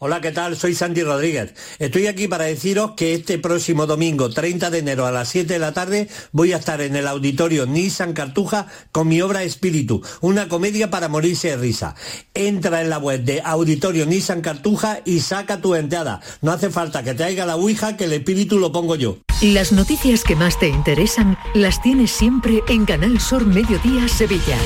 Hola, 0.00 0.20
¿qué 0.20 0.30
tal? 0.30 0.56
Soy 0.56 0.76
Santi 0.76 1.02
Rodríguez. 1.02 1.54
Estoy 1.80 2.06
aquí 2.06 2.28
para 2.28 2.44
deciros 2.44 2.92
que 2.92 3.14
este 3.14 3.36
próximo 3.36 3.84
domingo, 3.84 4.30
30 4.30 4.70
de 4.70 4.78
enero 4.78 5.06
a 5.06 5.10
las 5.10 5.28
7 5.30 5.52
de 5.52 5.58
la 5.58 5.72
tarde, 5.72 6.06
voy 6.30 6.52
a 6.52 6.58
estar 6.58 6.80
en 6.80 6.94
el 6.94 7.08
auditorio 7.08 7.66
Nissan 7.66 8.12
Cartuja 8.12 8.68
con 8.92 9.08
mi 9.08 9.20
obra 9.20 9.42
Espíritu, 9.42 10.00
una 10.20 10.46
comedia 10.46 10.88
para 10.88 11.08
morirse 11.08 11.48
de 11.48 11.56
risa. 11.56 11.96
Entra 12.32 12.80
en 12.80 12.90
la 12.90 12.98
web 12.98 13.24
de 13.24 13.42
Auditorio 13.44 14.06
Nissan 14.06 14.40
Cartuja 14.40 15.00
y 15.04 15.18
saca 15.18 15.60
tu 15.60 15.74
entrada. 15.74 16.20
No 16.42 16.52
hace 16.52 16.70
falta 16.70 17.02
que 17.02 17.14
traiga 17.14 17.44
la 17.44 17.56
Ouija, 17.56 17.96
que 17.96 18.04
el 18.04 18.12
espíritu 18.12 18.60
lo 18.60 18.70
pongo 18.70 18.94
yo. 18.94 19.18
Las 19.42 19.72
noticias 19.72 20.22
que 20.22 20.36
más 20.36 20.60
te 20.60 20.68
interesan 20.68 21.36
las 21.54 21.82
tienes 21.82 22.12
siempre 22.12 22.62
en 22.68 22.84
Canal 22.84 23.18
Sur 23.18 23.46
Mediodía 23.46 24.06
Sevilla. 24.06 24.58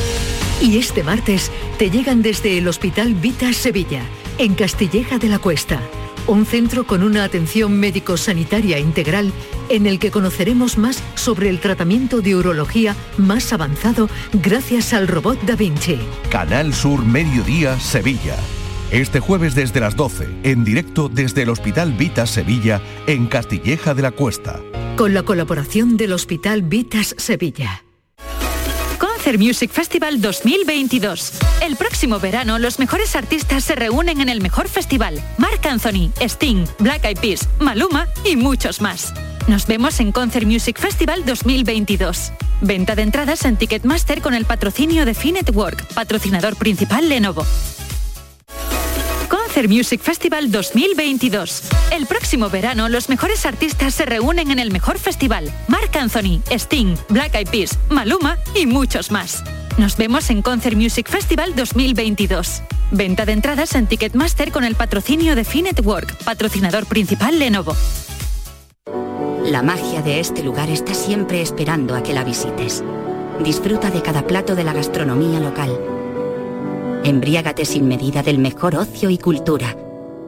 Y 0.60 0.76
este 0.76 1.02
martes 1.02 1.50
te 1.78 1.90
llegan 1.90 2.20
desde 2.20 2.58
el 2.58 2.68
Hospital 2.68 3.14
Vita 3.14 3.52
Sevilla, 3.54 4.02
en 4.38 4.54
Castilleja 4.54 5.18
de 5.18 5.28
la 5.28 5.38
Cuesta. 5.38 5.80
Un 6.26 6.46
centro 6.46 6.84
con 6.84 7.02
una 7.02 7.24
atención 7.24 7.78
médico-sanitaria 7.78 8.78
integral 8.78 9.32
en 9.68 9.86
el 9.86 9.98
que 9.98 10.10
conoceremos 10.10 10.78
más 10.78 11.02
sobre 11.14 11.48
el 11.48 11.58
tratamiento 11.58 12.20
de 12.20 12.36
urología 12.36 12.94
más 13.18 13.52
avanzado 13.52 14.08
gracias 14.32 14.92
al 14.92 15.08
robot 15.08 15.40
Da 15.42 15.56
Vinci. 15.56 15.98
Canal 16.30 16.72
Sur 16.72 17.04
Mediodía 17.04 17.78
Sevilla. 17.80 18.36
Este 18.92 19.20
jueves 19.20 19.54
desde 19.54 19.80
las 19.80 19.96
12, 19.96 20.28
en 20.42 20.64
directo 20.64 21.08
desde 21.08 21.42
el 21.42 21.48
Hospital 21.48 21.92
Vita 21.94 22.26
Sevilla, 22.26 22.80
en 23.06 23.26
Castilleja 23.26 23.94
de 23.94 24.02
la 24.02 24.10
Cuesta. 24.10 24.60
Con 24.96 25.14
la 25.14 25.22
colaboración 25.22 25.96
del 25.96 26.12
Hospital 26.12 26.62
Vitas 26.62 27.14
Sevilla. 27.16 27.84
Music 29.38 29.70
Festival 29.70 30.20
2022. 30.20 31.32
El 31.62 31.76
próximo 31.76 32.18
verano 32.18 32.58
los 32.58 32.78
mejores 32.78 33.16
artistas 33.16 33.64
se 33.64 33.74
reúnen 33.74 34.20
en 34.20 34.28
el 34.28 34.40
mejor 34.40 34.68
festival. 34.68 35.22
Marc 35.38 35.64
Anthony, 35.66 36.10
Sting, 36.20 36.64
Black 36.78 37.04
Eyed 37.04 37.18
Peas, 37.18 37.48
Maluma 37.58 38.08
y 38.24 38.36
muchos 38.36 38.80
más. 38.80 39.12
Nos 39.48 39.66
vemos 39.66 39.98
en 40.00 40.12
Concert 40.12 40.46
Music 40.46 40.78
Festival 40.78 41.24
2022. 41.24 42.32
Venta 42.60 42.94
de 42.94 43.02
entradas 43.02 43.44
en 43.44 43.56
Ticketmaster 43.56 44.22
con 44.22 44.34
el 44.34 44.44
patrocinio 44.44 45.04
de 45.04 45.14
Finetwork, 45.14 45.94
patrocinador 45.94 46.56
principal 46.56 47.08
Lenovo. 47.08 47.44
Concert 49.53 49.68
Music 49.68 50.00
Festival 50.00 50.50
2022. 50.50 51.64
El 51.90 52.07
próximo 52.07 52.48
verano 52.48 52.88
los 52.88 53.11
mejores 53.11 53.44
artistas 53.44 53.92
se 53.92 54.07
reúnen 54.07 54.50
en 54.50 54.59
el 54.59 54.70
mejor 54.70 54.98
festival. 54.98 55.53
Marc 55.68 55.94
Anthony, 55.94 56.40
Sting, 56.48 56.96
Black 57.11 57.34
Eyed 57.34 57.50
Peas, 57.50 57.78
Maluma 57.90 58.38
y 58.55 58.64
muchos 58.64 59.11
más. 59.11 59.44
Nos 59.76 59.98
vemos 59.98 60.30
en 60.30 60.40
Concert 60.40 60.74
Music 60.74 61.07
Festival 61.07 61.55
2022. 61.55 62.62
Venta 62.92 63.26
de 63.26 63.32
entradas 63.32 63.74
en 63.74 63.86
Ticketmaster 63.86 64.53
con 64.53 64.64
el 64.64 64.74
patrocinio 64.74 65.36
de 65.36 65.44
Finetwork, 65.44 66.24
patrocinador 66.24 66.86
principal 66.86 67.38
Lenovo. 67.38 67.76
La 69.44 69.62
magia 69.62 70.00
de 70.00 70.20
este 70.20 70.42
lugar 70.42 70.70
está 70.70 70.94
siempre 70.94 71.42
esperando 71.42 71.94
a 71.94 72.03
que 72.03 72.14
la 72.14 72.24
visites. 72.24 72.82
Disfruta 73.44 73.90
de 73.90 74.00
cada 74.00 74.26
plato 74.26 74.55
de 74.55 74.64
la 74.64 74.72
gastronomía 74.72 75.40
local. 75.40 75.91
Embriágate 77.05 77.64
sin 77.64 77.88
medida 77.88 78.22
del 78.22 78.38
mejor 78.38 78.76
ocio 78.76 79.11
y 79.11 79.18
cultura. 79.18 79.76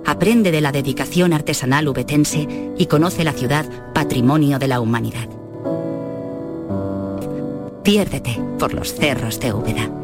Aprende 0.04 0.50
de 0.50 0.60
la 0.60 0.72
dedicación 0.72 1.32
artesanal 1.32 1.86
ubetense 1.86 2.72
y 2.76 2.86
conoce 2.86 3.22
la 3.22 3.32
ciudad 3.32 3.64
patrimonio 3.92 4.58
de 4.58 4.68
la 4.68 4.80
humanidad. 4.80 5.28
Piérdete 7.84 8.40
por 8.58 8.74
los 8.74 8.92
cerros 8.92 9.38
de 9.38 9.52
Úbeda. 9.52 10.03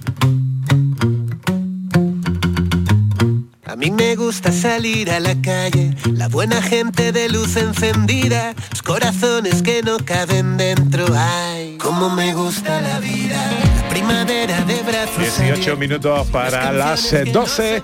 Mí 3.81 3.89
me 3.89 4.15
gusta 4.15 4.51
salir 4.51 5.09
a 5.09 5.19
la 5.19 5.33
calle, 5.41 5.95
la 6.13 6.27
buena 6.27 6.61
gente 6.61 7.11
de 7.11 7.29
luz 7.29 7.55
encendida, 7.55 8.53
los 8.69 8.83
corazones 8.83 9.63
que 9.63 9.81
no 9.81 9.97
caben 9.97 10.55
dentro. 10.55 11.07
Ay, 11.15 11.77
cómo 11.79 12.11
me 12.11 12.31
gusta 12.35 12.79
la 12.79 12.99
vida, 12.99 13.43
la 13.77 13.89
primavera 13.89 14.61
de 14.65 14.83
brazos. 14.83 15.17
18 15.17 15.77
minutos 15.77 16.27
para 16.27 16.71
las 16.71 17.11
eh, 17.11 17.25
12. 17.25 17.81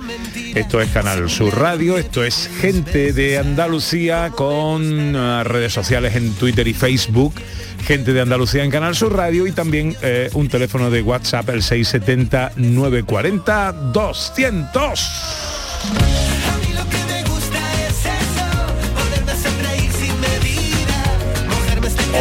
Esto 0.53 0.81
es 0.81 0.89
Canal 0.91 1.27
Sur 1.31 1.57
Radio, 1.57 1.97
esto 1.97 2.23
es 2.23 2.47
Gente 2.61 3.11
de 3.11 3.39
Andalucía 3.39 4.29
con 4.29 5.15
eh, 5.15 5.43
redes 5.45 5.73
sociales 5.73 6.15
en 6.15 6.31
Twitter 6.35 6.67
y 6.67 6.75
Facebook. 6.75 7.33
Gente 7.83 8.13
de 8.13 8.21
Andalucía 8.21 8.63
en 8.63 8.69
Canal 8.69 8.95
Sur 8.95 9.15
Radio 9.15 9.47
y 9.47 9.51
también 9.51 9.97
eh, 10.03 10.29
un 10.33 10.47
teléfono 10.47 10.91
de 10.91 11.01
WhatsApp 11.01 11.49
el 11.49 11.63
670 11.63 12.51
940 12.55 13.71
200. 13.71 15.56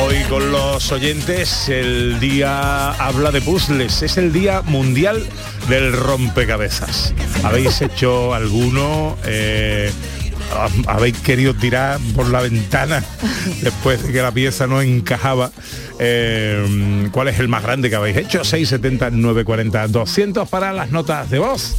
Hoy 0.03 0.23
con 0.29 0.53
los 0.53 0.93
oyentes 0.93 1.69
el 1.69 2.21
día 2.21 2.91
habla 2.93 3.31
de 3.31 3.41
puzzles, 3.41 4.03
es 4.03 4.19
el 4.19 4.33
día 4.33 4.63
mundial 4.63 5.27
del 5.69 5.93
rompecabezas. 5.93 7.15
¿Habéis 7.43 7.81
hecho 7.81 8.35
alguno? 8.35 9.17
Eh, 9.25 9.91
habéis 10.87 11.19
querido 11.19 11.55
tirar 11.55 11.99
por 12.15 12.29
la 12.29 12.41
ventana 12.41 13.03
después 13.63 14.03
de 14.03 14.13
que 14.13 14.23
la 14.23 14.33
pieza 14.33 14.67
no 14.67 14.83
encajaba. 14.83 15.51
Eh, 15.99 17.09
¿Cuál 17.11 17.29
es 17.29 17.39
el 17.39 17.49
más 17.49 17.63
grande 17.63 17.89
que 17.91 17.97
habéis 17.97 18.19
hecho? 18.19 18.45
670 18.45 19.11
940 19.11 19.89
200 19.89 20.49
para 20.49 20.73
las 20.73 20.91
notas 20.91 21.31
de 21.31 21.39
voz. 21.39 21.77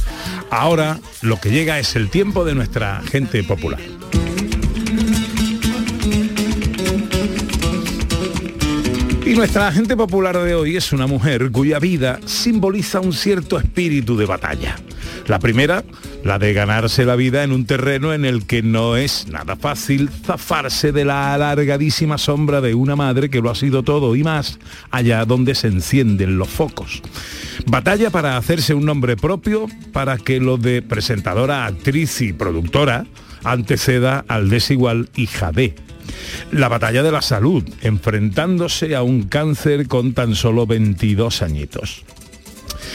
Ahora 0.50 0.98
lo 1.22 1.38
que 1.40 1.50
llega 1.50 1.78
es 1.78 1.94
el 1.96 2.08
tiempo 2.08 2.44
de 2.44 2.54
nuestra 2.54 3.02
gente 3.02 3.42
popular. 3.44 3.80
Y 9.26 9.34
nuestra 9.34 9.70
gente 9.72 9.94
popular 9.94 10.38
de 10.38 10.54
hoy 10.54 10.76
es 10.76 10.90
una 10.92 11.06
mujer 11.06 11.50
cuya 11.50 11.78
vida 11.78 12.18
simboliza 12.24 13.00
un 13.00 13.12
cierto 13.12 13.58
espíritu 13.58 14.16
de 14.16 14.24
batalla. 14.24 14.76
La 15.26 15.38
primera, 15.38 15.84
la 16.24 16.38
de 16.38 16.52
ganarse 16.52 17.04
la 17.04 17.16
vida 17.16 17.44
en 17.44 17.52
un 17.52 17.64
terreno 17.64 18.12
en 18.12 18.24
el 18.24 18.46
que 18.46 18.62
no 18.62 18.96
es 18.96 19.28
nada 19.28 19.56
fácil 19.56 20.10
zafarse 20.10 20.92
de 20.92 21.04
la 21.04 21.34
alargadísima 21.34 22.18
sombra 22.18 22.60
de 22.60 22.74
una 22.74 22.96
madre 22.96 23.30
que 23.30 23.40
lo 23.40 23.50
ha 23.50 23.54
sido 23.54 23.82
todo 23.82 24.16
y 24.16 24.24
más 24.24 24.58
allá 24.90 25.24
donde 25.24 25.54
se 25.54 25.68
encienden 25.68 26.38
los 26.38 26.48
focos. 26.48 27.02
Batalla 27.66 28.10
para 28.10 28.36
hacerse 28.36 28.74
un 28.74 28.84
nombre 28.84 29.16
propio, 29.16 29.66
para 29.92 30.16
que 30.16 30.40
lo 30.40 30.56
de 30.56 30.82
presentadora, 30.82 31.66
actriz 31.66 32.20
y 32.20 32.32
productora 32.32 33.06
anteceda 33.44 34.24
al 34.28 34.48
desigual 34.48 35.08
hija 35.16 35.52
de. 35.52 35.74
La 36.52 36.68
batalla 36.68 37.02
de 37.02 37.12
la 37.12 37.22
salud, 37.22 37.64
enfrentándose 37.82 38.96
a 38.96 39.02
un 39.02 39.24
cáncer 39.24 39.88
con 39.88 40.14
tan 40.14 40.34
solo 40.34 40.66
22 40.66 41.42
añitos. 41.42 42.04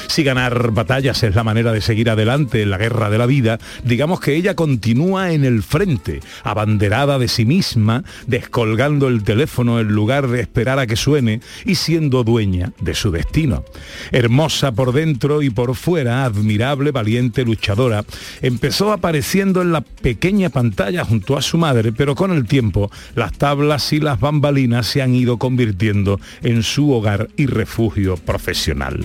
Si 0.07 0.23
ganar 0.23 0.71
batallas 0.71 1.23
es 1.23 1.35
la 1.35 1.43
manera 1.43 1.71
de 1.71 1.81
seguir 1.81 2.09
adelante 2.09 2.61
en 2.61 2.69
la 2.69 2.77
guerra 2.77 3.09
de 3.09 3.17
la 3.17 3.25
vida, 3.25 3.59
digamos 3.83 4.19
que 4.19 4.35
ella 4.35 4.55
continúa 4.55 5.31
en 5.31 5.45
el 5.45 5.63
frente, 5.63 6.19
abanderada 6.43 7.19
de 7.19 7.27
sí 7.27 7.45
misma, 7.45 8.03
descolgando 8.27 9.07
el 9.07 9.23
teléfono 9.23 9.79
en 9.79 9.87
lugar 9.87 10.27
de 10.27 10.41
esperar 10.41 10.79
a 10.79 10.87
que 10.87 10.95
suene 10.95 11.41
y 11.65 11.75
siendo 11.75 12.23
dueña 12.23 12.73
de 12.79 12.95
su 12.95 13.11
destino. 13.11 13.63
Hermosa 14.11 14.71
por 14.71 14.93
dentro 14.93 15.41
y 15.41 15.49
por 15.49 15.75
fuera, 15.75 16.25
admirable, 16.25 16.91
valiente, 16.91 17.43
luchadora, 17.45 18.05
empezó 18.41 18.91
apareciendo 18.91 19.61
en 19.61 19.71
la 19.71 19.81
pequeña 19.81 20.49
pantalla 20.49 21.05
junto 21.05 21.37
a 21.37 21.41
su 21.41 21.57
madre, 21.57 21.91
pero 21.91 22.15
con 22.15 22.31
el 22.31 22.45
tiempo 22.47 22.91
las 23.15 23.33
tablas 23.33 23.91
y 23.93 23.99
las 23.99 24.19
bambalinas 24.19 24.87
se 24.87 25.01
han 25.01 25.15
ido 25.15 25.37
convirtiendo 25.37 26.19
en 26.41 26.63
su 26.63 26.91
hogar 26.91 27.29
y 27.37 27.45
refugio 27.45 28.17
profesional. 28.17 29.03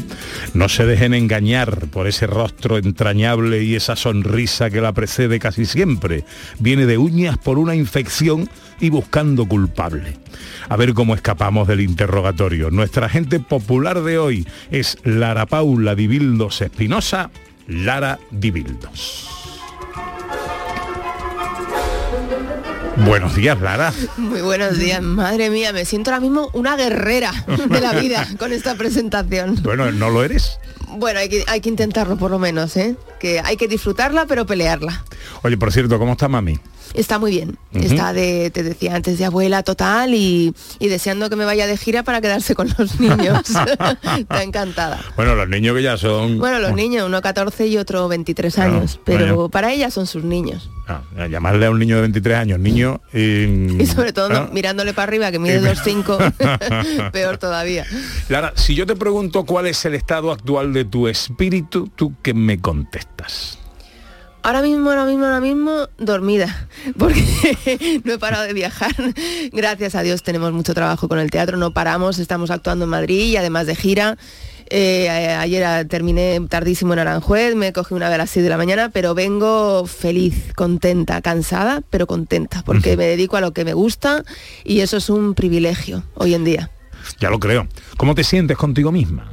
No 0.54 0.68
dejen 0.86 1.14
engañar 1.14 1.86
por 1.88 2.06
ese 2.06 2.26
rostro 2.26 2.78
entrañable 2.78 3.62
y 3.62 3.74
esa 3.74 3.96
sonrisa 3.96 4.70
que 4.70 4.80
la 4.80 4.92
precede 4.92 5.38
casi 5.38 5.66
siempre. 5.66 6.24
Viene 6.58 6.86
de 6.86 6.98
uñas 6.98 7.38
por 7.38 7.58
una 7.58 7.74
infección 7.74 8.48
y 8.80 8.90
buscando 8.90 9.46
culpable. 9.46 10.18
A 10.68 10.76
ver 10.76 10.94
cómo 10.94 11.14
escapamos 11.14 11.66
del 11.68 11.80
interrogatorio. 11.80 12.70
Nuestra 12.70 13.08
gente 13.08 13.40
popular 13.40 14.02
de 14.02 14.18
hoy 14.18 14.46
es 14.70 14.98
Lara 15.04 15.46
Paula 15.46 15.94
Dibildos 15.94 16.60
Espinosa, 16.60 17.30
Lara 17.66 18.18
Dibildos. 18.30 19.37
Buenos 23.04 23.36
días, 23.36 23.60
Lara. 23.60 23.92
Muy 24.16 24.42
buenos 24.42 24.78
días, 24.78 25.00
madre 25.02 25.50
mía, 25.50 25.72
me 25.72 25.84
siento 25.84 26.10
ahora 26.10 26.20
mismo 26.20 26.50
una 26.52 26.76
guerrera 26.76 27.32
de 27.46 27.80
la 27.80 27.92
vida 27.92 28.26
con 28.38 28.52
esta 28.52 28.74
presentación. 28.74 29.60
Bueno, 29.62 29.90
¿no 29.92 30.10
lo 30.10 30.24
eres? 30.24 30.58
Bueno, 30.96 31.20
hay 31.20 31.28
que, 31.28 31.44
hay 31.46 31.60
que 31.60 31.68
intentarlo 31.68 32.16
por 32.16 32.30
lo 32.30 32.38
menos, 32.38 32.76
¿eh? 32.76 32.96
Que 33.20 33.40
hay 33.40 33.56
que 33.56 33.68
disfrutarla 33.68 34.26
pero 34.26 34.46
pelearla. 34.46 35.04
Oye, 35.42 35.56
por 35.56 35.72
cierto, 35.72 35.98
¿cómo 35.98 36.12
está 36.12 36.28
mami? 36.28 36.58
Está 36.94 37.18
muy 37.18 37.30
bien. 37.30 37.58
Está 37.72 38.12
de, 38.12 38.50
te 38.50 38.62
decía 38.62 38.94
antes, 38.94 39.18
de 39.18 39.24
abuela 39.24 39.62
total 39.62 40.14
y, 40.14 40.54
y 40.78 40.88
deseando 40.88 41.30
que 41.30 41.36
me 41.36 41.44
vaya 41.44 41.66
de 41.66 41.76
gira 41.76 42.02
para 42.02 42.20
quedarse 42.20 42.54
con 42.54 42.68
los 42.78 43.00
niños. 43.00 43.42
está 44.18 44.42
encantada. 44.42 45.00
Bueno, 45.16 45.34
los 45.34 45.48
niños 45.48 45.76
que 45.76 45.82
ya 45.82 45.96
son... 45.96 46.38
Bueno, 46.38 46.58
los 46.58 46.72
niños, 46.72 47.06
uno 47.06 47.20
14 47.20 47.66
y 47.66 47.76
otro 47.76 48.08
23 48.08 48.58
años, 48.58 49.00
pero 49.04 49.48
para 49.48 49.72
ella 49.72 49.90
son 49.90 50.06
sus 50.06 50.24
niños. 50.24 50.70
Ah, 50.86 51.02
llamarle 51.28 51.66
a 51.66 51.70
un 51.70 51.78
niño 51.78 51.96
de 51.96 52.02
23 52.02 52.36
años 52.38 52.58
niño 52.58 53.00
y... 53.12 53.82
Y 53.82 53.86
sobre 53.86 54.12
todo 54.12 54.48
mirándole 54.52 54.94
para 54.94 55.04
arriba, 55.08 55.30
que 55.30 55.38
mide 55.38 55.60
2,5, 55.60 57.10
peor 57.12 57.38
todavía. 57.38 57.84
Lara, 58.28 58.52
si 58.56 58.74
yo 58.74 58.86
te 58.86 58.96
pregunto 58.96 59.44
cuál 59.44 59.66
es 59.66 59.84
el 59.84 59.94
estado 59.94 60.32
actual 60.32 60.72
de 60.72 60.84
tu 60.84 61.08
espíritu, 61.08 61.90
¿tú 61.94 62.14
qué 62.22 62.34
me 62.34 62.60
contestas? 62.60 63.58
Ahora 64.48 64.62
mismo, 64.62 64.88
ahora 64.88 65.04
mismo, 65.04 65.26
ahora 65.26 65.40
mismo, 65.42 65.88
dormida, 65.98 66.68
porque 66.98 67.22
no 68.04 68.14
he 68.14 68.18
parado 68.18 68.44
de 68.44 68.54
viajar. 68.54 68.94
Gracias 69.52 69.94
a 69.94 70.00
Dios 70.00 70.22
tenemos 70.22 70.54
mucho 70.54 70.72
trabajo 70.72 71.06
con 71.06 71.18
el 71.18 71.30
teatro, 71.30 71.58
no 71.58 71.74
paramos, 71.74 72.18
estamos 72.18 72.50
actuando 72.50 72.86
en 72.86 72.90
Madrid 72.90 73.26
y 73.26 73.36
además 73.36 73.66
de 73.66 73.76
gira. 73.76 74.16
Eh, 74.70 75.10
ayer 75.10 75.64
ah, 75.64 75.84
terminé 75.84 76.40
tardísimo 76.48 76.94
en 76.94 77.00
Aranjuez, 77.00 77.56
me 77.56 77.74
cogí 77.74 77.92
una 77.92 78.08
vez 78.08 78.14
a 78.14 78.18
las 78.18 78.30
6 78.30 78.42
de 78.42 78.48
la 78.48 78.56
mañana, 78.56 78.88
pero 78.88 79.14
vengo 79.14 79.84
feliz, 79.84 80.54
contenta, 80.56 81.20
cansada, 81.20 81.82
pero 81.90 82.06
contenta, 82.06 82.62
porque 82.64 82.96
me 82.96 83.04
dedico 83.04 83.36
a 83.36 83.42
lo 83.42 83.52
que 83.52 83.66
me 83.66 83.74
gusta 83.74 84.24
y 84.64 84.80
eso 84.80 84.96
es 84.96 85.10
un 85.10 85.34
privilegio 85.34 86.04
hoy 86.14 86.32
en 86.32 86.44
día. 86.44 86.70
Ya 87.20 87.28
lo 87.28 87.38
creo. 87.38 87.68
¿Cómo 87.98 88.14
te 88.14 88.24
sientes 88.24 88.56
contigo 88.56 88.92
misma? 88.92 89.30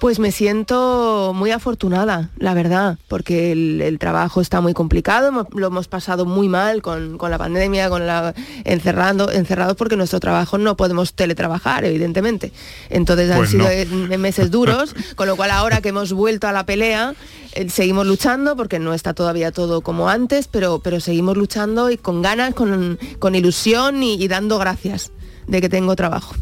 Pues 0.00 0.20
me 0.20 0.30
siento 0.30 1.32
muy 1.34 1.50
afortunada, 1.50 2.30
la 2.38 2.54
verdad, 2.54 2.98
porque 3.08 3.50
el, 3.50 3.82
el 3.82 3.98
trabajo 3.98 4.40
está 4.40 4.60
muy 4.60 4.72
complicado, 4.72 5.48
lo 5.52 5.66
hemos 5.66 5.88
pasado 5.88 6.24
muy 6.24 6.48
mal 6.48 6.82
con, 6.82 7.18
con 7.18 7.32
la 7.32 7.38
pandemia, 7.38 7.88
con 7.88 8.06
la 8.06 8.32
encerrando, 8.64 9.32
encerrados 9.32 9.76
porque 9.76 9.96
nuestro 9.96 10.20
trabajo 10.20 10.56
no 10.56 10.76
podemos 10.76 11.14
teletrabajar, 11.14 11.84
evidentemente. 11.84 12.52
Entonces 12.90 13.28
han 13.32 13.38
Pues 13.38 13.50
sido 13.50 13.64
no. 13.64 13.70
en 14.14 14.20
meses 14.20 14.52
duros, 14.52 14.94
con 15.16 15.26
lo 15.26 15.34
cual 15.34 15.50
ahora 15.50 15.80
que 15.80 15.88
hemos 15.88 16.12
vuelto 16.12 16.46
a 16.46 16.52
la 16.52 16.64
pelea, 16.64 17.14
eh, 17.54 17.68
seguimos 17.68 18.06
luchando 18.06 18.54
porque 18.54 18.78
no 18.78 18.94
está 18.94 19.14
todavía 19.14 19.50
todo 19.50 19.80
como 19.80 20.08
antes, 20.08 20.46
pero, 20.46 20.78
pero 20.78 21.00
seguimos 21.00 21.36
luchando 21.36 21.90
y 21.90 21.96
con 21.96 22.22
ganas, 22.22 22.54
con, 22.54 23.00
con 23.18 23.34
ilusión 23.34 24.00
y- 24.04 24.14
y 24.14 24.28
dando 24.28 24.58
gracias 24.58 25.10
de 25.48 25.60
que 25.60 25.68
tengo 25.68 25.96
trabajo. 25.96 26.36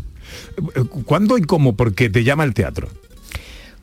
¿Cuándo 1.07 1.38
y 1.38 1.42
cómo? 1.42 1.74
Porque 1.74 2.11
te 2.11 2.22
llama 2.22 2.44
el 2.44 2.52
teatro. 2.52 2.88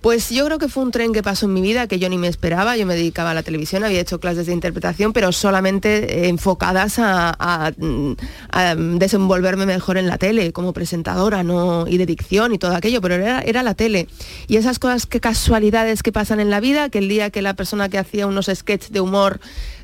Pues 0.03 0.31
yo 0.31 0.45
creo 0.45 0.59
que 0.59 0.67
fue 0.67 0.83
un 0.83 0.91
tren 0.91 1.13
que 1.13 1.23
pasó 1.23 1.45
en 1.45 1.53
mi 1.53 1.61
vida 1.61 1.87
que 1.87 1.97
yo 1.97 2.09
ni 2.09 2.17
me 2.17 2.27
esperaba. 2.27 2.75
Yo 2.75 2.85
me 2.85 2.93
dedicaba 2.93 3.31
a 3.31 3.33
la 3.33 3.41
televisión, 3.41 3.85
había 3.85 4.01
hecho 4.01 4.19
clases 4.19 4.47
de 4.47 4.51
interpretación, 4.51 5.13
pero 5.13 5.31
solamente 5.31 6.25
eh, 6.25 6.27
enfocadas 6.27 6.99
mm, 6.99 7.01
a, 7.39 8.75
desenvolverme 8.75 9.65
mejor 9.65 9.97
en 9.97 10.07
la 10.07 10.17
tele, 10.17 10.51
como 10.51 10.73
presentadora 10.73 11.41
y 11.87 11.97
de 11.97 12.05
dicción 12.05 12.53
y 12.53 12.57
todo 12.57 12.75
aquello, 12.75 12.99
pero 12.99 13.15
era, 13.15 13.39
era 13.43 13.63
la 13.63 13.75
tele. 13.75 14.09
Y 14.49 14.57
esas 14.57 14.77
cosas, 14.77 15.05
que 15.05 15.21
casualidades 15.21 16.03
que 16.03 16.11
pasan 16.11 16.41
en 16.41 16.49
la 16.49 16.59
vida, 16.59 16.89
que 16.89 16.97
el 16.97 17.07
día 17.07 17.29
que 17.29 17.41
la 17.41 17.53
persona 17.53 17.87
que 17.87 17.97
hacía 17.97 18.27
unos 18.27 18.51
sketches 18.53 18.91
de 18.91 18.99
humor 18.99 19.39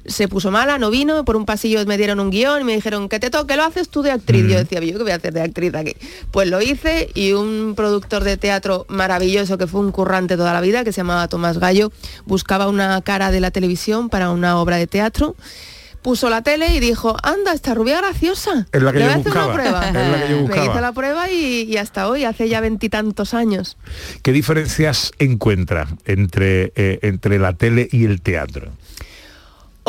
se 0.09 0.27
puso 0.27 0.51
mala, 0.51 0.77
no 0.77 0.89
vino, 0.89 1.23
por 1.23 1.35
un 1.35 1.45
pasillo 1.45 1.85
me 1.85 1.97
dieron 1.97 2.19
un 2.19 2.29
guion 2.31 2.61
y 2.61 2.63
me 2.65 2.75
dijeron 2.75 3.07
que 3.07 3.19
te 3.19 3.29
toque, 3.29 3.55
lo 3.55 3.63
haces 3.63 3.89
tú 3.89 4.01
de 4.01 4.11
actriz. 4.11 4.45
Yo 4.47 4.57
decía, 4.57 4.81
yo 4.81 4.97
qué 4.97 5.03
voy 5.03 5.11
a 5.11 5.15
hacer 5.15 5.33
de 5.33 5.41
actriz 5.41 5.73
aquí. 5.75 5.95
Pues 6.31 6.49
lo 6.49 6.61
hice 6.61 7.09
y 7.13 7.33
un 7.33 7.73
productor 7.75 8.23
de 8.23 8.35
teatro 8.37 8.85
maravilloso 8.89 9.57
que 9.57 9.67
fue 9.67 9.81
un 9.81 9.91
currante 9.91 10.35
toda 10.35 10.53
la 10.53 10.61
vida, 10.61 10.83
que 10.83 10.91
se 10.91 10.97
llamaba 10.97 11.27
Tomás 11.27 11.59
Gallo, 11.59 11.91
buscaba 12.25 12.67
una 12.67 13.01
cara 13.01 13.31
de 13.31 13.39
la 13.39 13.51
televisión 13.51 14.09
para 14.09 14.31
una 14.31 14.57
obra 14.59 14.77
de 14.77 14.87
teatro. 14.87 15.35
Puso 16.01 16.29
la 16.29 16.41
tele 16.41 16.73
y 16.73 16.79
dijo, 16.79 17.17
anda, 17.23 17.51
esta 17.51 17.73
rubia 17.73 17.97
graciosa. 17.97 18.67
Es 18.71 18.81
la 18.81 18.93
que 18.93 18.99
Le 18.99 19.05
yo 19.05 19.11
voy 19.21 19.31
una 19.33 19.53
prueba. 19.53 19.87
Es 19.89 19.93
la 19.93 20.27
que 20.27 20.29
yo 20.31 20.47
Me 20.47 20.63
hizo 20.63 20.79
la 20.79 20.93
prueba 20.93 21.29
y, 21.29 21.63
y 21.63 21.75
hasta 21.75 22.07
hoy, 22.07 22.23
hace 22.23 22.47
ya 22.47 22.61
veintitantos 22.61 23.33
años. 23.33 23.77
¿Qué 24.23 24.31
diferencias 24.31 25.11
encuentras 25.19 25.89
entre, 26.05 26.71
eh, 26.77 26.99
entre 27.01 27.37
la 27.37 27.51
tele 27.51 27.89
y 27.91 28.05
el 28.05 28.21
teatro? 28.21 28.71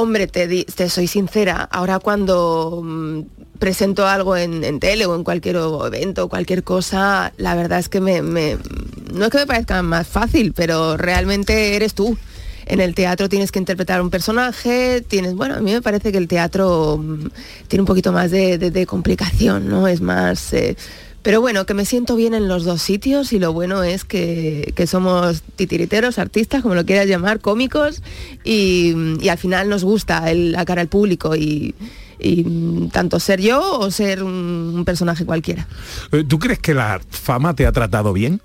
Hombre, 0.01 0.27
te, 0.29 0.89
soy 0.89 1.07
sincera, 1.07 1.69
ahora 1.71 1.99
cuando 1.99 2.81
mm, 2.83 3.21
presento 3.59 4.07
algo 4.07 4.35
en, 4.35 4.81
tele 4.81 5.05
o 5.05 5.15
en 5.15 5.25
cualquier 5.25 5.57
evento 5.57 6.25
o 6.25 6.29
cualquier 6.31 6.65
cosa, 6.65 7.35
la 7.37 7.55
verdad 7.55 7.81
es 7.81 7.91
que 7.91 8.01
me, 8.01 8.23
no 8.23 9.25
es 9.27 9.31
que 9.31 9.37
me 9.37 9.47
parezca 9.47 9.83
más 9.83 10.09
fácil, 10.09 10.55
pero 10.55 10.97
realmente 10.97 11.77
eres 11.77 11.93
tú. 11.93 12.17
En 12.65 12.81
el 12.81 12.95
teatro 12.95 13.29
tienes 13.29 13.53
que 13.53 13.59
interpretar 13.59 14.01
un 14.01 14.09
personaje, 14.09 15.03
tienes, 15.07 15.35
bueno, 15.35 15.57
a 15.57 15.61
mí 15.61 15.71
me 15.71 15.83
parece 15.83 16.13
que 16.13 16.19
el 16.19 16.29
teatro 16.29 16.97
mm, 16.97 17.27
tiene 17.69 17.83
un 17.83 17.87
poquito 17.87 18.11
más 18.11 18.31
de 18.31 18.87
complicación, 18.89 19.69
¿no? 19.69 19.87
Es 19.87 20.01
más... 20.01 20.55
eh, 20.55 20.77
pero 21.23 21.41
bueno, 21.41 21.67
que 21.67 21.75
me 21.75 21.85
siento 21.85 22.17
bien 22.17 22.33
en 22.35 22.49
los 22.49 22.65
dos 22.65 22.81
sitios 22.81 23.33
y 23.33 23.39
lo 23.39 23.53
bueno 23.53 23.83
es 23.83 24.05
que, 24.05 24.73
que 24.75 24.87
somos 24.87 25.43
titiriteros, 25.57 26.19
artistas, 26.19 26.63
como 26.63 26.75
lo 26.75 26.87
quieras 26.87 27.07
llamar, 27.07 27.41
cómicos, 27.41 28.03
y, 28.43 28.95
y 29.21 29.29
al 29.29 29.39
final 29.39 29.69
nos 29.69 29.85
gusta 29.85 30.31
el, 30.31 30.53
la 30.53 30.65
cara 30.65 30.81
al 30.81 30.89
público 30.89 31.37
y, 31.37 31.75
y, 32.19 32.89
tanto 32.89 33.21
ser 33.21 33.41
yo 33.41 33.79
o 33.79 33.91
ser 33.91 34.23
un, 34.23 34.73
un 34.75 34.85
personaje 34.85 35.27
cualquiera. 35.27 35.69
Eh, 36.13 36.25
¿Tú 36.27 36.39
crees 36.39 36.59
que 36.59 36.73
la 36.73 37.01
fama 37.11 37.55
te 37.55 37.67
ha 37.67 37.73
tratado 37.73 38.13
bien? 38.13 38.41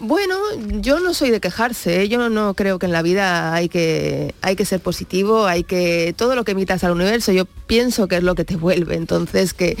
Bueno, 0.00 0.36
yo 0.80 1.00
no 1.00 1.12
soy 1.12 1.30
de 1.30 1.40
quejarse, 1.40 2.02
¿eh? 2.02 2.08
yo 2.08 2.28
no 2.28 2.54
creo 2.54 2.78
que 2.78 2.86
en 2.86 2.92
la 2.92 3.02
vida 3.02 3.52
hay 3.52 3.68
que, 3.68 4.32
hay 4.42 4.54
que 4.54 4.64
ser 4.64 4.78
positivo, 4.78 5.46
hay 5.46 5.64
que 5.64 6.14
todo 6.16 6.36
lo 6.36 6.44
que 6.44 6.52
emitas 6.52 6.84
al 6.84 6.92
universo, 6.92 7.32
yo 7.32 7.46
pienso 7.66 8.06
que 8.06 8.18
es 8.18 8.22
lo 8.22 8.36
que 8.36 8.44
te 8.44 8.54
vuelve, 8.54 8.94
entonces 8.94 9.54
que, 9.54 9.76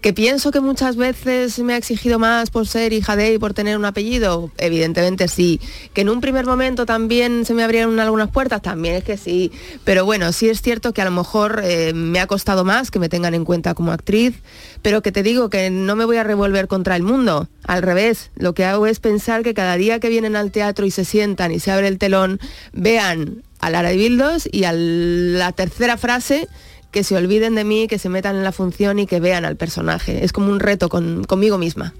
que 0.00 0.12
pienso 0.12 0.50
que 0.50 0.60
muchas 0.60 0.96
veces 0.96 1.58
me 1.58 1.74
ha 1.74 1.76
exigido 1.76 2.18
más 2.18 2.50
por 2.50 2.66
ser 2.66 2.92
hija 2.92 3.16
de 3.16 3.34
y 3.34 3.38
por 3.38 3.54
tener 3.54 3.76
un 3.76 3.84
apellido, 3.84 4.50
evidentemente 4.58 5.28
sí, 5.28 5.60
que 5.92 6.00
en 6.00 6.08
un 6.08 6.20
primer 6.20 6.46
momento 6.46 6.86
también 6.86 7.44
se 7.44 7.54
me 7.54 7.62
abrieron 7.62 8.00
algunas 8.00 8.30
puertas, 8.30 8.62
también 8.62 8.96
es 8.96 9.04
que 9.04 9.16
sí, 9.16 9.52
pero 9.84 10.04
bueno, 10.04 10.32
sí 10.32 10.48
es 10.48 10.62
cierto 10.62 10.92
que 10.92 11.02
a 11.02 11.04
lo 11.04 11.10
mejor 11.10 11.60
eh, 11.64 11.92
me 11.92 12.20
ha 12.20 12.26
costado 12.26 12.64
más 12.64 12.90
que 12.90 12.98
me 12.98 13.08
tengan 13.08 13.34
en 13.34 13.44
cuenta 13.44 13.74
como 13.74 13.92
actriz, 13.92 14.36
pero 14.82 15.02
que 15.02 15.12
te 15.12 15.22
digo 15.22 15.50
que 15.50 15.70
no 15.70 15.96
me 15.96 16.04
voy 16.04 16.16
a 16.16 16.24
revolver 16.24 16.66
contra 16.66 16.96
el 16.96 17.02
mundo, 17.02 17.48
al 17.64 17.82
revés, 17.82 18.30
lo 18.36 18.54
que 18.54 18.64
hago 18.64 18.86
es 18.86 19.00
pensar 19.00 19.42
que 19.42 19.54
cada 19.54 19.76
día 19.76 20.00
que 20.00 20.08
vienen 20.08 20.34
al 20.34 20.50
teatro 20.50 20.86
y 20.86 20.90
se 20.90 21.04
sientan 21.04 21.52
y 21.52 21.60
se 21.60 21.70
abre 21.70 21.88
el 21.88 21.98
telón, 21.98 22.40
vean 22.72 23.42
a 23.60 23.68
Lara 23.68 23.90
de 23.90 23.96
Bildos 23.96 24.48
y 24.50 24.64
a 24.64 24.72
la 24.72 25.52
tercera 25.52 25.98
frase 25.98 26.48
que 26.90 27.04
se 27.04 27.16
olviden 27.16 27.54
de 27.54 27.64
mí, 27.64 27.86
que 27.88 27.98
se 27.98 28.08
metan 28.08 28.36
en 28.36 28.44
la 28.44 28.52
función 28.52 28.98
y 28.98 29.06
que 29.06 29.20
vean 29.20 29.44
al 29.44 29.56
personaje. 29.56 30.24
Es 30.24 30.32
como 30.32 30.50
un 30.50 30.60
reto 30.60 30.88
con- 30.88 31.24
conmigo 31.24 31.56
misma. 31.58 31.94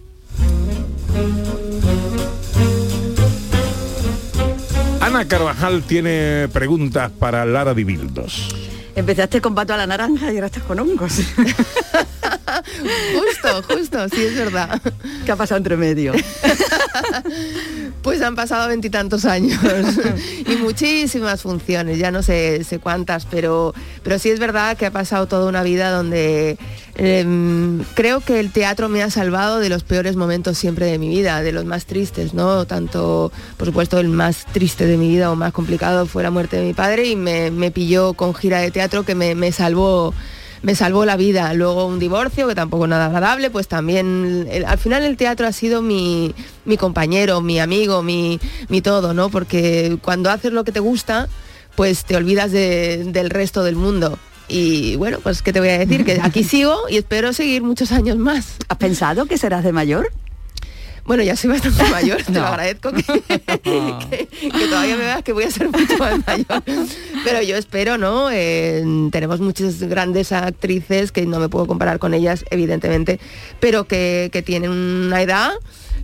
Ana 5.01 5.27
Carvajal 5.27 5.83
tiene 5.83 6.49
preguntas 6.53 7.11
para 7.19 7.45
Lara 7.45 7.75
Dibildos. 7.75 8.70
Empezaste 8.95 9.41
con 9.41 9.55
pato 9.55 9.75
a 9.75 9.77
la 9.77 9.87
naranja 9.87 10.33
y 10.33 10.37
ahora 10.37 10.47
estás 10.47 10.65
con 10.65 10.79
hongos. 10.81 11.13
justo, 13.15 13.63
justo, 13.69 14.09
sí 14.09 14.23
es 14.23 14.37
verdad. 14.37 14.81
¿Qué 15.25 15.33
ha 15.33 15.37
pasado 15.37 15.59
entre 15.59 15.77
medio? 15.77 16.13
Pues 18.03 18.23
han 18.23 18.35
pasado 18.35 18.69
veintitantos 18.69 19.27
años 19.27 19.61
y 20.47 20.57
muchísimas 20.57 21.43
funciones, 21.43 21.99
ya 21.99 22.11
no 22.11 22.23
sé, 22.23 22.65
sé 22.65 22.79
cuántas, 22.79 23.27
pero, 23.27 23.75
pero 24.03 24.19
sí 24.19 24.31
es 24.31 24.39
verdad 24.39 24.77
que 24.79 24.87
ha 24.87 24.91
pasado 24.91 25.27
toda 25.27 25.47
una 25.47 25.63
vida 25.63 25.91
donde 25.91 26.57
em, 27.03 27.83
creo 27.95 28.21
que 28.21 28.39
el 28.41 28.53
teatro 28.53 28.89
me 28.89 29.03
ha 29.03 29.11
salvado 29.11 29.59
de 29.59 29.69
los 29.71 29.83
peores 29.85 30.17
momentos 30.17 30.59
siempre 30.59 30.87
de 30.87 30.99
mi 30.99 31.09
vida, 31.09 31.43
de 31.43 31.53
los 31.53 31.65
más 31.65 31.87
tristes, 31.87 32.35
¿no? 32.35 32.67
Tanto, 32.67 33.33
por 33.57 33.67
supuesto, 33.67 33.99
el 33.99 34.09
más 34.09 34.45
triste 34.53 34.87
de 34.87 34.97
mi 34.99 35.09
vida 35.09 35.31
o 35.31 35.37
más 35.37 35.53
complicado 35.53 36.05
fue 36.07 36.23
la 36.23 36.31
muerte 36.31 36.57
de 36.59 36.67
mi 36.67 36.75
padre 36.75 37.07
y 37.07 37.17
me, 37.17 37.51
me 37.51 37.71
pilló 37.71 38.13
con 38.13 38.35
gira 38.35 38.59
de 38.61 38.71
teatro 38.71 39.05
que 39.05 39.15
me, 39.15 39.35
me 39.35 39.51
salvó 39.53 40.13
me 40.63 40.75
salvó 40.75 41.07
la 41.07 41.17
vida. 41.17 41.55
Luego 41.55 41.87
un 41.87 41.99
divorcio, 41.99 42.47
que 42.47 42.55
tampoco 42.55 42.87
nada 42.87 43.07
agradable, 43.07 43.49
pues 43.49 43.67
también, 43.67 44.47
al 44.67 44.77
final 44.77 45.05
el 45.05 45.17
teatro 45.17 45.47
ha 45.47 45.53
sido 45.53 45.81
mi, 45.81 46.35
mi 46.67 46.77
compañero, 46.77 47.41
mi 47.41 47.59
amigo, 47.61 48.03
mi, 48.03 48.39
mi 48.69 48.83
todo, 48.83 49.15
¿no? 49.15 49.31
Porque 49.31 49.97
cuando 50.03 50.29
haces 50.31 50.53
lo 50.53 50.65
que 50.65 50.73
te 50.73 50.81
gusta, 50.81 51.29
pues 51.77 52.05
te 52.05 52.15
olvidas 52.15 52.53
de- 52.53 53.05
del 53.07 53.31
resto 53.31 53.63
del 53.65 53.77
mundo. 53.77 54.19
Y 54.51 54.97
bueno, 54.97 55.19
pues 55.23 55.43
qué 55.43 55.53
te 55.53 55.61
voy 55.61 55.69
a 55.69 55.79
decir, 55.79 56.05
que 56.05 56.19
aquí 56.21 56.43
sigo 56.55 56.77
y 56.91 56.97
espero 56.97 57.33
seguir 57.33 57.63
muchos 57.63 57.93
años 57.93 58.17
más. 58.19 58.57
¿Has 58.69 58.79
pensado 58.79 59.27
que 59.27 59.39
serás 59.39 59.63
de 59.65 59.73
mayor? 59.73 60.11
Bueno, 61.07 61.23
ya 61.23 61.35
soy 61.35 61.51
bastante 61.51 61.83
mayor, 61.91 62.23
te 62.23 62.33
lo 62.33 62.47
agradezco 62.47 62.93
que, 62.93 63.03
que- 63.63 64.29
que 64.29 64.67
todavía 64.69 64.97
me 64.97 65.05
veas 65.05 65.23
que 65.23 65.33
voy 65.33 65.45
a 65.45 65.51
ser 65.51 65.69
mucho 65.69 65.97
más 65.99 66.25
mayor. 66.27 66.63
Pero 67.25 67.43
yo 67.43 67.57
espero, 67.57 67.97
¿no? 67.97 68.29
Eh, 68.31 68.85
tenemos 69.11 69.41
muchas 69.41 69.81
grandes 69.85 70.31
actrices 70.33 71.11
que 71.11 71.27
no 71.27 71.39
me 71.41 71.49
puedo 71.49 71.67
comparar 71.67 71.99
con 71.99 72.13
ellas, 72.15 72.45
evidentemente, 72.51 73.19
pero 73.61 73.85
que, 73.89 74.31
que 74.33 74.43
tienen 74.43 74.71
una 74.71 75.23
edad 75.23 75.53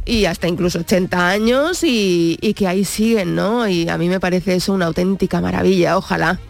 y 0.04 0.24
hasta 0.24 0.48
incluso 0.48 0.78
80 0.80 1.28
años 1.28 1.84
y, 1.84 2.38
y 2.40 2.54
que 2.54 2.66
ahí 2.66 2.84
siguen, 2.84 3.34
¿no? 3.34 3.68
Y 3.68 3.88
a 3.88 3.98
mí 3.98 4.08
me 4.08 4.18
parece 4.20 4.54
eso 4.56 4.72
una 4.72 4.86
auténtica 4.86 5.40
maravilla, 5.40 5.96
ojalá. 5.98 6.40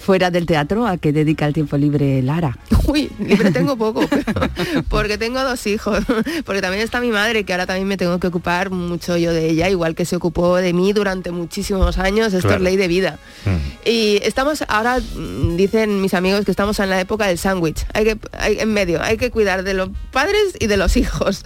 Fuera 0.00 0.30
del 0.30 0.46
teatro, 0.46 0.86
¿a 0.86 0.96
qué 0.96 1.12
dedica 1.12 1.46
el 1.46 1.52
tiempo 1.52 1.76
libre 1.76 2.22
Lara? 2.22 2.56
Uy, 2.86 3.10
libre 3.18 3.50
tengo 3.52 3.76
poco, 3.76 4.00
porque 4.88 5.18
tengo 5.18 5.42
dos 5.42 5.66
hijos, 5.66 6.02
porque 6.46 6.62
también 6.62 6.82
está 6.82 7.00
mi 7.00 7.10
madre, 7.10 7.44
que 7.44 7.52
ahora 7.52 7.66
también 7.66 7.86
me 7.86 7.98
tengo 7.98 8.18
que 8.18 8.26
ocupar 8.28 8.70
mucho 8.70 9.18
yo 9.18 9.32
de 9.34 9.50
ella, 9.50 9.68
igual 9.68 9.94
que 9.94 10.06
se 10.06 10.16
ocupó 10.16 10.56
de 10.56 10.72
mí 10.72 10.92
durante 10.94 11.30
muchísimos 11.30 11.98
años, 11.98 12.32
esto 12.32 12.48
Claro. 12.48 12.56
es 12.56 12.62
ley 12.62 12.76
de 12.76 12.88
vida. 12.88 13.18
Y 13.84 14.18
estamos 14.22 14.64
ahora, 14.68 14.98
mm, 15.00 15.56
dicen 15.56 16.00
mis 16.00 16.14
amigos 16.14 16.44
que 16.46 16.50
estamos 16.50 16.80
en 16.80 16.88
la 16.88 16.98
época 16.98 17.26
del 17.26 17.36
sándwich, 17.38 17.84
hay 17.92 18.04
que, 18.04 18.18
hay- 18.32 18.58
en 18.58 18.72
medio, 18.72 19.02
hay 19.02 19.18
que 19.18 19.30
cuidar 19.30 19.62
de 19.64 19.74
los 19.74 19.90
padres 20.12 20.40
y 20.58 20.66
de 20.66 20.76
los 20.78 20.96
hijos. 20.96 21.42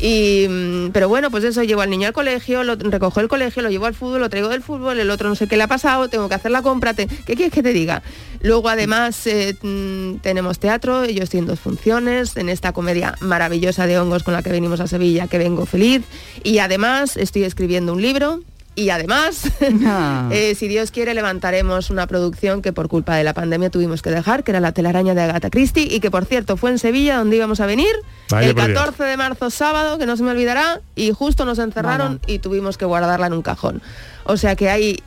Y, 0.00 0.46
mm, 0.48 0.90
pero 0.92 1.08
bueno, 1.08 1.30
pues 1.30 1.44
eso, 1.44 1.62
llevo 1.62 1.80
al 1.80 1.90
niño 1.90 2.06
al 2.08 2.12
colegio, 2.12 2.62
lo 2.64 2.76
recojo 2.76 3.20
el 3.20 3.28
colegio, 3.28 3.62
lo 3.62 3.70
llevo 3.70 3.86
al 3.86 3.94
fútbol, 3.94 4.20
lo 4.20 4.28
traigo 4.30 4.48
del 4.48 4.62
fútbol, 4.62 4.98
el 5.00 5.10
otro 5.10 5.28
no 5.28 5.34
sé 5.34 5.46
qué 5.48 5.56
le 5.56 5.62
ha 5.64 5.68
pasado, 5.68 6.08
tengo 6.08 6.28
que 6.28 6.34
hacer 6.34 6.50
la 6.50 6.62
compra, 6.62 6.94
te- 6.94 7.06
¿qué 7.06 7.34
quieres 7.34 7.52
que 7.52 7.62
te 7.62 7.72
diga? 7.72 8.02
Luego 8.42 8.68
además 8.68 9.26
eh, 9.26 9.56
mm, 9.62 10.16
tenemos 10.20 10.58
teatro, 10.58 11.04
yo 11.06 11.22
estoy 11.22 11.40
en 11.40 11.46
dos 11.46 11.60
funciones, 11.60 12.36
en 12.36 12.48
esta 12.48 12.72
comedia 12.72 13.14
maravillosa 13.20 13.86
de 13.86 13.98
hongos 13.98 14.22
con 14.22 14.34
la 14.34 14.42
que 14.42 14.50
venimos 14.50 14.80
a 14.80 14.86
Sevilla, 14.86 15.26
que 15.26 15.38
vengo 15.38 15.66
feliz, 15.66 16.02
y 16.44 16.58
además 16.58 17.16
estoy 17.16 17.44
escribiendo 17.44 17.92
un 17.92 18.02
libro. 18.02 18.40
Y 18.78 18.90
además, 18.90 19.42
eh, 20.30 20.54
si 20.56 20.68
Dios 20.68 20.92
quiere, 20.92 21.12
levantaremos 21.12 21.90
una 21.90 22.06
producción 22.06 22.62
que 22.62 22.72
por 22.72 22.88
culpa 22.88 23.16
de 23.16 23.24
la 23.24 23.34
pandemia 23.34 23.70
tuvimos 23.70 24.02
que 24.02 24.10
dejar, 24.10 24.44
que 24.44 24.52
era 24.52 24.60
La 24.60 24.70
telaraña 24.70 25.14
de 25.14 25.22
Agatha 25.22 25.50
Christie, 25.50 25.88
y 25.92 25.98
que 25.98 26.12
por 26.12 26.26
cierto 26.26 26.56
fue 26.56 26.70
en 26.70 26.78
Sevilla 26.78 27.16
donde 27.16 27.34
íbamos 27.34 27.58
a 27.58 27.66
venir 27.66 27.90
Vaya 28.30 28.50
el 28.50 28.54
por 28.54 28.66
Dios. 28.66 28.78
14 28.78 29.02
de 29.02 29.16
marzo, 29.16 29.50
sábado, 29.50 29.98
que 29.98 30.06
no 30.06 30.16
se 30.16 30.22
me 30.22 30.30
olvidará, 30.30 30.80
y 30.94 31.10
justo 31.10 31.44
nos 31.44 31.58
encerraron 31.58 32.20
y 32.28 32.38
tuvimos 32.38 32.78
que 32.78 32.84
guardarla 32.84 33.26
en 33.26 33.32
un 33.32 33.42
cajón. 33.42 33.82
O 34.22 34.36
sea 34.36 34.54
que 34.54 34.70
ahí, 34.70 35.02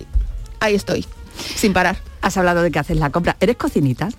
ahí 0.60 0.76
estoy, 0.76 1.06
sin 1.56 1.72
parar. 1.72 1.96
Has 2.22 2.36
hablado 2.36 2.64
de 2.64 2.72
que 2.72 2.80
haces 2.80 2.98
la 2.98 3.10
compra. 3.10 3.38
¿Eres 3.40 3.56
cocinita? 3.56 4.10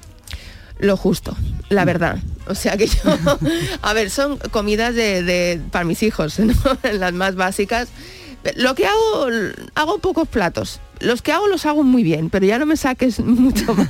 Lo 0.79 0.97
justo, 0.97 1.37
la 1.69 1.85
verdad. 1.85 2.17
O 2.47 2.55
sea 2.55 2.79
que 2.79 2.87
yo, 2.87 3.01
a 3.83 3.93
ver, 3.93 4.09
son 4.09 4.39
comidas 4.51 4.95
de, 4.95 5.23
de- 5.23 5.61
para 5.71 5.85
mis 5.85 6.03
hijos, 6.03 6.39
¿no? 6.41 6.55
las 6.91 7.13
más 7.13 7.35
básicas. 7.35 7.89
Lo 8.57 8.75
que 8.75 8.87
hago, 8.87 9.29
hago 9.75 9.99
pocos 9.99 10.29
platos. 10.29 10.81
Los 11.01 11.23
que 11.23 11.33
hago 11.33 11.47
los 11.49 11.67
hago 11.67 11.83
muy 11.83 12.03
bien, 12.03 12.31
pero 12.31 12.47
ya 12.47 12.59
no 12.59 12.67
me 12.67 12.77
saques 12.77 13.21
mucho 13.25 13.75
más. 13.75 13.89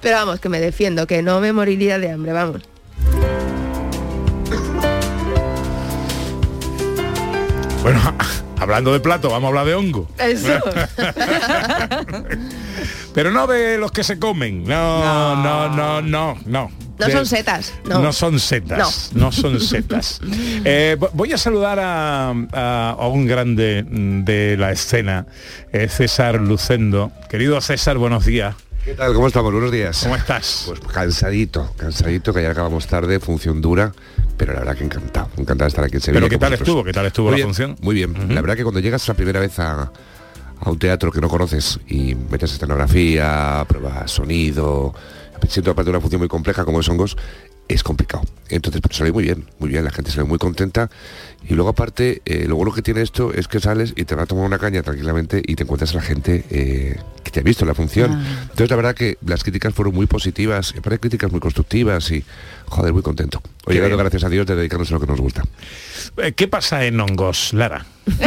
Pero 0.00 0.16
vamos, 0.16 0.40
que 0.40 0.48
me 0.48 0.60
defiendo, 0.60 1.06
que 1.06 1.22
no 1.22 1.40
me 1.40 1.52
moriría 1.52 1.98
de 1.98 2.10
hambre, 2.10 2.32
vamos. 2.32 2.62
Bueno, 7.82 8.00
hablando 8.58 8.92
de 8.92 9.00
plato, 9.00 9.30
vamos 9.30 9.46
a 9.46 9.48
hablar 9.48 9.66
de 9.66 9.74
hongo. 9.74 10.08
Eso. 10.18 10.58
Pero 13.14 13.30
no 13.30 13.46
de 13.46 13.78
los 13.78 13.90
que 13.90 14.04
se 14.04 14.18
comen. 14.18 14.64
No, 14.64 15.36
no, 15.36 15.68
no, 15.68 16.02
no, 16.02 16.34
no. 16.46 16.68
No 16.70 16.87
De- 17.06 17.12
son 17.12 17.26
setas, 17.26 17.72
no. 17.88 18.00
No 18.00 18.12
son 18.12 18.38
setas, 18.40 19.10
no, 19.14 19.30
son 19.32 19.60
setas. 19.60 20.20
Eh, 20.64 20.96
vo- 20.98 21.10
voy 21.12 21.32
a 21.32 21.38
saludar 21.38 21.78
a, 21.78 22.30
a- 22.30 22.96
a 22.98 23.06
un 23.08 23.26
grande 23.26 23.84
de 23.88 24.56
la 24.58 24.72
escena, 24.72 25.26
eh, 25.72 25.88
César 25.88 26.40
Lucendo. 26.40 27.12
Querido 27.30 27.60
César, 27.60 27.96
buenos 27.98 28.26
días. 28.26 28.54
¿Qué 28.84 28.94
tal? 28.94 29.12
¿Cómo 29.14 29.26
estamos? 29.28 29.52
Buenos 29.52 29.70
días. 29.70 30.00
¿Cómo 30.02 30.16
estás? 30.16 30.64
Pues 30.66 30.80
cansadito, 30.80 31.72
cansadito, 31.76 32.32
que 32.32 32.42
ya 32.42 32.50
acabamos 32.50 32.86
tarde, 32.86 33.20
función 33.20 33.60
dura, 33.60 33.92
pero 34.36 34.52
la 34.54 34.60
verdad 34.60 34.76
que 34.76 34.84
encantado, 34.84 35.28
encantado 35.36 35.64
de 35.66 35.68
estar 35.68 35.84
aquí 35.84 35.96
en 35.96 36.00
Sevilla. 36.00 36.20
¿Pero 36.20 36.30
qué 36.30 36.38
tal 36.38 36.50
vosotros. 36.52 36.68
estuvo? 36.68 36.84
¿Qué 36.84 36.92
tal 36.92 37.06
estuvo 37.06 37.26
Muy 37.26 37.32
la 37.32 37.36
bien, 37.36 37.46
función? 37.48 37.76
Muy 37.80 37.94
bien. 37.94 38.34
La 38.34 38.40
verdad 38.40 38.56
que 38.56 38.62
cuando 38.62 38.80
llegas 38.80 39.06
la 39.06 39.14
primera 39.14 39.40
vez 39.40 39.58
a, 39.58 39.92
a 40.60 40.70
un 40.70 40.78
teatro 40.78 41.12
que 41.12 41.20
no 41.20 41.28
conoces 41.28 41.78
y 41.86 42.14
metes 42.14 42.52
escenografía, 42.52 43.64
pruebas 43.68 44.10
sonido, 44.10 44.94
siento 45.48 45.70
aparte 45.70 45.90
una 45.90 46.00
función 46.00 46.20
muy 46.20 46.28
compleja 46.28 46.64
como 46.64 46.80
es 46.80 46.88
Hongos, 46.88 47.16
es 47.68 47.82
complicado. 47.82 48.24
Entonces, 48.48 48.80
pero 48.80 48.94
sale 48.94 49.12
muy 49.12 49.24
bien, 49.24 49.48
muy 49.58 49.68
bien, 49.70 49.84
la 49.84 49.90
gente 49.90 50.10
sale 50.10 50.24
muy 50.24 50.38
contenta. 50.38 50.90
Y 51.46 51.54
luego 51.54 51.70
aparte, 51.70 52.20
eh, 52.24 52.44
lo 52.46 52.56
bueno 52.56 52.72
que 52.72 52.82
tiene 52.82 53.00
esto 53.00 53.32
es 53.32 53.48
que 53.48 53.60
sales 53.60 53.92
y 53.96 54.04
te 54.04 54.14
vas 54.14 54.24
a 54.24 54.26
tomar 54.26 54.44
una 54.44 54.58
caña 54.58 54.82
tranquilamente 54.82 55.42
y 55.44 55.54
te 55.54 55.62
encuentras 55.62 55.92
a 55.92 55.96
la 55.96 56.02
gente 56.02 56.44
eh, 56.50 56.98
que 57.24 57.30
te 57.30 57.40
ha 57.40 57.42
visto 57.42 57.64
en 57.64 57.68
la 57.68 57.74
función. 57.74 58.12
Ah. 58.12 58.38
Entonces, 58.42 58.70
la 58.70 58.76
verdad 58.76 58.94
que 58.94 59.16
las 59.24 59.42
críticas 59.42 59.72
fueron 59.72 59.94
muy 59.94 60.06
positivas, 60.06 60.72
y 60.74 60.78
aparte 60.78 60.98
críticas 60.98 61.30
muy 61.30 61.40
constructivas 61.40 62.10
y, 62.10 62.24
joder, 62.66 62.92
muy 62.92 63.02
contento. 63.02 63.40
Hoy 63.64 63.74
llegando, 63.74 63.96
gracias 63.96 64.24
a 64.24 64.28
Dios, 64.28 64.46
de 64.46 64.56
dedicarnos 64.56 64.90
a 64.90 64.94
lo 64.94 65.00
que 65.00 65.06
nos 65.06 65.20
gusta. 65.20 65.42
Eh, 66.18 66.32
¿Qué 66.32 66.48
pasa 66.48 66.84
en 66.84 67.00
hongos, 67.00 67.52
Lara? 67.54 67.86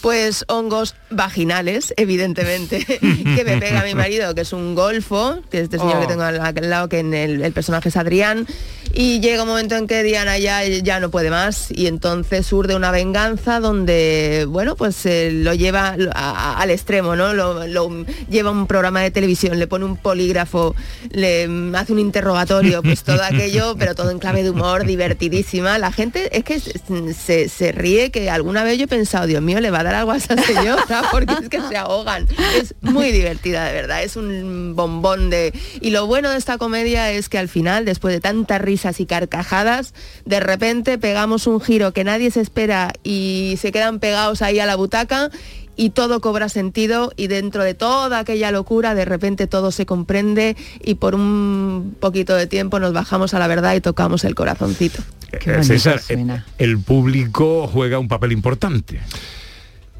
Pues 0.00 0.44
hongos 0.48 0.94
vaginales, 1.10 1.94
evidentemente, 1.96 2.84
que 3.00 3.44
me 3.44 3.58
pega 3.58 3.82
mi 3.84 3.94
marido, 3.94 4.34
que 4.34 4.42
es 4.42 4.52
un 4.52 4.74
golfo, 4.74 5.40
que 5.50 5.58
es 5.58 5.64
este 5.64 5.78
señor 5.78 5.96
Oh. 5.96 6.00
que 6.00 6.06
tengo 6.06 6.22
al, 6.22 6.40
al 6.40 6.70
lado, 6.70 6.88
que 6.88 6.98
en 7.00 7.14
el, 7.14 7.42
el 7.42 7.52
personaje 7.52 7.88
es 7.88 7.96
Adrián, 7.96 8.46
y 8.92 9.20
llega 9.20 9.42
un 9.42 9.48
momento 9.48 9.76
en 9.76 9.86
que 9.86 10.02
Diana 10.02 10.38
ya, 10.38 10.64
ya 10.64 11.00
no 11.00 11.10
puede 11.10 11.30
más, 11.30 11.70
y 11.70 11.86
entonces 11.86 12.07
surde 12.42 12.76
una 12.76 12.90
venganza 12.90 13.60
donde, 13.60 14.46
bueno, 14.48 14.76
pues 14.76 15.04
eh, 15.06 15.30
lo 15.32 15.52
lleva 15.54 15.96
a- 16.14 16.30
a- 16.30 16.58
al 16.60 16.70
extremo, 16.70 17.16
¿no? 17.16 17.34
Lo, 17.34 17.66
lo 17.66 18.04
lleva 18.30 18.50
a 18.50 18.52
un 18.52 18.66
programa 18.66 19.00
de 19.02 19.10
televisión, 19.10 19.58
le 19.58 19.66
pone 19.66 19.84
un 19.84 19.96
polígrafo, 19.96 20.74
le 21.10 21.48
hace 21.74 21.92
un 21.92 21.98
interrogatorio, 21.98 22.82
pues 22.82 23.02
todo 23.02 23.22
aquello, 23.22 23.74
pero 23.78 23.94
todo 23.94 24.10
en 24.10 24.18
clave 24.18 24.28
clave 24.28 24.42
de 24.42 24.50
humor 24.50 24.84
divertidísima. 24.84 25.78
La 25.78 25.90
gente 25.90 26.36
es 26.36 26.44
que 26.44 26.60
se, 26.60 27.48
se 27.48 27.72
ríe 27.72 28.10
que 28.10 28.28
alguna 28.30 28.62
vez 28.62 28.76
yo 28.76 28.84
he 28.84 28.88
pensado, 28.88 29.26
Dios 29.26 29.40
mío, 29.40 29.58
le 29.60 29.70
va 29.70 29.80
a 29.80 29.84
dar 29.84 29.94
algo 29.94 30.10
a 30.12 30.18
esa 30.18 30.36
señora 30.36 30.84
porque 31.10 31.32
es 31.42 31.48
que 31.48 31.60
se 31.62 31.76
ahogan. 31.78 32.26
Es 32.60 32.74
muy 32.82 33.10
divertida, 33.10 33.64
de 33.64 33.72
verdad. 33.72 34.02
Es 34.02 34.16
un 34.16 34.74
bombón 34.76 35.30
de... 35.30 35.52
Y 35.80 35.90
lo 35.90 36.06
bueno 36.06 36.28
de 36.30 36.36
esta 36.36 36.58
comedia 36.58 37.10
es 37.10 37.30
que 37.30 37.38
al 37.38 37.48
final, 37.48 37.86
después 37.86 38.12
de 38.12 38.20
tantas 38.20 38.60
risas 38.60 39.00
y 39.00 39.06
carcajadas, 39.06 39.94
de 40.26 40.40
repente 40.40 40.98
pegamos 40.98 41.46
un 41.46 41.58
giro 41.60 41.87
que 41.92 42.04
nadie 42.04 42.30
se 42.30 42.40
espera 42.40 42.92
y 43.02 43.56
se 43.58 43.72
quedan 43.72 43.98
pegados 43.98 44.42
ahí 44.42 44.58
a 44.60 44.66
la 44.66 44.76
butaca 44.76 45.30
y 45.76 45.90
todo 45.90 46.20
cobra 46.20 46.48
sentido 46.48 47.12
y 47.16 47.28
dentro 47.28 47.62
de 47.62 47.74
toda 47.74 48.18
aquella 48.18 48.50
locura 48.50 48.94
de 48.94 49.04
repente 49.04 49.46
todo 49.46 49.70
se 49.70 49.86
comprende 49.86 50.56
y 50.82 50.96
por 50.96 51.14
un 51.14 51.96
poquito 52.00 52.34
de 52.34 52.46
tiempo 52.46 52.80
nos 52.80 52.92
bajamos 52.92 53.32
a 53.32 53.38
la 53.38 53.46
verdad 53.46 53.74
y 53.76 53.80
tocamos 53.80 54.24
el 54.24 54.34
corazoncito. 54.34 55.02
Eh, 55.32 55.62
César, 55.62 56.00
eh, 56.08 56.42
el 56.58 56.78
público 56.78 57.68
juega 57.72 57.98
un 57.98 58.08
papel 58.08 58.32
importante. 58.32 59.00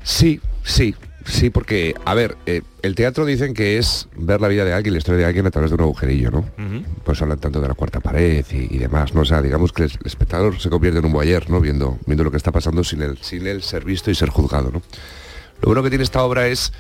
Sí, 0.03 0.41
sí, 0.65 0.95
sí, 1.29 1.51
porque, 1.51 1.95
a 2.05 2.15
ver, 2.15 2.37
eh, 2.47 2.63
el 2.83 2.95
teatro 2.95 3.25
dicen 3.25 3.55
que 3.55 3.79
es 3.79 4.09
ver 4.17 4.41
la 4.41 4.49
vida 4.49 4.65
de 4.65 4.73
alguien, 4.73 4.95
la 4.95 4.99
historia 4.99 5.21
de 5.21 5.27
alguien 5.27 5.47
a 5.47 5.51
través 5.51 5.71
de 5.71 5.75
un 5.75 5.83
agujerillo, 5.83 6.31
¿no? 6.31 6.45
Pues 7.05 7.21
hablan 7.23 7.39
tanto 7.39 7.61
de 7.61 7.69
la 7.69 7.75
cuarta 7.75 8.01
pared 8.01 8.45
y, 8.51 8.75
y 8.75 8.79
demás, 8.79 9.15
¿no? 9.15 9.21
O 9.21 9.25
sea, 9.25 9.43
digamos 9.43 9.73
que 9.73 9.85
el 9.85 9.93
espectador 10.05 10.59
se 10.61 10.71
convierte 10.71 10.99
en 10.99 11.05
un 11.05 11.13
boyer, 11.13 11.49
¿no? 11.51 11.61
Viendo, 11.61 11.99
viendo 12.07 12.25
lo 12.25 12.31
que 12.31 12.37
está 12.37 12.53
pasando 12.53 12.83
sin 12.85 13.03
él, 13.03 13.19
sin 13.21 13.47
él 13.47 13.63
ser 13.63 13.85
visto 13.85 14.11
y 14.11 14.15
ser 14.15 14.31
juzgado, 14.31 14.71
¿no? 14.73 14.83
Lo 15.61 15.67
bueno 15.67 15.83
que 15.83 15.91
tiene 15.91 16.05
esta 16.05 16.23
obra 16.23 16.47
es 16.47 16.73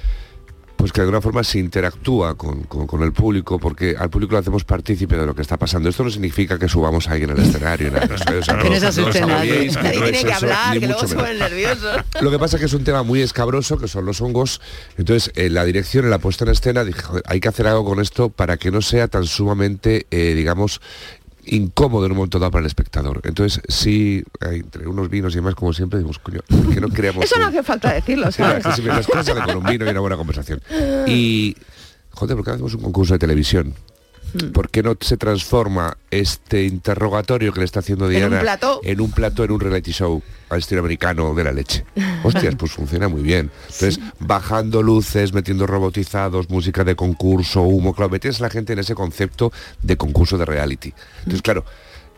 pues 0.79 0.93
que 0.93 1.01
de 1.01 1.07
alguna 1.07 1.21
forma 1.21 1.43
se 1.43 1.59
interactúa 1.59 2.37
con, 2.37 2.63
con- 2.63 2.87
con 2.87 3.03
el 3.03 3.13
público 3.13 3.59
porque 3.59 3.97
al 3.99 4.11
público 4.11 4.33
lo 4.35 4.39
hacemos 4.39 4.63
partícipe 4.65 5.17
de 5.17 5.27
lo 5.27 5.35
que 5.35 5.43
está 5.43 5.57
pasando. 5.57 5.89
Esto 5.89 6.05
no 6.05 6.11
significa 6.11 6.57
que 6.57 6.69
subamos 6.69 7.09
a 7.09 7.13
alguien 7.13 7.31
al 7.33 7.39
escenario, 7.41 7.91
nada, 7.91 8.05
eso, 8.15 8.39
o 8.39 8.43
sea, 8.45 8.59
Que 8.59 9.21
no 9.21 9.27
nadie. 9.27 9.69
que 9.69 9.91
tiene 9.91 10.25
que 10.25 10.33
hablar, 10.33 10.79
que 10.79 10.87
luego 10.87 11.03
nerviosos. 11.37 11.97
Lo 12.21 12.31
que 12.31 12.39
pasa 12.39 12.57
es 12.57 12.61
que 12.61 12.67
es 12.67 12.73
un 12.75 12.85
tema 12.85 13.03
muy 13.03 13.21
escabroso, 13.23 13.77
que 13.77 13.89
son 13.89 14.05
los 14.07 14.21
hongos. 14.21 14.61
Entonces, 14.97 15.33
en 15.35 15.53
la 15.55 15.65
dirección, 15.65 16.05
en 16.05 16.11
la 16.11 16.19
puesta 16.19 16.45
en 16.45 16.53
escena, 16.53 16.85
dije, 16.85 17.03
"Joder, 17.03 17.23
hay 17.27 17.41
que 17.41 17.49
hacer 17.49 17.67
algo 17.67 17.85
con 17.85 18.01
esto 18.01 18.29
para 18.31 18.57
que 18.57 18.71
no 18.71 18.81
sea 18.81 19.09
tan 19.09 19.25
sumamente, 19.27 20.07
eh, 20.13 20.35
digamos, 20.37 20.81
incómodo 21.51 22.07
en 22.07 22.13
un 22.13 22.19
momento 22.19 22.39
dado 22.39 22.51
para 22.51 22.61
el 22.61 22.67
espectador. 22.67 23.21
Entonces, 23.25 23.63
sí, 23.69 24.23
hay 24.41 24.61
entre 24.61 24.87
unos 24.87 25.09
vinos 25.09 25.33
y 25.33 25.37
demás, 25.37 25.55
como 25.55 25.73
siempre, 25.73 25.99
decimos, 25.99 26.19
coño, 26.19 26.41
¿por 26.49 26.75
qué 26.75 26.81
no 26.81 26.89
creamos 26.89 27.25
Eso 27.25 27.39
no 27.39 27.47
hace 27.47 27.63
falta 27.63 27.93
decirlo, 27.93 28.27
Sí, 28.33 28.43
¿sabes? 28.43 28.65
salen 29.25 29.45
con 29.45 29.57
un 29.59 29.65
vino 29.65 29.87
y 29.87 29.89
una 29.89 30.01
buena 30.01 30.17
conversación. 30.17 30.61
Y, 31.07 31.57
joder, 32.11 32.37
¿por 32.37 32.45
qué 32.45 32.51
hacemos 32.53 32.75
un 32.75 32.83
concurso 32.83 33.15
de 33.15 33.19
televisión? 33.19 33.75
Hmm. 34.35 34.53
¿Por 34.53 34.71
qué 34.71 34.83
no 34.83 34.95
se 35.01 35.17
transforma 35.17 35.97
este 36.11 36.65
interrogatorio 36.65 37.53
que 37.53 37.61
le 37.61 37.65
está 37.65 37.81
haciendo 37.81 38.11
En 38.11 38.25
un 38.25 38.31
Diana 38.31 38.41
plató. 38.41 38.81
en 38.85 39.01
un 39.01 39.11
plató, 39.11 39.45
en 39.45 39.53
un 39.53 39.61
reality 39.61 39.93
show 39.93 40.23
al 40.51 40.59
estilo 40.59 40.81
americano 40.81 41.35
de 41.35 41.45
la 41.45 41.53
leche? 41.53 41.85
Hostias, 42.23 42.55
pues 42.57 42.73
funciona 42.73 43.09
muy 43.09 43.23
bien. 43.23 43.51
Entonces, 43.63 44.01
bajando 44.19 44.83
luces, 44.83 45.33
metiendo 45.33 45.67
robotizados, 45.67 46.51
música 46.51 46.85
de 46.85 46.95
concurso, 46.97 47.63
humo, 47.63 47.95
claro, 47.95 48.11
metes 48.11 48.41
a 48.41 48.45
la 48.45 48.51
gente 48.51 48.73
en 48.75 48.81
ese 48.81 48.95
concepto 48.95 49.53
de 49.83 49.97
concurso 49.97 50.37
de 50.37 50.45
reality. 50.45 50.93
Entonces, 51.21 51.43
claro, 51.43 51.65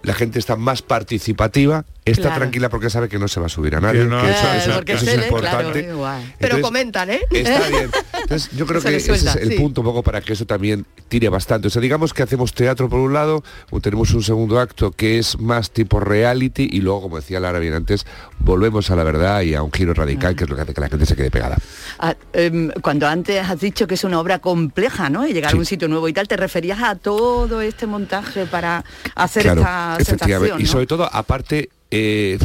la 0.02 0.14
gente 0.14 0.38
está 0.38 0.56
más 0.56 0.82
participativa, 0.82 1.84
está 2.04 2.22
Claro. 2.22 2.36
tranquila 2.40 2.68
porque 2.70 2.90
sabe 2.90 3.08
que 3.08 3.18
no 3.18 3.28
se 3.28 3.40
va 3.40 3.46
a 3.46 3.48
subir 3.48 3.76
a 3.76 3.80
nadie, 3.80 4.00
Que 4.02 4.06
no, 4.06 4.20
que 4.22 4.30
eso, 4.30 4.52
eso- 4.54 4.72
porque 4.74 4.92
eso 4.94 5.04
se 5.04 5.14
es 5.16 5.22
importante. 5.24 5.84
claro. 5.86 6.22
Pero 6.38 6.60
comentan, 6.60 7.10
¿eh? 7.10 7.20
Está 7.30 7.68
bien. 7.68 7.90
Entonces 8.22 8.50
yo 8.56 8.66
creo 8.66 8.80
Se 8.80 8.88
que 8.90 8.96
ese 8.96 9.12
es 9.12 9.36
el 9.36 9.50
sí. 9.50 9.56
punto 9.56 9.80
un 9.82 9.86
poco 9.86 10.02
para 10.02 10.20
que 10.20 10.32
eso 10.32 10.46
también 10.46 10.86
tire 11.08 11.28
bastante. 11.28 11.68
O 11.68 11.70
sea, 11.70 11.82
digamos 11.82 12.14
que 12.14 12.22
hacemos 12.22 12.54
teatro 12.54 12.88
por 12.88 13.00
un 13.00 13.12
lado, 13.12 13.42
o 13.70 13.80
tenemos 13.80 14.12
un 14.12 14.22
segundo 14.22 14.58
acto 14.60 14.90
que 14.92 15.18
es 15.18 15.38
más 15.38 15.70
tipo 15.70 16.00
reality 16.00 16.68
y 16.72 16.80
luego, 16.80 17.02
como 17.02 17.16
decía 17.16 17.38
Lara 17.40 17.58
bien 17.58 17.74
antes, 17.74 18.06
volvemos 18.38 18.90
a 18.90 18.96
la 18.96 19.04
verdad 19.04 19.42
y 19.42 19.54
a 19.54 19.62
un 19.62 19.72
giro 19.72 19.92
radical 19.94 20.34
que 20.36 20.44
es 20.44 20.50
lo 20.50 20.56
que 20.56 20.62
hace 20.62 20.74
que 20.74 20.80
la 20.80 20.88
gente 20.88 21.06
se 21.06 21.16
quede 21.16 21.30
pegada. 21.30 21.56
Ah, 21.98 22.14
em, 22.32 22.70
cuando 22.82 23.06
antes 23.08 23.46
has 23.48 23.60
dicho 23.60 23.86
que 23.86 23.94
es 23.94 24.04
una 24.04 24.18
obra 24.20 24.38
compleja, 24.38 25.10
¿no? 25.10 25.26
Y 25.26 25.32
llegar 25.32 25.50
Sí. 25.50 25.56
a 25.56 25.60
un 25.60 25.66
sitio 25.66 25.88
nuevo 25.88 26.08
y 26.08 26.12
tal, 26.12 26.26
te 26.28 26.36
referías 26.36 26.80
a 26.82 26.94
todo 26.94 27.60
este 27.60 27.86
montaje 27.86 28.46
para 28.46 28.84
hacer 29.14 29.42
Claro, 29.42 29.60
esta 29.60 29.96
efectivamente. 30.00 30.48
sensación, 30.52 30.60
Y 30.60 30.66
sobre 30.66 30.86
todo, 30.86 31.08
aparte, 31.12 31.68
eh, 31.90 32.38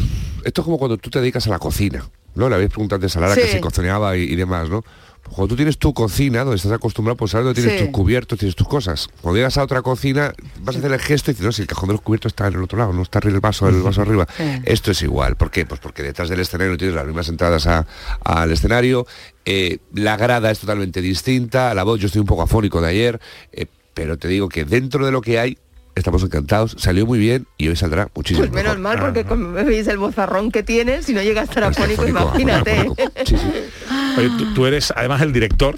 esto 0.44 0.62
es 0.62 0.66
como 0.66 0.78
cuando 0.78 0.98
tú 0.98 1.10
te 1.10 1.20
dedicas 1.20 1.48
a 1.48 1.50
la 1.50 1.60
cocina. 1.60 2.08
¿no? 2.36 2.50
Le 2.50 2.56
habéis 2.56 2.70
preguntado 2.70 2.98
antes 2.98 3.16
a 3.16 3.22
Lara 3.22 3.34
Sí. 3.36 3.42
que 3.42 3.48
se 3.48 3.62
cocineaba 3.62 4.18
y, 4.18 4.24
y 4.24 4.36
demás, 4.36 4.70
¿no? 4.70 4.84
Cuando 5.30 5.48
tú 5.48 5.56
tienes 5.56 5.78
tu 5.80 5.94
cocina, 5.94 6.40
donde 6.44 6.58
estás 6.58 6.72
acostumbrado, 6.74 7.16
pues 7.18 7.32
sabes 7.32 7.46
dónde 7.46 7.60
tienes 7.62 7.80
Sí. 7.80 7.86
tus 7.86 7.94
cubiertos, 7.94 8.38
tienes 8.38 8.56
tus 8.56 8.68
cosas. 8.68 9.08
Cuando 9.22 9.38
llegas 9.38 9.58
a 9.58 9.64
otra 9.64 9.82
cocina, 9.82 10.34
vas 10.60 10.76
a 10.76 10.80
hacer 10.80 10.92
el 10.92 11.00
gesto 11.00 11.32
y 11.32 11.34
dices, 11.34 11.46
no, 11.46 11.52
si 11.54 11.62
el 11.64 11.68
cajón 11.68 11.88
de 11.88 11.94
los 11.94 12.02
cubiertos 12.02 12.32
está 12.34 12.46
en 12.48 12.56
el 12.56 12.62
otro 12.64 12.78
lado, 12.78 12.92
no 12.94 13.02
está 13.02 13.18
arriba 13.20 13.36
el 13.36 13.40
vaso, 13.40 13.68
el 13.70 13.82
vaso 13.82 14.02
arriba. 14.02 14.28
Sí. 14.38 14.44
Esto 14.66 14.92
es 14.92 15.02
igual. 15.02 15.36
¿Por 15.38 15.50
qué? 15.50 15.66
Pues 15.66 15.80
porque 15.80 16.04
detrás 16.04 16.28
del 16.30 16.42
escenario 16.42 16.78
tienes 16.78 16.94
las 16.96 17.06
mismas 17.08 17.28
entradas 17.30 17.66
a- 17.66 17.88
al 18.24 18.52
escenario, 18.52 19.08
eh, 19.46 19.80
la 19.94 20.16
grada 20.18 20.52
es 20.52 20.60
totalmente 20.60 21.02
distinta, 21.02 21.74
la 21.74 21.84
voz, 21.84 22.00
yo 22.02 22.08
estoy 22.08 22.20
un 22.20 22.28
poco 22.28 22.44
afónico 22.44 22.80
de 22.82 22.90
ayer, 22.90 23.20
eh, 23.54 23.66
pero 23.96 24.18
te 24.18 24.28
digo 24.28 24.50
que 24.50 24.66
dentro 24.66 25.06
de 25.06 25.12
lo 25.14 25.22
que 25.22 25.40
hay, 25.40 25.58
estamos 25.96 26.22
encantados, 26.24 26.76
salió 26.78 27.06
muy 27.06 27.20
bien 27.20 27.48
y 27.58 27.68
hoy 27.70 27.76
saldrá 27.76 28.10
muchísimo 28.14 28.48
Pues 28.48 28.52
menos 28.52 28.78
mejor. 28.78 28.98
mal, 28.98 29.06
porque 29.06 29.24
como 29.26 29.52
veis 29.54 29.88
el 29.88 29.98
bozarrón 29.98 30.52
que 30.52 30.62
tienes, 30.64 31.06
si 31.06 31.14
no 31.14 31.22
llega 31.22 31.42
a 31.42 31.44
estar 31.46 31.64
afónico, 31.64 32.08
imagínate. 32.08 32.90
Oye, 34.18 34.30
tú, 34.38 34.54
tú 34.54 34.66
eres 34.66 34.92
además 34.96 35.22
el 35.22 35.34
director. 35.34 35.78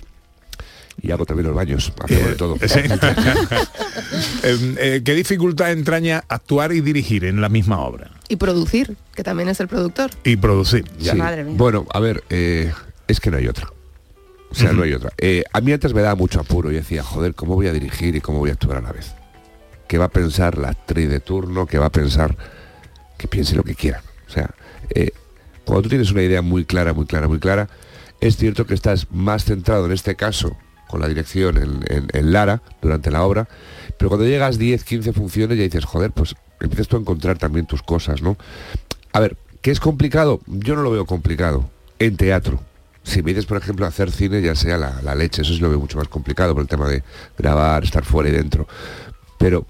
Y 0.99 1.11
hago 1.11 1.27
también 1.27 1.45
los 1.45 1.55
baños, 1.55 1.93
hacemos 2.03 2.29
de 2.29 2.35
todo. 2.35 2.55
Sí. 2.67 2.79
Eh, 4.43 4.75
eh, 4.79 5.01
¿Qué 5.03 5.13
dificultad 5.13 5.71
entraña 5.71 6.23
actuar 6.27 6.71
y 6.71 6.81
dirigir 6.81 7.25
en 7.25 7.41
la 7.41 7.49
misma 7.49 7.79
obra? 7.79 8.11
Y 8.29 8.37
producir, 8.37 8.95
que 9.13 9.23
también 9.23 9.49
es 9.49 9.59
el 9.59 9.67
productor. 9.67 10.11
Y 10.23 10.37
producir. 10.37 10.85
Sí. 10.99 11.11
Bueno, 11.49 11.85
a 11.91 11.99
ver, 11.99 12.23
eh, 12.29 12.71
es 13.07 13.19
que 13.19 13.29
no 13.31 13.37
hay 13.37 13.47
otra. 13.47 13.67
O 14.49 14.55
sea, 14.55 14.71
no 14.71 14.83
hay 14.83 14.93
otra. 14.93 15.11
Eh, 15.17 15.43
a 15.51 15.61
mí 15.61 15.71
antes 15.73 15.93
me 15.93 16.01
daba 16.01 16.15
mucho 16.15 16.39
apuro 16.39 16.71
y 16.71 16.75
decía, 16.75 17.03
joder, 17.03 17.35
¿cómo 17.35 17.55
voy 17.55 17.67
a 17.67 17.73
dirigir 17.73 18.15
y 18.15 18.21
cómo 18.21 18.39
voy 18.39 18.49
a 18.51 18.53
actuar 18.53 18.77
a 18.77 18.81
la 18.81 18.91
vez? 18.91 19.13
¿Qué 19.87 19.97
va 19.97 20.05
a 20.05 20.09
pensar 20.09 20.57
la 20.57 20.69
actriz 20.69 21.09
de 21.09 21.19
turno? 21.19 21.65
¿Qué 21.65 21.77
va 21.77 21.87
a 21.87 21.91
pensar? 21.91 22.35
Que 23.17 23.27
piense 23.27 23.55
lo 23.55 23.63
que 23.63 23.75
quiera. 23.75 24.01
O 24.27 24.31
sea, 24.31 24.49
eh, 24.89 25.11
cuando 25.65 25.83
tú 25.83 25.89
tienes 25.89 26.11
una 26.11 26.23
idea 26.23 26.41
muy 26.41 26.65
clara, 26.65 26.93
muy 26.93 27.05
clara, 27.05 27.27
muy 27.27 27.39
clara, 27.39 27.69
es 28.19 28.37
cierto 28.37 28.65
que 28.65 28.73
estás 28.73 29.07
más 29.11 29.45
centrado 29.45 29.85
en 29.85 29.91
este 29.91 30.15
caso 30.15 30.55
con 30.87 31.01
la 31.01 31.07
dirección 31.07 31.83
en 31.89 32.31
Lara 32.31 32.61
durante 32.81 33.11
la 33.11 33.23
obra, 33.23 33.49
pero 33.97 34.09
cuando 34.09 34.25
llegas 34.25 34.57
10, 34.57 34.83
15 34.83 35.13
funciones 35.13 35.57
ya 35.57 35.63
dices, 35.63 35.85
joder, 35.85 36.11
pues 36.11 36.35
empiezas 36.61 36.87
tú 36.87 36.97
a 36.97 36.99
encontrar 36.99 37.37
también 37.37 37.65
tus 37.65 37.81
cosas, 37.81 38.21
¿no? 38.21 38.37
A 39.13 39.19
ver, 39.19 39.37
¿qué 39.61 39.71
es 39.71 39.79
complicado? 39.79 40.39
Yo 40.45 40.75
no 40.75 40.83
lo 40.83 40.91
veo 40.91 41.05
complicado 41.05 41.69
en 41.99 42.17
teatro. 42.17 42.59
Si 43.03 43.23
me 43.23 43.31
dices, 43.31 43.45
por 43.45 43.57
ejemplo, 43.57 43.85
hacer 43.85 44.11
cine, 44.11 44.41
ya 44.41 44.55
sea 44.55 44.77
la, 44.77 45.01
la 45.01 45.15
leche, 45.15 45.41
eso 45.41 45.53
sí 45.53 45.59
lo 45.59 45.69
veo 45.69 45.79
mucho 45.79 45.97
más 45.97 46.07
complicado 46.09 46.53
por 46.53 46.61
el 46.61 46.67
tema 46.67 46.87
de 46.87 47.03
grabar, 47.37 47.83
estar 47.83 48.03
fuera 48.03 48.29
y 48.29 48.33
dentro. 48.33 48.67
Pero 49.37 49.65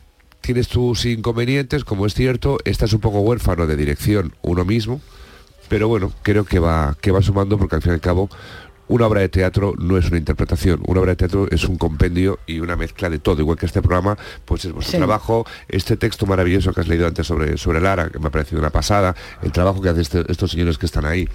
tienes 0.48 0.70
tus 0.70 1.04
inconvenientes, 1.06 1.84
como 1.84 2.06
es 2.06 2.14
cierto, 2.14 2.58
estás 2.64 2.94
un 2.94 3.02
poco 3.02 3.20
huérfano 3.20 3.68
de 3.68 3.76
dirección 3.76 4.34
uno 4.44 4.64
mismo, 4.64 5.02
pero 5.68 5.90
bueno, 5.90 6.14
creo 6.24 6.46
que 6.46 6.58
va, 6.60 6.96
que 7.02 7.12
va 7.12 7.22
sumando 7.22 7.58
porque 7.58 7.76
al 7.76 7.82
fin 7.82 7.92
y 7.92 7.96
al 7.96 8.00
cabo 8.00 8.30
una 8.88 9.08
obra 9.08 9.20
de 9.20 9.28
teatro 9.28 9.74
no 9.78 9.98
es 9.98 10.08
una 10.08 10.18
interpretación, 10.18 10.80
una 10.88 11.02
obra 11.02 11.12
de 11.12 11.16
teatro 11.18 11.50
es 11.52 11.66
un 11.66 11.78
compendio 11.78 12.40
y 12.48 12.62
una 12.62 12.78
mezcla 12.78 13.10
de 13.10 13.20
todo, 13.20 13.42
igual 13.42 13.58
que 13.58 13.66
este 13.66 13.82
programa, 13.82 14.18
pues 14.46 14.64
es 14.64 14.72
vuestro 14.72 14.92
Sí. 14.94 14.98
trabajo, 14.98 15.46
este 15.68 15.98
texto 15.98 16.26
maravilloso 16.26 16.72
que 16.72 16.80
has 16.80 16.88
leído 16.88 17.08
antes 17.08 17.28
sobre, 17.28 17.58
sobre 17.58 17.82
Lara, 17.82 18.10
que 18.10 18.18
me 18.20 18.28
ha 18.28 18.32
parecido 18.32 18.62
una 18.62 18.70
pasada, 18.70 19.18
el 19.44 19.52
trabajo 19.52 19.82
que 19.82 19.90
hacen 19.90 20.02
este- 20.02 20.32
estos 20.32 20.52
señores 20.52 20.78
que 20.78 20.86
están 20.86 21.04
ahí. 21.06 21.28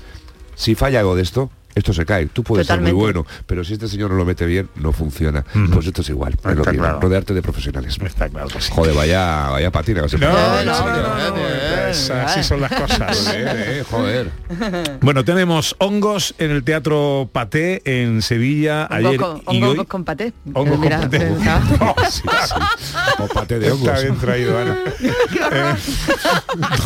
Si 0.54 0.74
falla 0.74 1.00
algo 1.00 1.14
de 1.16 1.20
esto, 1.22 1.50
esto 1.74 1.92
se 1.92 2.04
cae. 2.04 2.26
Tú 2.26 2.42
puedes 2.42 2.66
ser 2.66 2.74
Totalmente. 2.76 2.94
muy 2.94 3.02
bueno, 3.02 3.26
pero 3.46 3.64
si 3.64 3.72
este 3.74 3.88
señor 3.88 4.10
no 4.10 4.16
lo 4.16 4.24
mete 4.24 4.46
bien, 4.46 4.68
no 4.76 4.92
funciona. 4.92 5.44
Pues 5.72 5.86
esto 5.86 6.02
es 6.02 6.08
igual. 6.10 6.34
es 6.34 6.44
lo 6.44 6.64
mismo, 6.64 6.72
claro. 6.82 7.00
rodearte 7.00 7.34
de 7.34 7.42
profesionales. 7.42 7.96
Está 8.04 8.28
claro 8.28 8.48
que 8.48 8.60
sí. 8.60 8.70
Joder, 8.72 8.94
vaya, 8.94 9.48
vaya 9.50 9.70
patina. 9.70 10.02
que 10.06 10.18
No, 10.18 10.32
no, 10.32 10.64
no, 10.64 11.36
no, 11.36 11.42
así 12.24 12.42
son 12.42 12.60
las 12.60 12.72
cosas. 12.72 13.18
Joder, 13.18 13.56
eh, 13.68 13.84
joder. 13.90 14.30
Bueno, 15.00 15.24
tenemos 15.24 15.74
hongos 15.78 16.34
en 16.38 16.50
el 16.50 16.62
Teatro 16.64 17.28
Paté 17.32 17.82
en 17.84 18.22
Sevilla 18.22 18.86
ayer 18.90 19.16
con, 19.18 19.38
y 19.38 19.42
hongos 19.62 19.78
hoy. 19.78 19.86
con 19.86 20.04
paté. 20.04 20.32
Hongos 20.54 20.78
con 20.78 20.88
paté. 20.88 21.16
está- 21.32 21.62
Oh, 21.80 21.94
sí, 22.10 22.22
sí. 22.22 22.54
O 23.18 23.26
paté 23.28 23.58
de 23.58 23.72
hongos. 23.72 23.88
Está 23.88 24.00
bien 24.02 24.16
traído, 24.18 24.58
Ana. 24.58 24.78
Eh, 25.52 25.74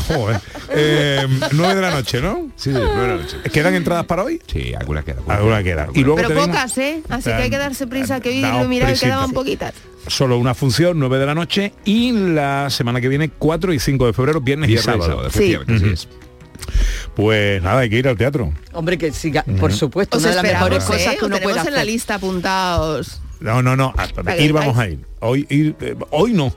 joder. 0.09 0.41
Eh, 0.71 1.27
9 1.53 1.75
de 1.75 1.81
la 1.81 1.91
noche, 1.91 2.21
¿no? 2.21 2.49
Sí, 2.57 2.71
nueve 2.73 3.01
de 3.01 3.09
la 3.09 3.15
noche. 3.23 3.37
¿Quedan 3.53 3.75
entradas 3.75 4.05
para 4.07 4.23
hoy? 4.25 4.41
Sí, 4.47 4.73
alguna 4.79 5.03
queda. 5.03 5.21
Alguna 5.29 5.63
queda. 5.63 5.89
Y 5.95 6.01
luego 6.01 6.17
Pero 6.17 6.29
tenemos 6.29 6.49
pocas, 6.49 6.79
¿eh? 6.79 7.03
Así 7.09 7.25
que 7.31 7.35
hay 7.35 7.51
que 7.51 7.59
darse 7.59 7.87
prisa, 7.87 8.21
que 8.21 8.29
hoy 8.31 8.41
Daos 8.41 8.69
mira 8.69 8.87
que 8.87 8.93
prisita. 8.93 9.07
quedaban 9.09 9.33
poquitas. 9.33 9.75
solo 10.07 10.39
una 10.39 10.55
función, 10.55 10.99
9 10.99 11.19
de 11.19 11.27
la 11.27 11.35
noche, 11.35 11.73
y 11.85 12.13
la 12.13 12.71
semana 12.71 13.01
que 13.01 13.09
viene, 13.09 13.29
4 13.31 13.73
y 13.73 13.79
5 13.81 14.07
de 14.07 14.13
febrero, 14.13 14.41
viernes, 14.41 14.69
Viernes 14.69 14.87
y 14.87 14.91
y 14.91 14.93
sábado. 14.93 15.11
sábado, 15.11 15.29
así 15.29 15.93
es. 15.93 16.09
Pues 17.15 17.63
nada, 17.63 17.81
hay 17.81 17.91
que 17.91 17.99
ir 17.99 18.09
al 18.09 18.17
teatro. 18.17 18.53
Hombre, 18.73 18.99
que 18.99 19.13
siga, 19.13 19.45
por 19.61 19.73
supuesto, 19.73 20.17
Os 20.17 20.23
una 20.23 20.31
de 20.31 20.37
las 20.37 20.45
mejores 20.53 20.85
cosas 20.85 21.01
¿eh? 21.15 21.17
que 21.19 21.25
Os 21.25 21.31
uno 21.31 21.37
puede 21.37 21.41
tenemos 21.55 21.67
en 21.69 21.75
la 21.75 21.81
hacer. 21.81 21.93
lista 21.93 22.15
apuntados. 22.17 23.21
No, 23.41 23.63
no, 23.63 23.77
no. 23.77 23.93
a- 23.97 24.09
que 24.37 24.43
ir 24.45 24.53
vamos 24.53 24.77
a 24.79 24.89
ir. 24.89 24.99
Hoy, 25.21 25.47
ir, 25.51 25.77
eh, 25.81 25.95
hoy 26.11 26.33
no. 26.33 26.55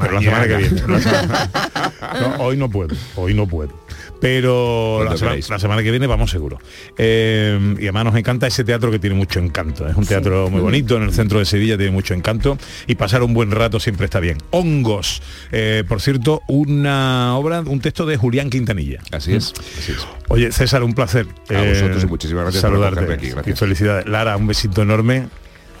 Pero 0.00 0.12
la 0.12 0.20
semana 0.22 0.46
que 0.46 0.56
viene. 0.56 0.82
la 0.88 1.00
semana- 1.00 1.50
No, 2.20 2.44
hoy 2.44 2.56
no 2.56 2.70
puedo, 2.70 2.94
hoy 3.16 3.34
no 3.34 3.46
puedo. 3.46 3.82
Pero 4.20 4.98
la 5.00 5.04
Cuando 5.06 5.18
semana, 5.18 5.32
queráis. 5.34 5.50
la 5.50 5.58
semana 5.58 5.82
que 5.82 5.90
viene 5.90 6.06
vamos 6.06 6.30
seguro. 6.30 6.58
Eh, 6.96 7.58
y 7.78 7.82
además 7.82 8.04
nos 8.06 8.16
encanta 8.16 8.46
ese 8.46 8.64
teatro 8.64 8.90
que 8.90 8.98
tiene 8.98 9.16
mucho 9.16 9.38
encanto. 9.38 9.86
Es 9.86 9.94
un 9.96 10.06
teatro 10.06 10.48
muy 10.48 10.60
bonito, 10.60 10.96
en 10.96 11.02
el 11.02 11.12
centro 11.12 11.38
de 11.40 11.44
Sevilla 11.44 11.76
tiene 11.76 11.92
mucho 11.92 12.14
encanto. 12.14 12.56
Y 12.86 12.94
pasar 12.94 13.22
un 13.22 13.34
buen 13.34 13.50
rato 13.50 13.78
siempre 13.80 14.06
está 14.06 14.20
bien. 14.20 14.38
Hongos. 14.50 15.20
Eh, 15.52 15.84
por 15.86 16.00
cierto, 16.00 16.40
una 16.48 17.36
obra, 17.36 17.60
un 17.60 17.80
texto 17.80 18.06
de 18.06 18.16
Julián 18.16 18.48
Quintanilla. 18.48 19.00
Así 19.12 19.34
es, 19.34 19.52
así 19.78 19.92
es. 19.92 20.06
Oye, 20.28 20.52
César, 20.52 20.82
un 20.84 20.94
placer. 20.94 21.26
eh, 21.50 21.56
A 21.56 21.68
vosotros 21.74 22.02
y 22.02 22.06
muchísimas 22.06 22.44
gracias 22.44 22.62
por 22.62 22.70
saludarte. 22.70 23.00
acogerme 23.00 23.22
aquí, 23.22 23.30
gracias. 23.34 23.56
Y 23.56 23.58
felicidades. 23.58 24.06
Lara, 24.06 24.36
un 24.38 24.46
besito 24.46 24.80
enorme. 24.82 25.26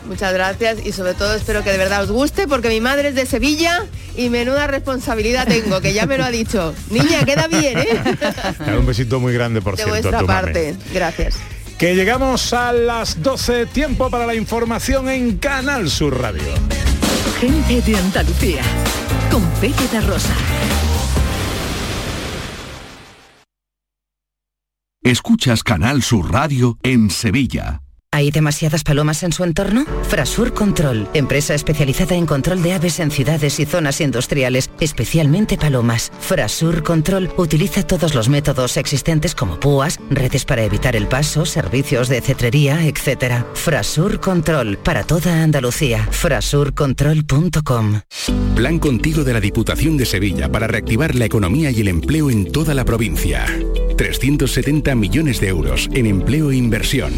Muchas 0.06 0.32
gracias 0.34 0.78
y 0.84 0.92
sobre 0.92 1.14
todo 1.14 1.34
espero 1.34 1.64
que 1.64 1.70
de 1.70 1.78
verdad 1.78 2.02
os 2.02 2.10
guste 2.10 2.46
porque 2.46 2.68
mi 2.68 2.80
madre 2.80 3.08
es 3.08 3.14
de 3.14 3.24
Sevilla 3.26 3.86
y 4.16 4.28
menuda 4.28 4.66
responsabilidad 4.66 5.46
tengo, 5.48 5.80
que 5.80 5.92
ya 5.94 6.06
me 6.06 6.18
lo 6.18 6.24
ha 6.24 6.30
dicho. 6.30 6.74
Niña, 6.90 7.24
queda 7.24 7.48
bien, 7.48 7.78
¿eh? 7.78 8.00
Un 8.78 8.86
besito 8.86 9.18
muy 9.20 9.32
grande, 9.32 9.60
por 9.62 9.76
De 9.76 9.84
cierto. 9.84 9.94
a 9.94 10.00
vuestra 10.00 10.18
tu 10.20 10.26
mami. 10.26 10.42
parte. 10.42 10.76
Gracias. 10.92 11.36
Que 11.78 11.94
llegamos 11.96 12.52
a 12.52 12.72
las 12.72 13.22
12, 13.22 13.66
tiempo 13.66 14.08
para 14.10 14.26
la 14.26 14.34
información 14.34 15.08
en 15.08 15.38
Canal 15.38 15.90
Sur 15.90 16.20
Radio. 16.20 16.42
Gente 17.40 17.80
de 17.82 17.96
Andalucía. 17.96 18.62
Con 19.30 19.42
Pepe 19.60 20.00
Rosa. 20.02 20.34
Escuchas 25.02 25.62
Canal 25.62 26.02
Sur 26.02 26.32
Radio 26.32 26.78
en 26.82 27.10
Sevilla. 27.10 27.83
¿Hay 28.14 28.30
demasiadas 28.30 28.84
palomas 28.84 29.24
en 29.24 29.32
su 29.32 29.42
entorno? 29.42 29.84
Frasur 30.08 30.54
Control, 30.54 31.08
empresa 31.14 31.52
especializada 31.52 32.14
en 32.14 32.26
control 32.26 32.62
de 32.62 32.74
aves 32.74 33.00
en 33.00 33.10
ciudades 33.10 33.58
y 33.58 33.66
zonas 33.66 34.00
industriales, 34.00 34.70
especialmente 34.78 35.58
palomas. 35.58 36.12
Frasur 36.20 36.84
Control 36.84 37.28
utiliza 37.36 37.82
todos 37.82 38.14
los 38.14 38.28
métodos 38.28 38.76
existentes 38.76 39.34
como 39.34 39.58
púas, 39.58 39.98
redes 40.10 40.44
para 40.44 40.62
evitar 40.62 40.94
el 40.94 41.08
paso, 41.08 41.44
servicios 41.44 42.08
de 42.08 42.20
cetrería, 42.20 42.86
etc. 42.86 43.44
Frasur 43.54 44.20
Control, 44.20 44.78
para 44.78 45.02
toda 45.02 45.42
Andalucía. 45.42 46.06
Frasurcontrol.com 46.12 48.00
Plan 48.54 48.78
contigo 48.78 49.24
de 49.24 49.32
la 49.32 49.40
Diputación 49.40 49.96
de 49.96 50.06
Sevilla 50.06 50.52
para 50.52 50.68
reactivar 50.68 51.16
la 51.16 51.24
economía 51.24 51.72
y 51.72 51.80
el 51.80 51.88
empleo 51.88 52.30
en 52.30 52.52
toda 52.52 52.74
la 52.74 52.84
provincia. 52.84 53.44
370 53.96 54.94
millones 54.94 55.40
de 55.40 55.48
euros 55.48 55.88
en 55.92 56.06
empleo 56.06 56.50
e 56.50 56.56
inversión. 56.56 57.12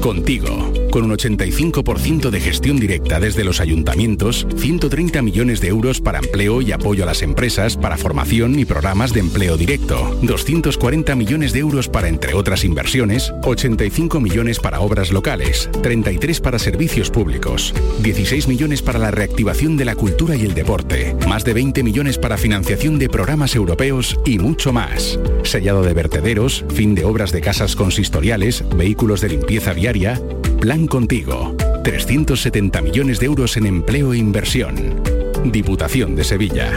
Contigo, 0.00 0.72
con 0.92 1.04
un 1.04 1.10
85% 1.12 2.28
de 2.28 2.38
gestión 2.38 2.78
directa 2.78 3.18
desde 3.18 3.44
los 3.44 3.60
ayuntamientos, 3.60 4.46
130 4.56 5.22
millones 5.22 5.62
de 5.62 5.68
euros 5.68 6.02
para 6.02 6.18
empleo 6.18 6.60
y 6.60 6.70
apoyo 6.70 7.04
a 7.04 7.06
las 7.06 7.22
empresas, 7.22 7.78
para 7.78 7.96
formación 7.96 8.58
y 8.58 8.66
programas 8.66 9.14
de 9.14 9.20
empleo 9.20 9.56
directo, 9.56 10.18
240 10.20 11.16
millones 11.16 11.54
de 11.54 11.60
euros 11.60 11.88
para, 11.88 12.08
entre 12.08 12.34
otras 12.34 12.62
inversiones, 12.62 13.32
85 13.42 14.20
millones 14.20 14.60
para 14.60 14.80
obras 14.80 15.12
locales, 15.12 15.70
33 15.82 16.40
para 16.42 16.58
servicios 16.58 17.10
públicos, 17.10 17.72
16 18.02 18.46
millones 18.46 18.82
para 18.82 18.98
la 18.98 19.10
reactivación 19.10 19.78
de 19.78 19.86
la 19.86 19.96
cultura 19.96 20.36
y 20.36 20.42
el 20.42 20.52
deporte, 20.52 21.16
más 21.26 21.42
de 21.44 21.54
20 21.54 21.82
millones 21.82 22.18
para 22.18 22.36
financiación 22.36 22.98
de 22.98 23.08
programas 23.08 23.54
europeos 23.54 24.20
y 24.26 24.38
mucho 24.38 24.74
más. 24.74 25.18
Sellado 25.42 25.82
de 25.82 25.94
vertederos, 25.94 26.66
fin 26.68 26.94
de 26.94 27.06
obras 27.06 27.32
de 27.32 27.40
casas 27.40 27.76
consistoriales, 27.76 28.62
vehículos 28.76 29.22
de 29.22 29.30
limpieza 29.30 29.72
viaria. 29.72 30.20
Plan 30.62 30.86
contigo. 30.86 31.56
370 31.82 32.82
millones 32.82 33.18
de 33.18 33.26
euros 33.26 33.56
en 33.56 33.66
empleo 33.66 34.12
e 34.12 34.18
inversión. 34.18 35.02
Diputación 35.44 36.14
de 36.14 36.22
Sevilla. 36.22 36.70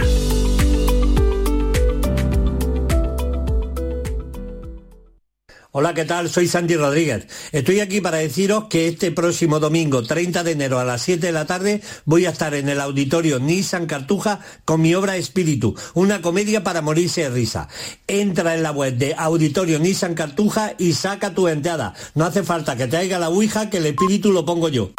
Hola, 5.78 5.94
¿qué 5.94 6.06
tal? 6.06 6.30
Soy 6.30 6.48
Santi 6.48 6.78
Rodríguez. 6.78 7.28
Estoy 7.52 7.82
aquí 7.82 8.00
para 8.00 8.20
deciros 8.20 8.68
que 8.70 8.88
este 8.88 9.12
próximo 9.12 9.60
domingo, 9.60 10.04
30 10.04 10.46
de 10.46 10.52
enero 10.52 10.80
a 10.80 10.86
las 10.86 11.02
7 11.02 11.28
de 11.28 11.34
la 11.34 11.46
tarde, 11.46 11.82
voy 12.06 12.26
a 12.26 12.30
estar 12.30 12.54
en 12.54 12.70
el 12.70 12.80
auditorio 12.80 13.40
Nissan 13.40 13.86
Cartuja 13.86 14.40
con 14.64 14.80
mi 14.80 14.96
obra 14.96 15.18
Espíritu, 15.18 15.76
una 15.94 16.22
comedia 16.22 16.64
para 16.64 16.82
morirse 16.82 17.24
de 17.24 17.30
risa. 17.30 17.68
Entra 18.08 18.56
en 18.56 18.64
la 18.64 18.72
web 18.72 18.96
de 18.96 19.16
Auditorio 19.18 19.78
Nissan 19.78 20.16
Cartuja 20.16 20.76
y 20.78 20.94
saca 20.94 21.34
tu 21.34 21.50
entrada. 21.50 21.94
No 22.14 22.24
hace 22.24 22.44
falta 22.44 22.78
que 22.78 22.86
te 22.86 22.92
traiga 22.92 23.20
la 23.20 23.28
Ouija, 23.28 23.70
que 23.70 23.80
el 23.80 23.88
espíritu 23.88 24.32
lo 24.32 24.46
pongo 24.46 24.70
yo. 24.70 24.94